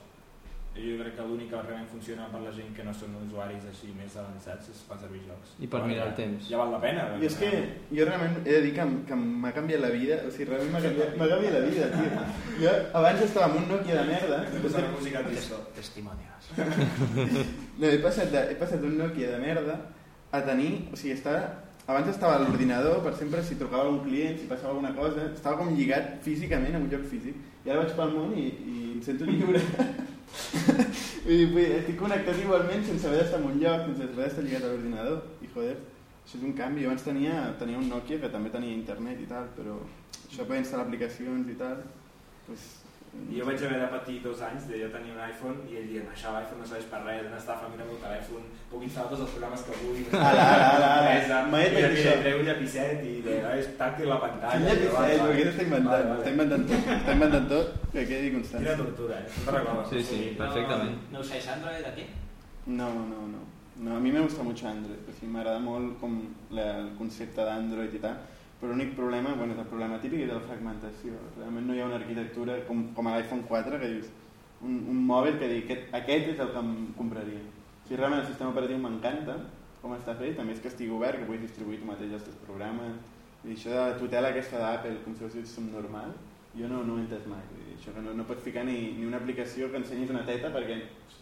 Jo 0.77 0.95
crec 1.01 1.15
que 1.17 1.23
l'únic 1.25 1.49
que 1.49 1.61
realment 1.61 1.87
funciona 1.89 2.27
per 2.31 2.39
la 2.41 2.51
gent 2.53 2.69
que 2.75 2.83
no 2.85 2.93
són 2.93 3.15
usuaris 3.25 3.63
així 3.69 3.87
més 3.97 4.13
avançats 4.15 4.69
és 4.69 4.83
fan 4.87 4.99
servir 5.01 5.21
jocs. 5.25 5.55
I 5.59 5.67
per 5.67 5.81
mirar 5.83 6.03
ja- 6.05 6.09
el 6.11 6.15
temps. 6.19 6.49
Ja 6.51 6.57
val 6.61 6.71
la 6.71 6.79
pena. 6.81 7.05
I 7.21 7.25
és 7.25 7.35
que 7.35 7.49
jo 7.91 8.05
realment 8.05 8.37
he 8.45 8.51
de 8.51 8.61
dir 8.61 8.73
que, 8.75 8.85
que 9.07 9.15
m'ha 9.15 9.51
canviat 9.53 9.81
la 9.81 9.89
vida, 9.89 10.19
o 10.27 10.31
sigui, 10.31 10.45
realment 10.51 10.71
m'ha 10.75 10.81
canviat, 10.85 11.17
canviat 11.17 11.53
la 11.57 11.63
vida, 11.65 11.89
tio. 11.97 12.63
Jo 12.63 12.73
abans 13.01 13.21
estava 13.21 13.45
amb 13.51 13.61
un 13.63 13.67
Nokia 13.75 13.95
de 14.01 14.07
merda, 14.13 14.43
Hem 14.47 14.53
de 14.53 14.59
posar 14.67 14.83
una 14.85 14.93
música 14.99 15.23
trista. 15.27 15.55
Testimonios. 15.75 16.51
no, 17.79 17.87
he 17.87 17.97
passat 17.99 18.31
de- 18.31 18.45
he 18.51 18.55
passat 18.61 18.79
d'un 18.81 18.97
Nokia 18.97 19.31
de 19.31 19.39
merda 19.39 19.79
a 20.31 20.41
tenir, 20.43 20.89
o 20.91 20.95
sigui, 20.95 21.13
estava, 21.13 21.41
abans 21.87 22.07
estava 22.11 22.35
a 22.35 22.39
l'ordinador, 22.39 23.01
per 23.03 23.15
sempre, 23.15 23.41
si 23.43 23.55
trucava 23.55 23.83
algun 23.87 24.03
client, 24.05 24.37
si 24.39 24.45
passava 24.45 24.73
alguna 24.75 24.93
cosa, 24.95 25.31
estava 25.33 25.57
com 25.57 25.73
lligat 25.75 26.17
físicament 26.21 26.75
a 26.75 26.79
un 26.83 26.89
lloc 26.91 27.05
físic. 27.09 27.35
I 27.65 27.69
ara 27.71 27.79
vaig 27.83 27.95
pel 27.95 28.11
món 28.13 28.33
i, 28.37 28.47
i 28.47 28.75
em 28.95 29.01
sento 29.01 29.25
lliure. 29.25 29.61
Vull 30.27 31.37
dir, 31.37 31.47
vull 31.51 31.75
estic 31.77 31.97
connectat 31.99 32.41
igualment 32.41 32.83
sense 32.87 33.07
haver 33.07 33.21
d'estar 33.23 33.39
en 33.41 33.47
un 33.51 33.61
lloc, 33.61 33.85
sense 33.87 34.07
haver 34.07 34.25
d'estar 34.25 34.43
lligat 34.45 34.65
a 34.65 34.71
l'ordinador. 34.73 35.21
I 35.43 35.51
joder, 35.53 35.77
això 36.23 36.39
és 36.39 36.43
un 36.49 36.57
canvi. 36.57 36.83
Jo 36.85 36.91
abans 36.91 37.07
tenia, 37.07 37.37
tenia 37.59 37.79
un 37.81 37.89
Nokia 37.91 38.19
que 38.23 38.33
també 38.33 38.51
tenia 38.53 38.75
internet 38.75 39.23
i 39.23 39.29
tal, 39.29 39.49
però 39.57 39.77
això 40.25 40.47
per 40.47 40.59
instal·lar 40.61 40.87
aplicacions 40.87 41.51
i 41.51 41.57
tal, 41.59 41.81
pues, 42.47 42.67
jo 43.37 43.45
vaig 43.47 43.61
haver 43.65 43.79
de 43.81 43.87
patir 43.91 44.15
dos 44.23 44.41
anys 44.45 44.67
de 44.69 44.77
jo 44.81 44.87
tenir 44.93 45.11
un 45.15 45.21
iPhone 45.25 45.57
i 45.71 45.77
ell 45.79 45.87
dient 45.91 46.07
això 46.13 46.31
l'iPhone 46.35 46.59
no 46.61 46.67
serveix 46.69 46.85
per 46.91 46.99
res, 47.05 47.25
una 47.29 47.39
estafa, 47.41 47.69
mira 47.71 47.83
el 47.85 47.89
meu 47.91 47.99
telèfon, 48.03 48.43
puc 48.71 48.83
instal·lar 48.87 49.09
tots 49.11 49.23
els 49.25 49.33
programes 49.35 49.63
que 49.67 49.79
vull. 49.81 50.03
Ala, 50.11 50.43
ala, 50.43 50.67
ala, 50.75 50.87
ala. 50.97 51.09
Empresa, 51.17 51.41
Mai 51.53 51.65
i 51.65 51.73
fet 51.75 51.89
li 51.95 52.01
això. 52.03 52.13
treu 52.21 52.39
un 52.39 52.45
llapicet 52.49 53.03
i 53.09 53.15
de, 53.25 53.35
és 53.57 53.67
tàctil 53.81 54.07
la 54.13 54.19
pantalla. 54.23 54.53
Quin 54.53 54.67
llapicet, 54.69 55.25
perquè 55.25 55.47
està 55.51 55.67
inventant, 55.67 55.91
Vale, 55.91 56.07
vale. 56.11 56.21
està 56.21 56.31
inventant 56.35 56.65
tot, 56.71 56.89
està 56.97 57.17
inventant 57.17 57.49
tot, 57.55 57.75
que 57.91 58.05
quedi 58.13 58.29
Quina 58.31 58.37
constància. 58.39 58.77
tortura, 58.83 59.19
eh? 59.19 59.27
No 59.37 59.51
te 59.51 59.57
recordo. 59.57 59.85
Sí, 59.91 60.03
sí, 60.11 60.21
perfectament. 60.37 60.95
¿No, 61.11 61.17
¿No 61.17 61.25
usáis 61.25 61.47
Android 61.57 61.85
aquí? 61.91 62.07
No, 62.67 62.89
no, 62.93 63.27
no. 63.33 63.43
no 63.77 63.95
a 63.95 63.99
mi 63.99 64.11
me 64.11 64.19
gusta 64.21 64.43
mucho 64.43 64.67
Android, 64.67 65.03
o 65.07 65.13
sigui, 65.13 65.31
m'agrada 65.31 65.59
molt 65.59 65.99
com 66.01 66.15
la, 66.51 66.63
el 66.79 66.89
concepte 66.97 67.43
d'Android 67.45 67.93
i 67.93 67.99
tal, 68.01 68.15
però 68.59 68.71
l'únic 68.71 68.95
problema, 68.97 69.35
bueno, 69.37 69.53
és 69.53 69.59
el 69.61 69.69
problema 69.69 69.99
típic 70.01 70.23
és 70.25 70.31
la 70.31 70.45
fragmentació. 70.45 71.17
Realment 71.37 71.67
no 71.67 71.75
hi 71.75 71.83
ha 71.83 71.89
una 71.89 71.99
arquitectura 71.99 72.57
com, 72.69 72.87
com 72.97 73.07
a 73.07 73.17
l'iPhone 73.17 73.45
4 73.49 73.81
que 73.81 73.91
dius 73.91 74.07
un, 74.65 74.79
un 74.93 75.03
mòbil 75.11 75.37
que 75.37 75.51
digui 75.51 75.67
aquest, 75.67 75.93
aquest 76.01 76.31
és 76.33 76.41
el 76.41 76.55
que 76.55 76.63
em 76.63 76.73
compraria. 76.97 77.43
O 77.43 77.85
sigui, 77.85 77.99
realment 77.99 78.23
el 78.23 78.31
sistema 78.31 78.53
operatiu 78.55 78.81
m'encanta 78.81 79.37
com 79.81 79.93
està 79.95 80.15
fet, 80.17 80.33
també 80.37 80.55
és 80.55 80.63
que 80.63 80.71
estigui 80.71 80.95
obert, 80.95 81.19
que 81.19 81.27
puguis 81.27 81.45
distribuir 81.45 81.77
tu 81.81 81.87
mateix 81.87 82.15
els 82.17 82.25
teus 82.25 82.39
programes, 82.47 82.97
i 83.45 83.53
això 83.53 83.71
de 83.71 83.83
la 83.83 83.99
tutela 83.99 84.31
aquesta 84.33 84.59
d'Apple 84.63 85.03
com 85.05 85.15
si 85.15 85.23
fos 85.23 85.53
subnormal, 85.53 86.15
jo 86.57 86.69
no, 86.71 86.81
no 86.83 86.95
ho 86.95 86.97
he 86.97 87.03
entès 87.05 87.27
mai. 87.29 87.43
Dir, 87.53 87.75
això 87.75 87.93
que 87.95 88.03
no, 88.03 88.15
no 88.17 88.25
pots 88.27 88.43
ficar 88.43 88.65
ni, 88.65 88.77
ni 88.97 89.05
una 89.05 89.21
aplicació 89.21 89.69
que 89.71 89.79
ensenyis 89.83 90.13
una 90.13 90.25
teta 90.27 90.49
perquè 90.55 90.79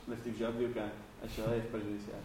l'Steve 0.08 0.38
Jobs 0.40 0.62
diu 0.62 0.72
que 0.78 0.86
això 1.28 1.52
és 1.58 1.68
perjudicial. 1.74 2.24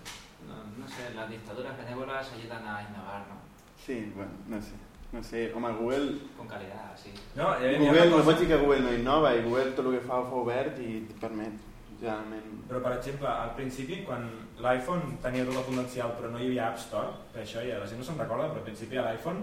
No, 0.48 0.62
no 0.78 0.86
sé, 0.88 1.10
las 1.16 1.28
dictaduras 1.28 1.76
benévolas 1.76 2.32
ayudan 2.38 2.64
a 2.64 2.78
innovar, 2.86 3.26
¿no? 3.28 3.40
Sí, 3.84 4.12
bueno, 4.14 4.32
no 4.48 4.62
sé. 4.62 4.78
No 5.12 5.22
sé, 5.24 5.52
home, 5.54 5.72
Google... 5.72 6.18
Con 6.36 6.46
calidad, 6.46 6.94
sí. 6.96 7.10
No, 7.34 7.48
hi 7.58 7.64
havia 7.66 7.78
Google, 7.78 8.00
una 8.02 8.04
no 8.10 8.16
cosa... 8.16 8.26
pots 8.30 8.40
dir 8.40 8.48
que 8.48 8.56
Google 8.62 8.80
no 8.84 8.92
innova 8.94 9.32
i 9.34 9.42
Google 9.42 9.72
tot 9.74 9.86
el 9.90 9.96
que 9.98 10.04
fa 10.06 10.20
ho 10.20 10.26
fa 10.30 10.36
obert 10.44 10.78
i 10.84 10.90
et 11.00 11.14
permet, 11.18 11.56
generalment. 12.00 12.52
Però, 12.68 12.78
per 12.84 12.92
exemple, 12.98 13.26
al 13.28 13.50
principi, 13.58 13.98
quan 14.06 14.28
l'iPhone 14.62 15.16
tenia 15.24 15.46
tot 15.48 15.58
el 15.58 15.66
potencial 15.66 16.12
però 16.18 16.30
no 16.30 16.38
hi 16.38 16.46
havia 16.52 16.68
App 16.70 16.78
Store, 16.78 17.10
per 17.34 17.42
això 17.42 17.64
ja 17.66 17.80
la 17.82 17.88
gent 17.90 17.98
no 17.98 18.06
se'n 18.06 18.20
recorda, 18.22 18.46
però 18.52 18.62
al 18.62 18.68
principi 18.68 19.00
a 19.02 19.08
l'iPhone 19.08 19.42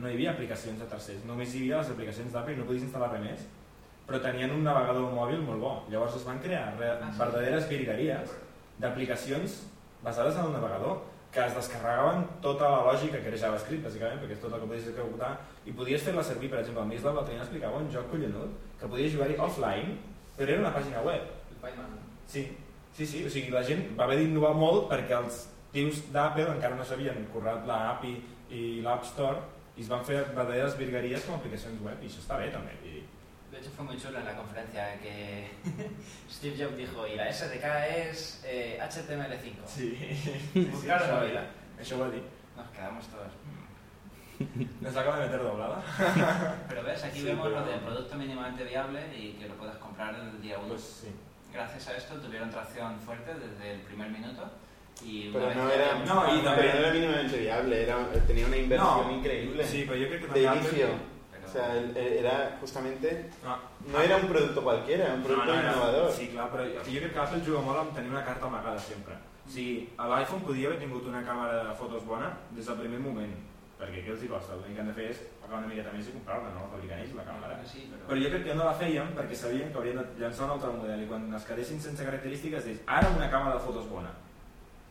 no 0.00 0.08
hi 0.08 0.14
havia 0.16 0.32
aplicacions 0.32 0.80
de 0.80 0.88
tercers, 0.88 1.26
només 1.28 1.52
hi 1.52 1.60
havia 1.66 1.82
les 1.82 1.92
aplicacions 1.92 2.32
d'Apple 2.32 2.56
i 2.56 2.62
no 2.62 2.64
podies 2.70 2.86
instal·lar 2.88 3.10
res 3.12 3.26
més, 3.26 3.44
però 4.08 4.18
tenien 4.24 4.50
un 4.56 4.64
navegador 4.64 5.12
mòbil 5.12 5.44
molt 5.44 5.60
bo. 5.60 5.74
Llavors 5.92 6.16
es 6.16 6.24
van 6.24 6.40
crear 6.40 6.70
re- 6.80 6.94
Ah, 6.96 7.10
sí. 7.12 7.18
verdaderes 7.20 7.68
virgueries 7.68 8.32
d'aplicacions 8.80 9.60
basades 10.02 10.36
en 10.40 10.46
el 10.48 10.52
navegador. 10.56 11.02
Que 11.32 11.40
es 11.40 11.54
descarregaven 11.56 12.26
tota 12.44 12.68
la 12.68 12.80
lògica 12.90 13.20
que 13.22 13.30
era 13.30 13.38
JavaScript, 13.40 13.86
bàsicament, 13.86 14.18
perquè 14.20 14.36
és 14.36 14.42
tot 14.42 14.52
el 14.52 14.60
que 14.60 14.68
podies 14.68 14.88
executar, 14.90 15.30
i 15.64 15.72
podies 15.76 16.04
fer-la 16.04 16.24
servir, 16.28 16.50
per 16.52 16.60
exemple, 16.60 16.82
al 16.82 16.90
Mislab 16.90 17.16
l'altre 17.16 17.32
dia 17.32 17.44
explicava 17.46 17.80
un 17.80 17.88
joc 17.94 18.10
collonut, 18.12 18.58
que 18.80 18.90
podies 18.92 19.14
jugar-hi 19.14 19.38
offline, 19.40 19.96
però 20.36 20.52
era 20.52 20.64
una 20.66 20.74
pàgina 20.74 21.00
web. 21.06 21.30
El. 21.62 21.96
Sí, 22.28 22.44
sí, 22.92 23.06
sí, 23.06 23.24
o 23.24 23.30
sigui, 23.32 23.54
la 23.54 23.64
gent 23.64 23.86
va 23.96 24.04
haver 24.04 24.18
d'innovar 24.20 24.52
molt 24.58 24.90
perquè 24.92 25.16
els 25.22 25.46
tios 25.72 26.02
d'Apple 26.12 26.50
encara 26.52 26.76
no 26.76 26.84
s'havien 26.84 27.24
currat 27.32 27.64
la 27.68 27.78
API 27.94 28.12
i 28.52 28.62
l'App 28.84 29.08
Store 29.08 29.40
i 29.78 29.86
es 29.86 29.88
van 29.88 30.04
fer 30.04 30.18
verdaderes 30.34 30.76
virgueries 30.76 31.24
com 31.24 31.38
aplicacions 31.38 31.80
web, 31.80 32.02
i 32.02 32.10
això 32.10 32.20
està 32.20 32.36
bé 32.42 32.50
també. 32.52 32.76
I, 32.84 33.00
De 33.52 33.58
hecho 33.58 33.70
fue 33.76 33.84
muy 33.84 33.98
chulo 33.98 34.18
en 34.18 34.24
la 34.24 34.34
conferencia 34.34 34.98
que 35.00 35.50
Steve 36.30 36.56
Jobs 36.58 36.76
dijo, 36.76 37.06
y 37.06 37.16
la 37.16 37.30
SDK 37.30 37.64
es 38.08 38.42
eh, 38.46 38.78
HTML5. 38.80 39.66
sí, 39.66 39.98
ho 40.54 40.88
va 40.88 41.22
dir. 41.22 41.30
vida. 41.30 41.46
això 41.78 41.94
ho 41.96 42.00
va 42.00 42.08
dir. 42.10 42.22
Nos 42.56 42.68
quedamos 42.70 43.04
todos. 43.08 43.32
Nos 44.80 44.96
acaba 44.96 45.18
de 45.20 45.26
meter 45.26 45.42
doblada. 45.42 45.82
Pero 46.68 46.82
ves, 46.82 47.04
aquí 47.04 47.20
Sí, 47.20 47.24
vemos 47.26 47.46
pero- 47.48 47.60
lo 47.60 47.66
del 47.66 47.80
producto 47.80 48.16
mínimamente 48.16 48.64
viable 48.64 49.00
y 49.16 49.32
que 49.34 49.48
lo 49.48 49.54
puedas 49.56 49.76
comprar 49.76 50.14
el 50.14 50.40
día 50.40 50.58
uno. 50.58 50.68
Pues 50.68 50.82
sí. 51.04 51.08
Gracias 51.52 51.88
a 51.88 51.96
esto 51.98 52.14
tuvieron 52.16 52.50
tracción 52.50 52.98
fuerte 53.00 53.32
desde 53.34 53.74
el 53.74 53.80
primer 53.82 54.08
minuto 54.08 54.50
y 55.04 55.28
Pero 55.30 55.54
no 55.54 55.70
era, 55.70 55.92
No, 55.98 56.24
y 56.34 56.40
pero 56.40 56.42
también- 56.54 56.72
no 56.72 56.78
era 56.80 56.92
mínimamente 56.94 57.36
viable, 57.38 57.82
era, 57.82 58.08
tenía 58.26 58.46
una 58.46 58.56
inversión 58.56 59.06
No, 59.08 59.12
increíble. 59.18 59.66
Sí, 59.66 59.84
però 59.84 60.00
jo 60.00 60.08
crec 60.08 60.20
que 60.22 60.26
de 60.40 60.46
també 60.46 60.48
Apple- 60.48 60.68
inicio. 60.70 60.88
O 61.46 61.52
sea, 61.52 61.76
el- 61.76 61.96
el- 61.96 62.12
era 62.24 62.56
justamente. 62.60 63.30
No, 63.44 63.56
No 63.92 64.00
era 64.00 64.16
un 64.16 64.26
producto 64.28 64.62
cualquiera, 64.62 65.04
era 65.06 65.14
un 65.14 65.22
producto 65.22 65.46
no, 65.46 65.54
no, 65.54 65.60
era- 65.60 65.72
innovador. 65.72 66.12
Sí, 66.12 66.28
clar, 66.28 66.50
però 66.50 66.64
jo 66.64 66.82
crec 66.84 67.12
que 67.12 67.18
Apple 67.18 67.42
juga 67.44 67.60
molt 67.60 67.78
amb 67.80 67.94
tenir 67.94 68.10
una 68.10 68.24
carta 68.24 68.46
amagada 68.46 68.78
sempre. 68.78 69.14
O 69.46 69.50
sigui, 69.50 69.90
l'iPhone 69.98 70.42
podia 70.46 70.68
haver 70.68 70.78
tingut 70.78 71.04
una 71.06 71.22
càmera 71.26 71.64
de 71.68 71.74
fotos 71.74 72.04
bona 72.06 72.28
des 72.52 72.64
del 72.66 72.76
primer 72.78 73.00
moment, 73.00 73.32
perquè 73.80 74.04
què 74.06 74.10
els 74.14 74.22
hi 74.22 74.28
costa? 74.28 74.54
L'únic 74.54 74.74
que 74.76 74.80
han 74.80 74.86
de 74.88 74.94
fer 74.94 75.10
és 75.10 75.18
pagar 75.42 75.58
una 75.58 75.66
miqueta 75.66 75.90
més 75.92 76.06
i 76.08 76.12
comprar-la, 76.12 76.50
no? 76.54 76.60
La 76.62 76.68
fabriquen 76.76 76.98
ells, 77.00 77.14
la 77.18 77.24
càmera. 77.24 77.58
Sí, 77.66 77.88
pero... 77.90 78.06
Però 78.06 78.22
jo 78.22 78.30
crec 78.30 78.44
que 78.44 78.54
no 78.54 78.64
la 78.64 78.74
feien 78.74 79.10
perquè 79.16 79.34
sabien 79.34 79.72
que 79.72 79.78
haurien 79.78 79.96
de 79.98 80.06
llançar 80.22 80.44
un 80.46 80.52
altre 80.52 80.70
model 80.70 81.02
i 81.02 81.06
quan 81.10 81.34
es 81.34 81.44
quedessin 81.44 81.80
sense 81.80 82.04
característiques 82.04 82.66
és 82.66 82.80
ara 82.86 83.08
una 83.10 83.28
càmera 83.30 83.54
de 83.58 83.64
fotos 83.66 83.88
bona. 83.90 84.10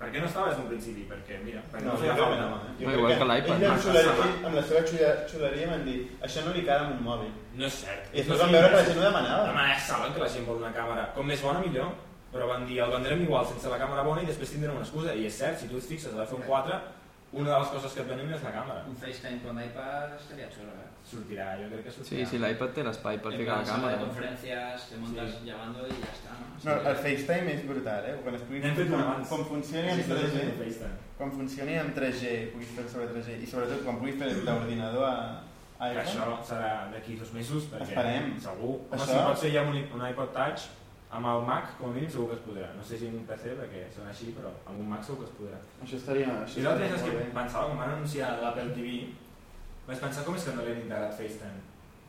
Per 0.02 0.10
què 0.10 0.18
no 0.22 0.26
estava 0.26 0.48
des 0.50 0.58
d'un 0.58 0.68
principi? 0.72 1.04
Perquè, 1.10 1.36
mira, 1.46 1.60
perquè 1.72 1.86
no, 1.86 1.94
No, 1.94 2.00
que 2.02 2.14
falta. 2.18 2.38
no. 2.42 2.56
eh? 2.58 2.86
No, 2.86 2.94
igual 2.98 3.18
que 3.20 3.26
l'iPad, 3.32 3.64
ells 3.68 3.86
no? 3.86 4.24
amb, 4.26 4.46
amb 4.50 4.56
la 4.58 4.64
seva 4.66 4.82
xuleria, 5.30 5.68
m'han 5.70 5.84
dit 5.86 6.24
això 6.26 6.42
no 6.46 6.54
li 6.56 6.64
cal 6.66 6.86
amb 6.88 6.96
un 6.96 7.04
mòbil. 7.06 7.30
No 7.60 7.68
és 7.70 7.76
cert. 7.84 8.08
I 8.14 8.18
després 8.24 8.40
van 8.42 8.52
veure 8.56 8.70
que 8.72 8.80
la 8.80 8.86
gent 8.88 8.98
ho 8.98 9.04
demanava. 9.06 9.44
Home, 9.52 9.68
ja 9.74 9.78
saben 9.88 10.16
que 10.16 10.24
la 10.26 10.30
gent 10.34 10.48
vol 10.50 10.58
una 10.64 10.74
càmera 10.74 11.04
com 11.14 11.28
més 11.30 11.44
bona 11.46 11.62
millor, 11.62 11.92
però 12.34 12.48
van 12.50 12.66
dir 12.66 12.80
el 12.82 12.90
vendrem 12.96 13.22
igual 13.28 13.46
sense 13.46 13.70
la 13.70 13.78
càmera 13.78 14.04
bona 14.08 14.24
i 14.24 14.26
després 14.32 14.50
tindrem 14.56 14.74
una 14.80 14.86
excusa. 14.88 15.14
I 15.14 15.28
és 15.30 15.38
cert, 15.38 15.60
si 15.62 15.68
tu 15.70 15.78
et 15.78 15.84
fixes 15.94 16.14
a 16.16 16.18
l'iPhone 16.24 16.48
4, 16.50 16.82
una 17.34 17.50
de 17.54 17.60
les 17.60 17.68
coses 17.70 17.94
que 17.96 18.02
et 18.02 18.08
venim 18.10 18.32
és 18.34 18.42
la 18.44 18.52
càmera. 18.52 18.82
Un 18.88 18.96
FaceTime 18.96 19.40
con 19.42 19.60
iPad 19.64 20.16
estaría 20.20 20.50
chulo, 20.50 20.72
¿eh? 20.76 20.88
Sortirà, 21.12 21.56
jo 21.58 21.68
crec 21.72 21.84
que 21.86 21.92
Sí, 21.92 22.02
sortirà. 22.04 22.26
sí, 22.30 22.38
l'iPad 22.38 22.70
té 22.76 22.84
l'espai 22.84 23.18
per 23.20 23.32
ficar 23.34 23.58
la 23.58 23.64
càmera. 23.66 23.98
conferencias, 24.00 24.90
te 24.90 24.98
montas 24.98 25.32
Sí. 25.32 25.46
llamando 25.46 25.88
y 25.88 25.92
ya 25.92 26.12
está, 26.12 26.32
¿no? 26.40 26.82
No, 26.82 26.90
el 26.90 26.96
FaceTime 26.96 27.54
és 27.54 27.68
brutal, 27.68 28.06
eh? 28.06 28.16
Quan 28.24 28.36
es 28.36 28.42
pugui 28.42 28.60
N'hem 28.60 28.76
fet 28.76 28.86
un 28.88 28.92
quan, 28.94 29.02
abans. 29.08 29.28
quan 29.30 29.46
funcioni 29.46 29.88
en 29.90 29.96
Sí, 29.96 30.04
sí, 30.04 30.08
sí, 30.10 30.14
3G, 30.14 30.40
sí, 30.42 30.52
FaceTime. 30.60 30.96
quan 31.18 31.32
funcioni 31.32 31.74
en 31.74 31.94
3G, 31.96 32.52
puguis 32.54 32.68
fer 32.76 32.90
sobre 32.90 33.08
3G 33.08 33.42
i 33.42 33.46
sobretot 33.48 33.84
quan 33.84 33.98
puguis 34.00 34.16
fer 34.20 34.30
d'ordinador 34.46 35.06
a, 35.06 35.42
a 35.80 35.90
Que 35.94 36.00
això 36.00 36.44
serà 36.46 36.92
d'aquí 36.92 37.16
dos 37.16 37.32
mesos, 37.34 37.64
perquè 37.72 37.82
Esperem. 37.90 38.40
segur. 38.40 38.76
Home, 38.92 39.02
Això- 39.02 39.08
si 39.08 39.26
pot 39.26 39.38
ser 39.38 39.52
ja 39.54 39.62
un, 39.64 39.76
un 39.78 40.08
iPod 40.10 40.32
Touch, 40.34 40.62
amb 41.12 41.28
el 41.28 41.42
Mac, 41.48 41.74
com 41.78 41.90
a 41.90 41.94
mínim 41.94 42.10
segur 42.10 42.30
que 42.32 42.38
es 42.40 42.44
podrà. 42.46 42.70
No 42.78 42.84
sé 42.88 42.98
si 42.98 43.08
en 43.10 43.18
un 43.20 43.26
PC, 43.28 43.56
perquè 43.60 43.82
són 43.96 44.08
així, 44.08 44.32
però 44.38 44.52
amb 44.70 44.80
un 44.80 44.88
Mac 44.94 45.04
segur 45.04 45.20
que 45.24 45.30
es 45.30 45.36
podrà. 45.40 45.58
Això 45.84 45.98
estaria... 46.00 46.28
Això 46.46 46.62
I 46.62 46.64
l'altre 46.68 46.88
és 46.88 47.04
que 47.04 47.26
pensava, 47.36 47.66
quan 47.72 47.82
van 47.84 47.94
anunciar 47.98 48.30
l'Apple 48.42 48.70
TV, 48.78 48.94
vaig 49.88 50.00
pensar 50.06 50.24
com 50.28 50.36
és 50.40 50.46
que 50.48 50.56
no 50.56 50.64
l'hem 50.68 50.80
integrat 50.86 51.18
FaceTime. 51.20 51.60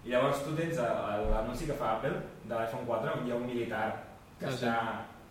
I 0.05 0.11
llavors 0.15 0.43
tu 0.45 0.55
tens 0.59 0.79
l'anunci 1.33 1.67
que 1.71 1.77
fa 1.79 1.97
Apple 1.97 2.15
de 2.45 2.55
l'iPhone 2.55 2.87
4 2.87 3.13
on 3.19 3.27
hi 3.27 3.33
ha 3.35 3.37
un 3.43 3.47
militar 3.47 3.85
que 4.39 4.47
Ah, 4.47 4.51
sí. 4.51 4.65
està 4.65 4.77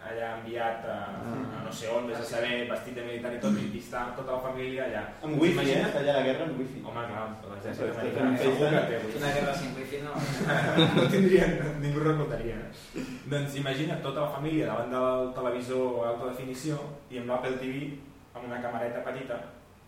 allà 0.02 0.30
enviat 0.40 0.86
a, 0.90 0.96
a 1.14 1.60
no 1.66 1.72
sé 1.74 1.90
on, 1.94 2.08
vés 2.10 2.18
a 2.18 2.26
saber, 2.26 2.66
vestit 2.70 2.96
de 2.98 3.04
militar 3.06 3.32
i 3.36 3.40
tot, 3.44 3.58
i 3.62 3.80
està 3.80 4.02
tota 4.18 4.34
la 4.38 4.42
família 4.48 4.88
allà. 4.88 5.04
Amb 5.28 5.38
wifi, 5.38 5.54
eh? 5.54 5.62
T'imagines? 5.62 5.88
Està 5.90 6.02
allà 6.02 6.16
la 6.18 6.26
guerra 6.26 6.48
amb 6.48 6.60
wifi. 6.62 6.82
Home, 6.82 7.06
clar, 7.12 7.28
l'exèrcit 7.52 7.94
americà 7.94 8.28
segur 8.42 8.72
que 8.74 8.84
té 8.90 9.00
wifi. 9.06 9.22
Una 9.22 9.32
guerra 9.38 9.56
sin 9.62 9.78
wifi 9.78 10.02
no. 10.08 10.18
no 10.98 11.08
tindrien, 11.14 11.56
ningú 11.86 12.04
recordaria. 12.08 12.58
Eh? 12.66 13.06
Doncs 13.32 13.58
imagina't 13.62 14.04
tota 14.08 14.26
la 14.26 14.34
família 14.36 14.74
davant 14.74 14.94
del 14.98 15.32
televisor 15.38 15.88
a 16.02 16.12
alta 16.12 16.34
definició 16.34 16.82
i 17.14 17.22
amb 17.22 17.34
l'Apple 17.36 17.62
TV 17.62 17.88
amb 18.34 18.46
una 18.48 18.62
camereta 18.64 19.06
petita, 19.06 19.40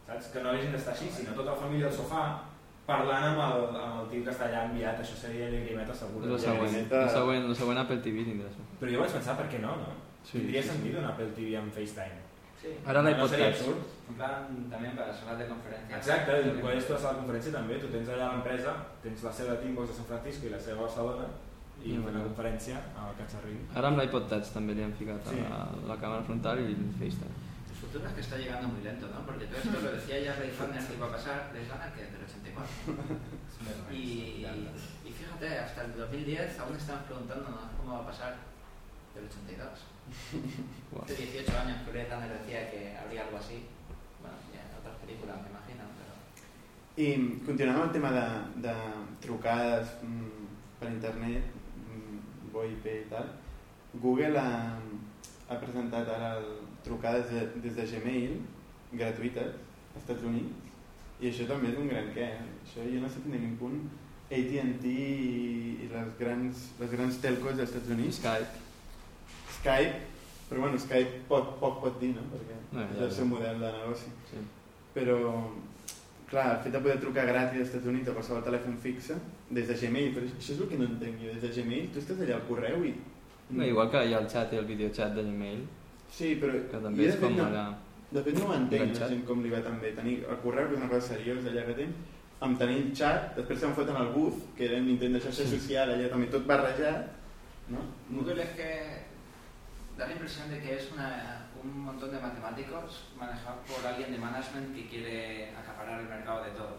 saps? 0.08 0.32
Que 0.34 0.46
no 0.46 0.54
hagin 0.54 0.74
d'estar 0.76 0.94
així, 0.96 1.10
sinó 1.12 1.36
tota 1.36 1.56
la 1.56 1.62
família 1.66 1.90
al 1.90 1.96
sofà 1.96 2.26
parlant 2.88 3.30
amb 3.30 3.40
el, 3.40 3.62
amb 3.80 4.00
el 4.02 4.08
tio 4.12 4.24
que 4.26 4.32
està 4.34 4.50
allà 4.50 4.66
enviat, 4.68 4.98
això 5.00 5.16
seria 5.16 5.48
llagrimeta 5.52 5.96
segur. 5.96 6.24
El 6.28 6.40
següent, 6.40 6.74
el 6.84 7.12
següent, 7.16 7.46
el 7.48 7.56
següent 7.56 7.80
Apple 7.80 8.02
TV 8.04 8.26
tindrà 8.28 8.50
això. 8.50 8.66
Però 8.82 8.92
jo 8.92 9.04
vaig 9.04 9.16
pensar, 9.16 9.38
per 9.40 9.46
què 9.52 9.62
no, 9.64 9.78
no? 9.80 9.94
Sí, 10.24 10.40
Tindria 10.40 10.62
sí, 10.62 10.68
sí. 10.70 10.74
sentit 10.76 10.98
un 10.98 11.06
Apple 11.06 11.28
TV 11.36 11.58
amb 11.60 11.74
FaceTime. 11.74 12.22
Sí. 12.64 12.70
Ara 12.88 13.02
no 13.04 13.28
seria 13.28 13.50
Touch. 13.52 13.60
absurd? 13.60 13.78
En 14.10 14.16
plan, 14.16 14.70
también 14.72 14.96
para 14.96 15.14
salas 15.14 15.38
de 15.40 15.48
conferencias. 15.48 16.00
Exacte, 16.00 16.38
quan 16.62 16.78
és 16.78 16.88
tota 16.88 17.12
la 17.12 17.18
conferència 17.20 17.52
també, 17.52 17.80
tu 17.80 17.88
tens 17.92 18.08
allà 18.10 18.30
l'empresa, 18.32 18.74
tens 19.04 19.24
la 19.24 19.34
seu 19.34 19.48
de 19.52 19.58
Teambox 19.64 19.90
de 19.90 19.96
San 19.96 20.06
Francisco 20.06 20.48
i 20.48 20.50
la 20.50 20.60
seva 20.60 20.80
a 20.80 20.84
Barcelona 20.88 21.28
i 21.84 21.92
Mm. 21.92 22.04
fent 22.06 22.16
una 22.16 22.24
conferència 22.24 22.76
al 22.96 23.16
Cacharrín. 23.20 23.60
Ara 23.76 23.88
amb 23.90 24.00
l'iPod 24.00 24.30
Touch 24.30 24.54
també 24.54 24.74
li 24.76 24.84
han 24.84 24.94
ficat 24.94 25.28
Sí. 25.28 25.40
a 25.44 25.68
la 25.88 25.96
càmera 26.00 26.24
frontal 26.24 26.60
i 26.60 26.72
el 26.72 26.78
FaceTime. 27.00 27.36
El 27.74 27.76
futuro 27.90 28.08
es 28.08 28.14
que 28.14 28.22
está 28.22 28.38
llegando 28.38 28.68
muy 28.70 28.82
lento, 28.82 29.08
¿no? 29.08 29.26
Porque 29.26 29.46
todo 29.48 29.58
esto 29.58 29.82
lo 29.82 29.92
decía 29.92 30.20
ya 30.20 30.36
Ray 30.36 30.52
Farner 30.52 30.82
que 30.88 30.94
iba 30.94 31.08
a 31.08 31.12
pasar, 31.12 31.52
les 31.54 31.68
gana 31.68 31.92
que 31.94 32.02
del 32.04 32.24
84. 32.24 33.92
Y, 33.92 34.46
y 35.06 35.12
fíjate, 35.12 35.60
hasta 35.60 35.84
el 35.84 35.98
2010 35.98 36.60
aún 36.60 36.76
estamos 36.78 37.04
preguntándonos 37.04 37.60
cómo 37.78 37.94
va 37.96 38.00
a 38.04 38.06
pasar 38.08 38.36
del 39.16 39.26
82. 39.26 39.68
Hace 41.04 41.16
18 41.16 41.58
años 41.58 41.78
que 41.84 41.92
Blade 41.92 42.10
Runner 42.10 42.40
decía 42.40 42.72
que 42.72 42.98
habría 42.98 43.24
algo 43.26 43.38
así. 43.38 43.64
Bueno, 44.22 44.38
ya 44.54 44.62
en 44.62 44.78
otras 44.80 44.96
películas 45.02 45.38
me 45.42 45.50
imagino, 45.50 45.84
pero... 45.98 46.14
I 46.96 47.42
continuant 47.46 47.80
amb 47.80 47.88
el 47.88 47.94
tema 47.96 48.12
de, 48.14 48.26
de 48.68 48.74
trucades 49.22 49.96
mm, 50.04 50.44
per 50.80 50.92
internet, 50.92 51.44
mm, 51.90 52.52
VoIP 52.54 52.86
i 52.86 53.00
tal, 53.10 53.32
Google 54.04 54.38
ha, 54.38 54.78
ha 55.50 55.58
presentat 55.62 56.10
ara 56.10 56.36
el, 56.38 56.52
trucades 56.84 57.32
de, 57.32 57.48
des 57.64 57.76
de 57.76 57.86
Gmail 57.88 58.38
gratuïtes 58.94 59.56
als 59.56 60.02
Estats 60.04 60.26
Units 60.28 61.24
i 61.24 61.30
això 61.30 61.48
també 61.50 61.72
és 61.72 61.78
un 61.80 61.88
gran 61.88 62.10
què. 62.16 62.30
eh? 62.36 62.48
Això 62.66 62.84
jo 62.84 63.02
no 63.02 63.10
sé 63.10 63.22
fins 63.24 63.38
a 63.38 63.42
quin 63.44 63.56
punt 63.62 63.80
AT&T 64.34 64.90
i, 64.90 65.78
i 65.86 65.90
les 65.92 66.14
grans, 66.20 66.68
les 66.82 66.94
grans 66.96 67.20
telcos 67.24 67.56
dels 67.58 67.70
Estats 67.70 67.94
Units, 67.96 68.20
Skype. 68.20 68.63
Skype, 69.64 70.00
però 70.50 70.60
bueno, 70.68 70.78
Skype 70.80 71.24
poc, 71.30 71.54
poc 71.62 71.80
pot 71.82 72.00
dir, 72.02 72.12
no? 72.18 72.26
perquè 72.34 72.60
No, 72.74 72.82
és 72.84 72.98
ja, 72.98 73.04
el 73.06 73.10
ja. 73.10 73.16
seu 73.16 73.26
model 73.30 73.60
de 73.64 73.70
negoci. 73.72 74.10
Sí. 74.30 74.42
Però, 74.94 75.16
clar, 76.30 76.48
el 76.58 76.64
fet 76.66 76.74
de 76.76 76.82
poder 76.84 77.00
trucar 77.02 77.24
gratis 77.30 77.60
als 77.62 77.70
Estats 77.70 77.88
Units 77.90 78.10
a 78.10 78.16
qualsevol 78.18 78.44
telèfon 78.46 78.76
fixe, 78.82 79.16
des 79.54 79.68
de 79.70 79.76
Gmail, 79.80 80.12
però 80.16 80.26
això 80.28 80.54
és 80.56 80.60
el 80.60 80.70
que 80.72 80.78
no 80.82 80.88
entenc 80.90 81.22
jo, 81.22 81.32
des 81.34 81.42
de 81.46 81.52
Gmail, 81.62 81.88
tu 81.94 82.02
estàs 82.02 82.20
allà 82.26 82.36
al 82.40 82.46
correu 82.50 82.84
i... 82.90 82.94
No, 83.54 83.66
igual 83.66 83.90
que 83.94 84.02
hi 84.08 84.14
ha 84.16 84.20
el 84.24 84.30
xat 84.32 84.54
i 84.54 84.60
el 84.62 84.66
videochat 84.70 85.14
de 85.16 85.24
Gmail, 85.30 85.64
Sí, 86.14 86.36
però... 86.42 86.54
que 86.70 86.78
també 86.82 87.08
és 87.10 87.16
com 87.22 87.34
no, 87.38 87.46
allà... 87.48 87.66
De 88.14 88.22
fet 88.22 88.36
no 88.38 88.50
ho 88.50 88.54
entenc, 88.54 88.98
la 89.02 89.08
gent 89.10 89.24
com 89.26 89.40
li 89.42 89.50
va 89.50 89.62
tan 89.66 89.80
bé. 89.82 89.90
Tenir 89.98 90.20
el 90.30 90.38
correu, 90.44 90.68
que 90.70 90.76
és 90.76 90.82
una 90.84 90.90
cosa 90.92 91.08
seriosa 91.16 91.50
allà 91.50 91.64
que 91.66 91.74
tens, 91.80 91.96
amb 92.46 92.60
tenir 92.60 92.76
el 92.84 92.92
xat, 92.98 93.32
després 93.38 93.60
se'n 93.64 93.74
foten 93.74 93.98
el 93.98 94.12
booth, 94.14 94.42
que 94.58 94.68
era 94.68 94.78
un 94.82 94.90
intent 94.92 95.14
de 95.18 95.22
xarxa 95.24 95.46
Sí. 95.48 95.56
social, 95.58 95.90
allà 95.96 96.10
també 96.12 96.28
tot 96.34 96.46
barrejat, 96.46 97.08
no? 97.74 97.82
Google 98.12 98.44
es 98.44 98.50
que 98.58 98.70
da 99.98 100.08
la 100.08 100.14
impresión 100.14 100.50
de 100.50 100.60
que 100.62 100.76
es 100.76 100.92
una- 100.92 101.48
un 101.62 101.80
montón 101.80 102.12
de 102.12 102.20
matemáticos 102.20 103.10
manejados 103.18 103.60
por 103.68 103.86
alguien 103.86 104.12
de 104.12 104.18
management 104.18 104.76
que 104.76 104.88
quiere 104.90 105.56
acaparar 105.56 106.00
el 106.02 106.08
mercado 106.08 106.44
de 106.44 106.52
todo. 106.52 106.78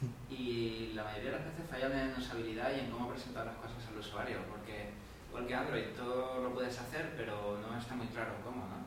Y 0.30 0.92
la 0.94 1.04
mayoría 1.04 1.30
de 1.32 1.36
las 1.38 1.46
veces 1.46 1.70
fallan 1.70 1.92
en 1.92 2.16
usabilidad 2.16 2.70
y 2.74 2.80
en 2.80 2.90
cómo 2.90 3.08
presentar 3.10 3.46
las 3.46 3.56
cosas 3.56 3.86
al 3.88 3.98
usuario, 3.98 4.38
porque 4.50 4.90
igual 5.28 5.46
que 5.46 5.54
Android 5.54 5.84
todo 5.96 6.42
lo 6.42 6.54
puedes 6.54 6.78
hacer, 6.78 7.14
pero 7.16 7.58
no 7.58 7.76
está 7.78 7.94
muy 7.94 8.06
claro 8.08 8.32
cómo, 8.44 8.64
¿no? 8.66 8.82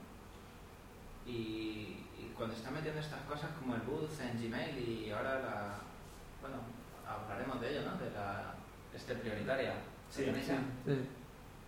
Y, 1.29 2.03
y 2.17 2.33
cuando 2.35 2.55
están 2.55 2.73
metiendo 2.73 2.99
estas 2.99 3.21
cosas 3.21 3.49
como 3.59 3.75
el 3.75 3.81
booth 3.81 4.19
en 4.21 4.41
Gmail 4.41 4.77
y 4.77 5.09
ahora 5.11 5.39
la... 5.39 5.75
Bueno, 6.41 6.57
hablaremos 7.07 7.59
de 7.61 7.71
ello, 7.71 7.89
¿no? 7.89 7.97
De 7.97 8.11
la 8.11 8.53
este 8.93 9.15
prioritaria. 9.15 9.73
Sí, 10.09 10.23
¿Tenéis 10.25 10.45
sí. 10.45 10.51
ya? 10.51 10.59
Sí. 10.93 10.99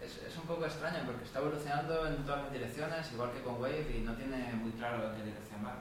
Es, 0.02 0.18
es 0.28 0.37
un 0.48 0.56
poco 0.56 0.66
extraño 0.66 1.00
porque 1.06 1.26
está 1.26 1.40
evolucionando 1.40 2.08
en 2.08 2.16
todas 2.24 2.44
las 2.44 2.54
direcciones, 2.54 3.12
igual 3.12 3.32
que 3.32 3.42
con 3.42 3.60
Wave, 3.62 3.86
y 3.98 4.00
no 4.02 4.14
tiene 4.14 4.54
muy 4.54 4.72
claro 4.72 5.10
en 5.12 5.16
qué 5.18 5.24
dirección 5.26 5.60
va. 5.66 5.76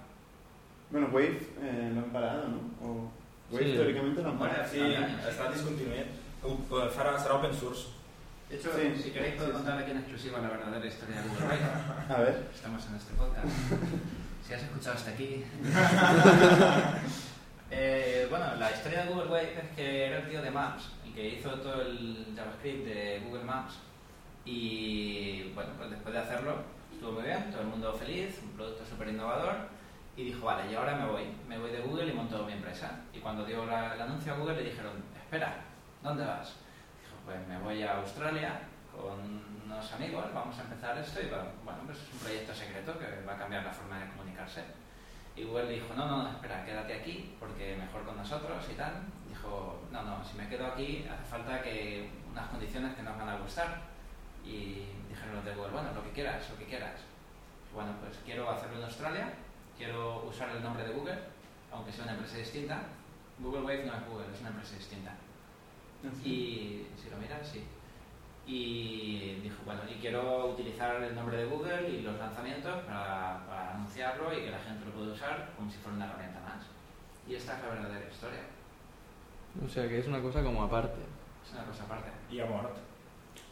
Bueno, 0.91 1.07
Wave 1.13 1.39
eh, 1.63 1.91
lo 1.95 2.01
han 2.01 2.11
parado, 2.11 2.49
¿no? 2.49 2.59
O 2.83 3.11
Wave 3.53 3.65
Sí. 3.65 3.73
teóricamente 3.77 4.23
lo 4.23 4.29
han 4.31 4.39
Bueno, 4.39 4.55
parado. 4.55 4.73
Sí. 4.73 4.81
Ho- 6.43 6.49
ho 6.71 6.91
farà, 6.91 7.19
serà 7.19 7.35
open 7.35 7.55
source. 7.55 7.89
De 8.51 8.57
hecho, 8.57 8.71
Sí. 8.77 9.03
si 9.03 9.11
queréis 9.11 9.35
puedo 9.37 9.53
contar 9.53 9.79
aquí 9.79 9.91
en 9.91 9.99
exclusiva 9.99 10.39
la 10.41 10.49
verdadera 10.49 10.87
historia 10.87 11.23
de 11.23 11.29
Google 11.29 11.47
Wave. 11.47 11.61
A 12.15 12.21
ver. 12.21 12.49
Estamos 12.55 12.87
en 12.87 12.95
este 12.97 13.15
podcast. 13.15 13.47
Si 14.47 14.53
has 14.55 14.63
escuchado 14.63 14.97
hasta 14.97 15.11
aquí. 15.13 15.45
Eh, 17.69 18.29
bueno, 18.31 18.55
la 18.61 18.71
historia 18.71 19.03
de 19.05 19.09
Google 19.13 19.27
Wave 19.29 19.59
es 19.61 19.75
que 19.77 20.07
era 20.07 20.19
el 20.19 20.29
tío 20.31 20.41
de 20.41 20.53
Maps, 20.53 20.85
el 21.05 21.13
que 21.13 21.29
hizo 21.35 21.51
todo 21.55 21.83
el 21.83 22.25
JavaScript 22.37 22.87
de 22.87 23.23
Google 23.27 23.43
Maps. 23.43 23.75
Y 24.47 25.51
bueno, 25.55 25.71
pues 25.77 25.91
después 25.91 26.15
de 26.15 26.21
hacerlo, 26.21 26.55
estuvo 26.93 27.13
muy 27.13 27.25
bien, 27.25 27.51
todo 27.51 27.63
el 27.63 27.67
mundo 27.67 27.93
feliz, 27.93 28.41
un 28.43 28.51
producto 28.53 28.87
súper 28.87 29.09
innovador. 29.09 29.55
Y 30.17 30.25
dijo, 30.25 30.47
vale, 30.47 30.71
y 30.71 30.75
ahora 30.75 30.95
me 30.97 31.07
voy, 31.11 31.25
me 31.47 31.59
voy 31.59 31.71
de 31.71 31.81
Google 31.83 32.07
y 32.07 32.13
monto 32.15 32.47
mi 32.47 32.53
empresa. 32.53 33.01
Y 33.13 33.19
cuando 33.19 33.45
dio 33.45 33.67
la- 33.67 33.95
el 33.95 34.01
anuncio 34.01 34.33
a 34.33 34.37
Google 34.39 34.57
le 34.57 34.71
dijeron, 34.71 34.93
espera, 35.15 35.57
¿dónde 36.03 36.25
vas? 36.25 36.55
Dijo, 37.03 37.17
pues 37.27 37.47
me 37.49 37.59
voy 37.59 37.83
a 37.83 37.99
Australia 37.99 38.61
con 38.97 39.43
unos 39.67 39.93
amigos, 39.93 40.25
vamos 40.33 40.57
a 40.59 40.63
empezar 40.63 40.97
esto 40.97 41.21
y 41.21 41.27
bueno, 41.27 41.81
pues 41.85 41.99
es 41.99 42.13
un 42.15 42.19
proyecto 42.21 42.55
secreto 42.55 42.99
que 42.99 43.25
va 43.29 43.35
a 43.35 43.39
cambiar 43.39 43.65
la 43.65 43.73
forma 43.73 43.99
de 43.99 44.09
comunicarse. 44.11 44.63
Y 45.35 45.43
Google 45.45 45.69
dijo, 45.73 45.93
no, 45.95 46.07
no, 46.07 46.31
espera, 46.31 46.65
quédate 46.65 46.95
aquí 46.95 47.37
porque 47.39 47.77
mejor 47.77 48.05
con 48.05 48.17
nosotros 48.17 48.65
y 48.73 48.75
tal. 48.75 48.93
Dijo, 49.29 49.83
no, 49.91 50.03
no, 50.03 50.25
si 50.25 50.35
me 50.39 50.49
quedo 50.49 50.67
aquí 50.69 51.05
hace 51.13 51.25
falta 51.29 51.61
que 51.61 52.09
unas 52.31 52.49
condiciones 52.49 52.95
que 52.95 53.03
nos 53.03 53.19
van 53.19 53.29
a 53.29 53.37
gustar. 53.39 53.96
Y 54.47 54.87
dijeron 55.09 55.37
los 55.37 55.45
de 55.45 55.55
Google, 55.55 55.73
bueno, 55.73 55.93
lo 55.93 56.03
que 56.05 56.11
quieras, 56.11 56.49
lo 56.51 56.59
que 56.59 56.67
quieras. 56.67 57.01
Bueno, 57.75 57.93
pues 58.01 58.19
quiero 58.25 58.49
hacerlo 58.49 58.79
en 58.79 58.85
Australia, 58.85 59.35
quiero 59.77 60.25
usar 60.25 60.51
el 60.51 60.63
nombre 60.63 60.87
de 60.87 60.95
Google, 60.95 61.19
aunque 61.73 61.93
sea 61.93 62.05
una 62.05 62.13
empresa 62.15 62.39
distinta. 62.39 62.83
Google 63.39 63.63
Wave 63.63 63.85
no 63.85 63.95
es 63.95 64.07
Google, 64.09 64.27
es 64.33 64.41
una 64.41 64.51
empresa 64.51 64.77
distinta. 64.77 65.15
Y 66.25 66.87
si 66.97 67.11
lo 67.11 67.17
miras, 67.19 67.47
sí. 67.47 67.65
Y 68.47 69.41
dijo, 69.43 69.57
bueno, 69.65 69.81
y 69.91 69.95
quiero 69.95 70.47
utilizar 70.47 71.03
el 71.03 71.15
nombre 71.15 71.37
de 71.37 71.47
Google 71.47 71.91
y 71.91 72.03
los 72.03 72.17
lanzamientos 72.17 72.85
para, 72.85 73.45
para 73.47 73.75
anunciarlo 73.75 74.33
y 74.33 74.45
que 74.45 74.51
la 74.53 74.61
gente 74.61 74.85
lo 74.85 74.93
pueda 74.93 75.13
usar 75.13 75.51
como 75.57 75.69
si 75.69 75.79
fuera 75.79 75.97
una 75.97 76.07
herramienta 76.07 76.41
más. 76.41 76.65
Y 77.29 77.35
esta 77.35 77.57
es 77.57 77.63
la 77.63 77.69
verdadera 77.71 78.09
historia. 78.09 78.43
O 79.65 79.69
sea 79.69 79.89
que 79.89 79.99
és 79.99 80.07
una 80.07 80.21
cosa 80.21 80.43
com 80.43 80.59
a 80.63 80.69
parte. 80.69 81.01
Es 81.45 81.53
una 81.53 81.65
cosa 81.65 81.85
aparte. 81.85 82.11
I 82.31 82.41
ha 82.41 82.47
mort. 82.47 82.77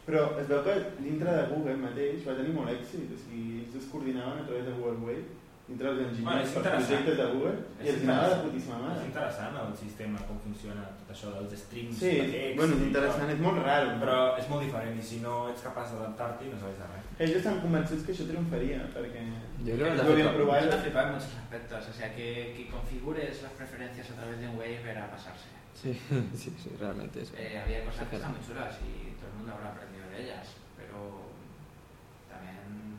Però 0.05 0.25
es 0.39 0.47
veu 0.47 0.61
que 0.63 0.75
dintre 1.01 1.31
de 1.33 1.47
Google 1.49 1.77
mateix 1.81 2.21
va 2.27 2.35
tenir 2.37 2.53
molt 2.53 2.69
èxit, 2.69 3.09
o 3.09 3.17
sigui, 3.17 3.63
ells 3.63 3.75
es 3.81 3.87
coordinaven 3.91 4.43
a 4.43 4.45
través 4.45 4.65
de 4.67 4.73
Google 4.77 4.99
Wave, 5.01 5.23
dintre 5.65 5.87
dels 5.97 5.97
Bueno, 5.97 6.11
enginyers 6.13 6.45
és 6.45 6.51
per 6.53 6.61
interessant. 6.61 6.85
projectes 6.85 7.17
de 7.17 7.25
Google, 7.33 7.53
És 7.81 7.85
i 7.85 7.89
els 7.95 8.03
anava 8.05 8.27
de 8.29 8.35
putíssima 8.45 8.75
És 8.77 8.83
mare. 8.85 9.05
interessant 9.09 9.55
el 9.61 9.71
sistema, 9.79 10.19
com 10.27 10.37
funciona 10.43 10.83
tot 10.99 11.09
això 11.15 11.31
dels 11.33 11.55
strings 11.63 11.97
Sí, 11.97 12.11
de 12.21 12.27
text. 12.35 12.55
bueno, 12.59 12.75
és 12.77 12.83
interessant, 12.85 13.29
és 13.33 13.39
molt 13.47 13.57
raro. 13.65 13.87
Però 14.03 14.17
és 14.37 14.49
molt 14.51 14.61
diferent 14.67 14.99
i 14.99 15.01
si 15.09 15.17
no 15.25 15.33
ets 15.49 15.63
capaç 15.65 15.87
d'adaptar-t'hi 15.95 16.51
no 16.53 16.57
serveix 16.61 16.77
de 16.83 16.87
res. 16.93 17.05
Ells 17.25 17.35
estan 17.41 17.57
convençuts 17.65 18.05
que 18.05 18.11
això 18.13 18.27
triomfaria, 18.29 18.79
perquè... 18.93 19.23
Jo 19.65 19.73
crec 19.73 19.89
que 19.97 20.05
ho 20.05 20.11
havien 20.13 20.27
fet, 20.29 20.35
provat. 20.37 20.69
Van 20.69 20.77
a 20.77 20.83
flipar 20.85 21.05
en 21.07 21.13
muchos 21.17 21.33
aspectos, 21.41 21.89
o 21.89 21.93
sea, 21.97 22.13
que, 22.13 22.29
que 22.55 22.67
configures 22.69 23.41
las 23.41 23.53
preferencias 23.57 24.11
a 24.11 24.13
través 24.21 24.37
de 24.39 24.47
un 24.47 24.55
Wave 24.61 24.85
era 24.85 25.09
pasarse. 25.09 25.49
Sí, 25.75 25.91
sí, 26.37 26.53
sí, 26.63 26.69
realmente 26.79 27.21
es. 27.21 27.33
Eh, 27.37 27.59
había 27.61 27.83
cosas 27.83 28.07
que 28.07 28.15
están 28.15 28.31
muy 28.31 28.39
chulas 28.47 28.73
y 28.79 29.11
todo 29.19 29.27
el 29.29 29.35
mundo 29.39 29.51
habrá 29.53 29.69
aprendido 29.75 29.94
de 30.15 30.23
ellas, 30.23 30.47
pero 30.77 30.97
también 32.29 32.97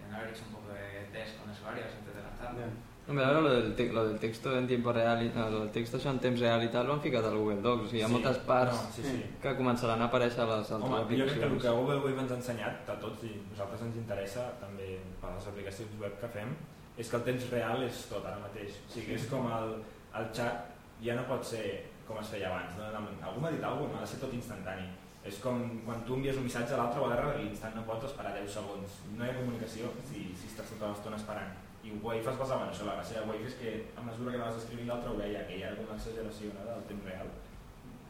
deben 0.00 0.14
haber 0.14 0.30
hecho 0.34 0.44
un 0.48 0.52
poco 0.54 0.72
de 0.72 1.06
test 1.12 1.38
con 1.40 1.50
usuarios 1.50 1.86
antes 1.98 2.14
de 2.14 2.22
lanzarlo. 2.22 2.60
Ja. 2.60 2.66
Hombre, 3.08 3.24
ahora 3.24 3.40
lo 3.40 3.50
del, 3.54 3.94
lo 3.94 4.08
del 4.08 4.18
texto 4.18 4.58
en 4.58 4.66
tiempo 4.66 4.92
real, 4.92 5.22
i, 5.22 5.28
no, 5.30 5.48
lo 5.48 5.60
del 5.60 5.70
texto 5.70 5.96
en 6.10 6.18
temps 6.18 6.40
real 6.40 6.64
i 6.64 6.68
tal, 6.74 6.90
ho 6.90 6.94
han 6.94 7.00
ficat 7.00 7.24
al 7.24 7.36
Google 7.38 7.60
Docs. 7.62 7.84
O 7.84 7.86
sigui, 7.86 8.00
hi 8.00 8.02
ha 8.02 8.08
Sí. 8.08 8.12
moltes 8.16 8.38
parts 8.38 8.74
No, 8.82 8.90
sí, 8.90 9.02
sí. 9.04 9.20
que 9.40 9.52
començaran 9.56 10.02
a 10.02 10.08
aparèixer 10.10 10.40
a 10.42 10.46
les 10.56 10.72
altres 10.72 10.90
Home, 10.90 10.98
jo 10.98 11.06
crec 11.06 11.16
que 11.16 11.22
el 11.22 11.30
aplicacions. 11.30 11.62
que 11.62 11.70
Google 11.78 11.98
Wave 12.02 12.20
ens 12.24 12.32
ha 12.32 12.38
ensenyat 12.40 12.90
a 12.90 12.96
tots 12.98 13.22
i 13.22 13.30
a 13.30 13.50
nosaltres 13.52 13.82
ens 13.86 13.96
interessa 13.96 14.48
també 14.58 14.98
per 15.20 15.30
les 15.36 15.46
aplicacions 15.46 16.00
web 16.00 16.18
que 16.20 16.28
fem 16.34 16.56
és 16.98 17.08
que 17.10 17.16
el 17.16 17.22
temps 17.22 17.50
real 17.50 17.82
és 17.84 18.06
tot 18.10 18.26
ara 18.26 18.38
mateix. 18.42 18.74
O 18.88 18.92
sigui, 18.92 19.14
és 19.14 19.26
com 19.30 19.46
el, 19.52 19.76
el 20.18 20.26
xat 20.34 20.66
ja 21.04 21.14
no 21.14 21.28
pot 21.30 21.44
ser 21.44 21.84
com 22.08 22.18
es 22.18 22.26
feia 22.26 22.48
abans. 22.50 22.74
No? 22.76 22.90
Algú 23.28 23.40
m'ha 23.40 23.50
dit 23.54 23.62
alguna 23.62 23.86
cosa, 23.92 23.98
ha 23.98 24.00
de 24.00 24.06
ser 24.06 24.18
tot 24.20 24.34
instantani. 24.34 24.88
És 25.26 25.38
com 25.42 25.62
quan 25.86 26.04
tu 26.06 26.14
envies 26.14 26.36
un 26.38 26.44
missatge 26.46 26.74
a 26.74 26.78
l'altre 26.80 27.00
o 27.00 27.06
a 27.06 27.08
l'altre 27.12 27.38
l'instant 27.42 27.74
no 27.74 27.82
pots 27.88 28.04
esperar 28.08 28.32
10 28.36 28.52
segons. 28.58 28.98
No 29.16 29.24
hi 29.24 29.30
ha 29.32 29.38
comunicació 29.40 29.90
si, 30.10 30.28
si 30.38 30.46
estàs 30.52 30.70
tota 30.74 30.92
l'estona 30.92 31.16
esperant. 31.20 31.54
I 31.86 31.90
Wave 32.02 32.18
es 32.30 32.38
basava 32.38 32.64
en 32.66 32.70
això, 32.72 32.86
la 32.86 32.94
gràcia 32.98 33.20
de 33.20 33.26
Wave 33.30 33.46
és 33.46 33.54
que 33.60 33.72
a 33.96 34.02
mesura 34.06 34.30
que 34.32 34.38
anaves 34.40 34.62
escrivint 34.62 34.88
l'altre 34.90 35.10
ho 35.10 35.18
veia, 35.18 35.44
que 35.48 35.56
hi 35.58 35.62
era 35.66 35.76
com 35.78 35.84
una 35.90 35.98
exageració 35.98 36.50
no? 36.54 36.64
del 36.70 36.86
temps 36.92 37.04
real. 37.10 37.28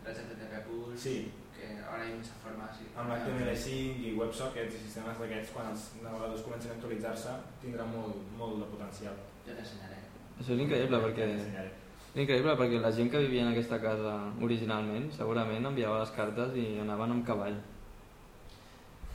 El 0.06 0.12
HTTP 0.14 0.60
Pulse, 0.68 1.02
Sí, 1.02 1.16
que 1.56 1.66
ahora 1.84 2.02
hay 2.04 2.12
muchas 2.14 2.36
formas. 2.44 2.76
y- 2.80 2.88
amb 2.96 3.10
l'HTML5 3.10 4.04
i 4.06 4.14
WebSockets 4.20 4.74
i 4.76 4.78
sistemes 4.84 5.18
d'aquests, 5.20 5.52
quan 5.56 5.70
els 5.72 5.86
navegadors 6.04 6.42
comencin 6.46 6.70
a 6.70 6.74
actualitzar-se, 6.76 7.32
tindrà 7.64 7.84
molt, 7.84 8.16
molt 8.38 8.60
de 8.62 8.68
potencial. 8.76 9.16
Yo 9.46 9.52
te 9.54 9.60
enseñaré. 9.64 9.98
Això 10.40 10.52
és 10.56 10.60
increïble 10.66 11.00
perquè... 11.06 11.26
T'ensenyaré. 11.32 11.70
És 12.16 12.22
increïble 12.22 12.54
perquè 12.56 12.78
la 12.80 12.88
gent 12.96 13.10
que 13.12 13.20
vivia 13.20 13.42
en 13.44 13.50
aquesta 13.50 13.76
casa 13.76 14.12
originalment 14.46 15.10
segurament 15.12 15.68
enviava 15.68 15.98
les 16.00 16.12
cartes 16.16 16.54
i 16.56 16.62
anaven 16.80 17.10
amb 17.12 17.26
cavall. 17.28 17.58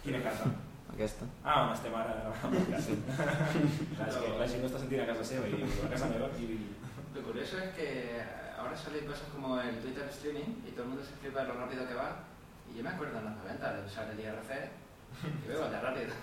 Quina 0.04 0.20
casa? 0.22 0.52
Aquesta. 0.93 1.26
Ah, 1.41 1.64
on 1.64 1.72
estem 1.74 1.95
ara 1.97 2.30
podcast. 2.43 2.91
Clar, 3.16 4.06
és 4.12 4.20
que 4.22 4.30
la 4.43 4.49
gent 4.52 4.62
no 4.62 4.70
està 4.70 4.82
sentint 4.84 5.02
a 5.02 5.08
casa 5.10 5.26
seva 5.32 5.49
i 5.49 5.64
a 5.66 5.89
casa 5.95 6.12
meva 6.12 6.30
i... 6.38 6.60
Lo 7.16 7.24
curioso 7.26 7.58
es 7.58 7.74
que 7.80 7.88
ahora 8.54 8.78
salen 8.78 9.10
cosas 9.10 9.34
como 9.34 9.58
el 9.60 9.82
Twitter 9.82 10.06
streaming 10.14 10.62
y 10.68 10.76
todo 10.76 10.84
el 10.84 10.89
mundo 10.93 11.04
se 11.04 11.18
flipa 11.24 11.41
de 11.41 11.47
lo 11.47 11.58
rápido 11.58 11.88
que 11.88 11.97
va. 11.97 12.10
Y 12.70 12.78
yo 12.78 12.84
me 12.84 12.91
acuerdo 12.91 13.18
en 13.18 13.26
los 13.26 13.36
90 13.36 13.74
de 13.74 13.86
usar 13.88 14.12
el 14.14 14.20
IRC 14.20 14.52
y 15.26 15.47
veo 15.47 15.66
de 15.74 15.82
rápido. 15.82 16.14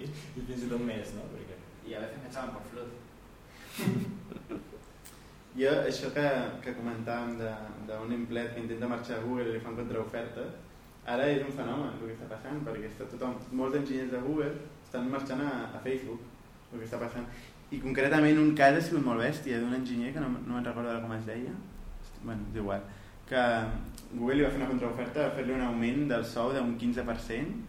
I 0.00 0.48
fins 0.48 0.64
i 0.64 0.72
tot 0.72 0.80
més, 0.80 1.12
no? 1.12 1.28
Perquè... 1.36 1.60
Y 1.84 1.92
a 1.92 2.00
veces 2.06 2.24
me 2.24 2.28
echaban 2.32 2.56
por 2.56 2.64
flood. 2.72 2.88
Jo, 5.58 5.70
això 5.82 6.12
que, 6.14 6.26
que 6.62 6.74
comentàvem 6.76 7.36
de- 7.38 7.54
d'un 7.88 8.12
empleat 8.14 8.54
que 8.54 8.60
intenta 8.60 8.86
marxar 8.88 9.16
a 9.18 9.22
Google 9.24 9.48
i 9.48 9.52
li 9.56 9.60
fan 9.60 9.74
contraofertes, 9.76 10.52
ara 11.06 11.26
és 11.26 11.42
un 11.42 11.50
fenomen 11.56 11.88
el 11.96 12.06
que 12.06 12.12
està 12.14 12.28
passant, 12.30 12.60
perquè 12.66 12.86
està 12.90 13.08
tothom, 13.10 13.34
molts 13.52 13.76
enginyers 13.80 14.12
de 14.12 14.20
Google 14.26 14.52
estan 14.84 15.10
marxant 15.10 15.40
a, 15.42 15.50
a 15.74 15.80
Facebook, 15.82 16.20
el 16.72 16.78
que 16.78 16.84
està 16.86 17.00
passant. 17.02 17.26
I 17.70 17.78
concretament 17.82 18.38
un 18.38 18.54
cas 18.58 18.76
ha 18.78 18.80
sigut 18.82 19.04
molt 19.04 19.20
bèstia, 19.22 19.58
d'un 19.62 19.74
enginyer 19.74 20.12
que 20.14 20.20
no, 20.22 20.28
no 20.30 20.54
me'n 20.54 20.64
recordo 20.64 20.94
com 21.02 21.12
es 21.18 21.26
deia, 21.26 21.52
bueno, 22.22 22.46
és 22.50 22.56
igual, 22.62 22.82
que 23.26 23.42
Google 24.14 24.36
li 24.36 24.42
va 24.46 24.50
fer 24.50 24.58
una 24.62 24.68
contraoferta 24.70 25.24
de 25.24 25.34
fer-li 25.36 25.52
un 25.54 25.62
augment 25.66 26.06
del 26.10 26.24
sou 26.26 26.52
d'un 26.54 26.76
15%, 26.78 27.60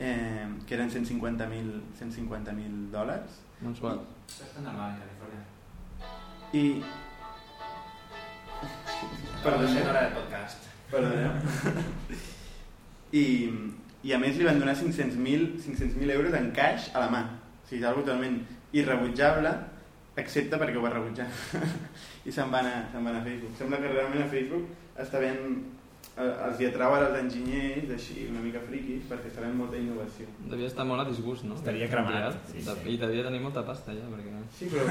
eh, 0.00 0.46
que 0.66 0.74
eren 0.74 0.90
150.000 0.90 1.82
150 1.98 2.90
dòlars, 2.94 3.40
Mensual. 3.62 4.00
Esto 4.26 4.44
es 4.58 4.64
normal 4.64 4.90
en 4.94 4.98
California. 5.02 5.42
I... 6.52 6.82
Perdoneu. 9.42 9.84
no 9.84 9.90
era 9.90 10.02
del 10.04 10.12
podcast. 10.12 10.68
Perdoneu. 10.90 11.32
I, 13.22 13.24
I 14.04 14.14
a 14.14 14.18
més 14.20 14.36
li 14.38 14.46
van 14.46 14.60
donar 14.60 14.76
500.000 14.78 15.62
500 15.64 16.14
euros 16.14 16.36
en 16.38 16.50
cash 16.56 16.90
a 16.92 17.02
la 17.02 17.10
mà. 17.12 17.22
O 17.62 17.68
sigui, 17.68 17.80
és 17.80 17.88
algo 17.88 18.04
totalment 18.04 18.38
irrebutjable, 18.76 19.52
excepte 20.20 20.60
perquè 20.60 20.78
ho 20.78 20.84
va 20.84 20.92
rebutjar. 20.94 21.28
I 22.28 22.32
se'n 22.32 22.52
van, 22.52 22.68
a, 22.68 22.82
se'n 22.92 23.04
van 23.04 23.18
a 23.18 23.24
Facebook. 23.24 23.56
Sembla 23.58 23.80
que 23.82 23.94
realment 23.94 24.26
a 24.26 24.30
Facebook 24.32 25.00
està 25.00 25.22
ben... 25.22 25.62
eh, 26.16 26.46
Els 26.46 26.60
hi 26.60 26.66
atrau 26.68 26.94
els 26.98 27.16
enginyers 27.20 27.90
així 27.96 28.26
una 28.30 28.40
mica 28.44 28.60
friquis 28.66 29.06
perquè 29.10 29.30
ben 29.38 29.56
molta 29.56 29.76
innovació. 29.80 30.26
Devia 30.50 30.66
estar 30.70 30.84
molt 30.88 31.04
a 31.04 31.08
disgust, 31.08 31.44
no? 31.48 31.54
Estaria 31.56 31.88
cremat, 31.88 32.36
sí, 32.50 32.60
sí. 32.62 32.76
I 32.94 32.98
devia 33.00 33.24
tenir 33.28 33.40
molta 33.40 33.64
pasta 33.64 33.92
ja, 33.96 34.06
perquè... 34.12 34.34
Sí, 34.58 34.68
però 34.72 34.84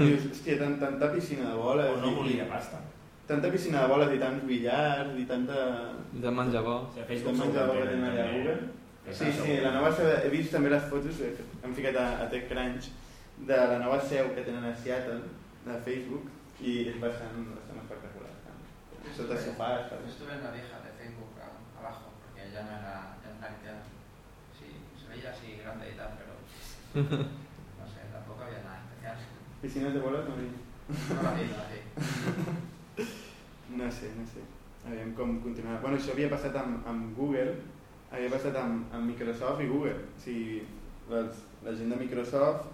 dius, 0.00 0.26
hòstia, 0.32 0.58
tant, 0.58 0.78
tanta 0.82 1.12
piscina 1.14 1.50
de 1.52 1.56
boles... 1.62 1.90
O 1.94 2.00
no 2.02 2.10
i- 2.12 2.14
volia 2.20 2.48
pasta. 2.50 2.80
Tanta 3.26 3.48
piscina 3.50 3.82
de 3.86 3.88
boles 3.88 4.10
i 4.12 4.18
tants 4.20 4.42
billars 4.44 5.14
i 5.16 5.24
tanta... 5.30 5.60
De 6.12 6.30
menjar 6.30 6.62
bo. 6.66 6.74
A 6.92 6.98
de 6.98 7.04
Facebook 7.12 7.38
menjar 7.38 7.68
bo 7.70 7.78
que 7.78 7.86
tenen 7.88 8.10
allà 8.10 8.26
a. 8.26 8.32
Google. 8.34 8.58
Sí, 9.12 9.30
sí, 9.36 9.56
la 9.60 9.70
nova 9.72 9.90
seu, 9.92 10.06
he 10.08 10.28
vist 10.32 10.52
també 10.52 10.70
les 10.72 10.84
fotos 10.88 11.18
eh, 11.20 11.34
que 11.36 11.44
han 11.66 11.74
ficat 11.76 11.96
a, 12.00 12.04
a 12.24 12.28
TechCrunch 12.32 12.86
de 13.48 13.56
la 13.56 13.78
nova 13.82 13.98
seu 14.00 14.30
que 14.32 14.44
tenen 14.46 14.64
a 14.64 14.74
Seattle, 14.76 15.18
de 15.64 15.74
Facebook, 15.84 16.28
i 16.60 16.74
és 16.88 16.96
bastant. 17.02 17.46
Sota 19.14 19.36
sofàs, 19.38 19.84
Yo 19.86 19.96
per 19.96 20.08
estuve 20.10 20.32
en 20.34 20.42
la 20.42 20.50
vieja 20.50 20.80
de 20.82 20.90
Facebook 20.98 21.38
abajo, 21.78 22.10
porque 22.18 22.50
ya 22.50 22.62
no 22.64 22.70
era, 22.70 23.14
ya 23.22 23.30
no 23.30 23.46
era. 23.46 23.78
Sí, 24.58 24.66
se 24.98 25.06
veía 25.08 25.30
así 25.30 25.54
grande 25.62 25.92
y 25.92 25.94
tal, 25.94 26.18
pero 26.18 26.34
no 27.78 27.86
sé, 27.86 28.00
tampoco 28.12 28.42
había 28.42 28.62
nada 28.64 28.82
especial. 28.82 29.16
Piscines 29.62 29.94
de 29.94 30.00
no 30.00 30.10
vi. 30.10 30.50
No 31.14 31.22
la 31.22 31.30
vi, 31.34 31.44
no 31.46 31.56
la 31.62 31.68
vi. 31.70 31.80
No 33.76 33.92
sé, 33.92 34.10
no 34.18 34.26
sé. 34.26 34.42
Aviam 34.84 35.14
com 35.14 35.38
continuar. 35.40 35.80
Bueno, 35.80 35.96
això 35.96 36.10
havia 36.10 36.32
passat 36.34 36.58
amb, 36.58 36.82
amb 36.84 37.14
Google, 37.16 37.54
havia 38.10 38.34
passat 38.34 38.58
amb, 38.58 38.90
amb 38.92 39.06
Microsoft 39.06 39.62
i 39.62 39.70
Google. 39.70 39.94
O 39.94 40.20
sigui, 40.26 40.58
les, 41.14 41.46
la 41.62 41.76
gent 41.78 41.94
de 41.94 42.02
Microsoft 42.02 42.66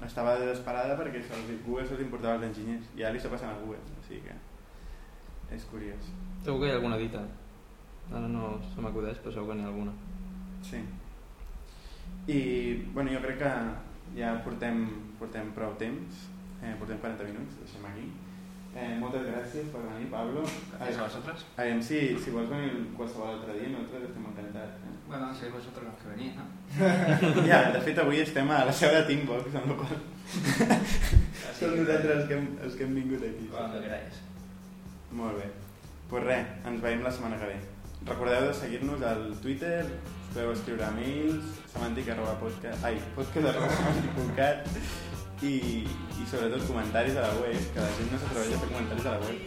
estava 0.00 0.38
desesperada 0.40 0.96
perquè 0.96 1.20
Google 1.68 1.84
se'ls 1.84 2.00
importava 2.08 2.40
els 2.40 2.48
enginyers 2.48 2.90
i 2.96 3.04
ara 3.04 3.12
li 3.12 3.20
està 3.20 3.28
passant 3.36 3.52
a 3.52 3.60
Google. 3.60 3.84
O 4.00 4.08
sigui 4.08 4.24
que 4.24 4.40
és 5.52 5.64
curiós. 5.70 6.10
Segur 6.44 6.60
que 6.60 6.66
hi 6.68 6.70
ha 6.72 6.76
alguna 6.80 6.96
dita. 7.00 7.22
Ara 8.12 8.28
no 8.28 8.58
se 8.74 8.80
m'acudeix, 8.84 9.18
però 9.24 9.32
segur 9.32 9.52
que 9.52 9.58
n'hi 9.60 9.64
ha 9.64 9.72
alguna. 9.72 9.92
Sí. 10.62 10.80
I 12.28 12.38
bueno, 12.94 13.10
jo 13.12 13.20
crec 13.20 13.38
que 13.38 13.52
ja 14.18 14.34
portem, 14.44 14.84
portem 15.18 15.50
prou 15.56 15.74
temps, 15.80 16.26
eh, 16.62 16.74
portem 16.78 16.98
40 16.98 17.24
minuts, 17.24 17.58
deixem 17.62 17.84
aquí. 17.84 18.06
Eh, 18.74 18.96
moltes 18.98 19.22
gràcies 19.22 19.68
per 19.70 19.82
venir, 19.86 20.08
Pablo. 20.10 20.42
Gracias 20.72 20.98
a 20.98 21.04
vosotros. 21.04 21.44
Aviam 21.56 21.80
si, 21.82 22.18
si 22.18 22.30
vols 22.34 22.48
venir 22.50 22.88
qualsevol 22.96 23.28
altre 23.36 23.52
dia, 23.60 23.68
nosaltres 23.70 24.08
estem 24.08 24.24
encantats. 24.26 24.80
Eh? 24.82 24.94
Bueno, 25.06 25.28
sois 25.34 25.52
vosotros 25.52 25.84
los 25.84 25.94
que 26.00 26.08
venís, 26.10 26.34
¿no? 26.34 26.44
Ja, 27.50 27.70
de 27.70 27.80
fet 27.84 27.98
avui 28.02 28.18
estem 28.24 28.50
a 28.50 28.64
la 28.66 28.72
seu 28.72 28.90
de 28.90 29.02
Teambox, 29.06 29.54
amb 29.54 29.70
la 29.70 29.76
qual 29.78 29.94
que- 29.94 31.76
nosaltres 31.76 32.16
els 32.16 32.26
que, 32.28 32.34
hem, 32.34 32.48
els 32.64 32.74
que 32.74 32.84
hem 32.88 32.94
vingut 32.98 33.22
aquí. 33.22 33.46
Cuando 33.52 33.80
queráis. 33.80 34.18
Molt 35.14 35.38
bé. 35.38 35.46
Doncs 35.46 36.10
pues 36.10 36.24
res, 36.26 36.46
ens 36.68 36.82
veiem 36.82 37.02
la 37.02 37.10
setmana 37.14 37.38
que 37.40 37.46
ve. 37.52 37.58
Recordeu 38.08 38.48
de 38.48 38.54
seguir-nos 38.58 39.02
al 39.08 39.22
Twitter, 39.42 39.84
us 39.86 39.90
podeu 40.34 40.50
escriure 40.52 40.84
a 40.84 40.90
mails, 40.94 41.44
semàntic 41.72 42.10
arroba 42.12 42.34
podcast, 42.42 42.84
ai, 42.84 42.98
podcast 43.16 43.46
arroba 43.52 43.68
semàntic.cat 43.78 44.58
i, 45.42 45.54
i 45.86 46.26
sobretot 46.30 46.66
comentaris 46.68 47.16
a 47.16 47.22
la 47.28 47.32
web, 47.40 47.60
que 47.72 47.80
la 47.80 47.92
gent 47.98 48.10
no 48.12 48.18
s'atreveix 48.22 48.50
a 48.54 48.60
fer 48.64 48.70
comentaris 48.74 49.06
a 49.06 49.10
la 49.14 49.20
web. 49.24 49.38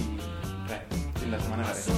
I 0.00 0.06
res, 0.72 0.84
fins 1.20 1.32
la 1.36 1.38
setmana 1.44 1.62
que 1.68 1.74
ve. 1.78 1.92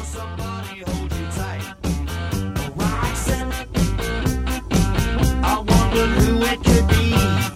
Who 5.97 6.43
it 6.43 6.59
could 6.63 6.87
be. 6.89 7.56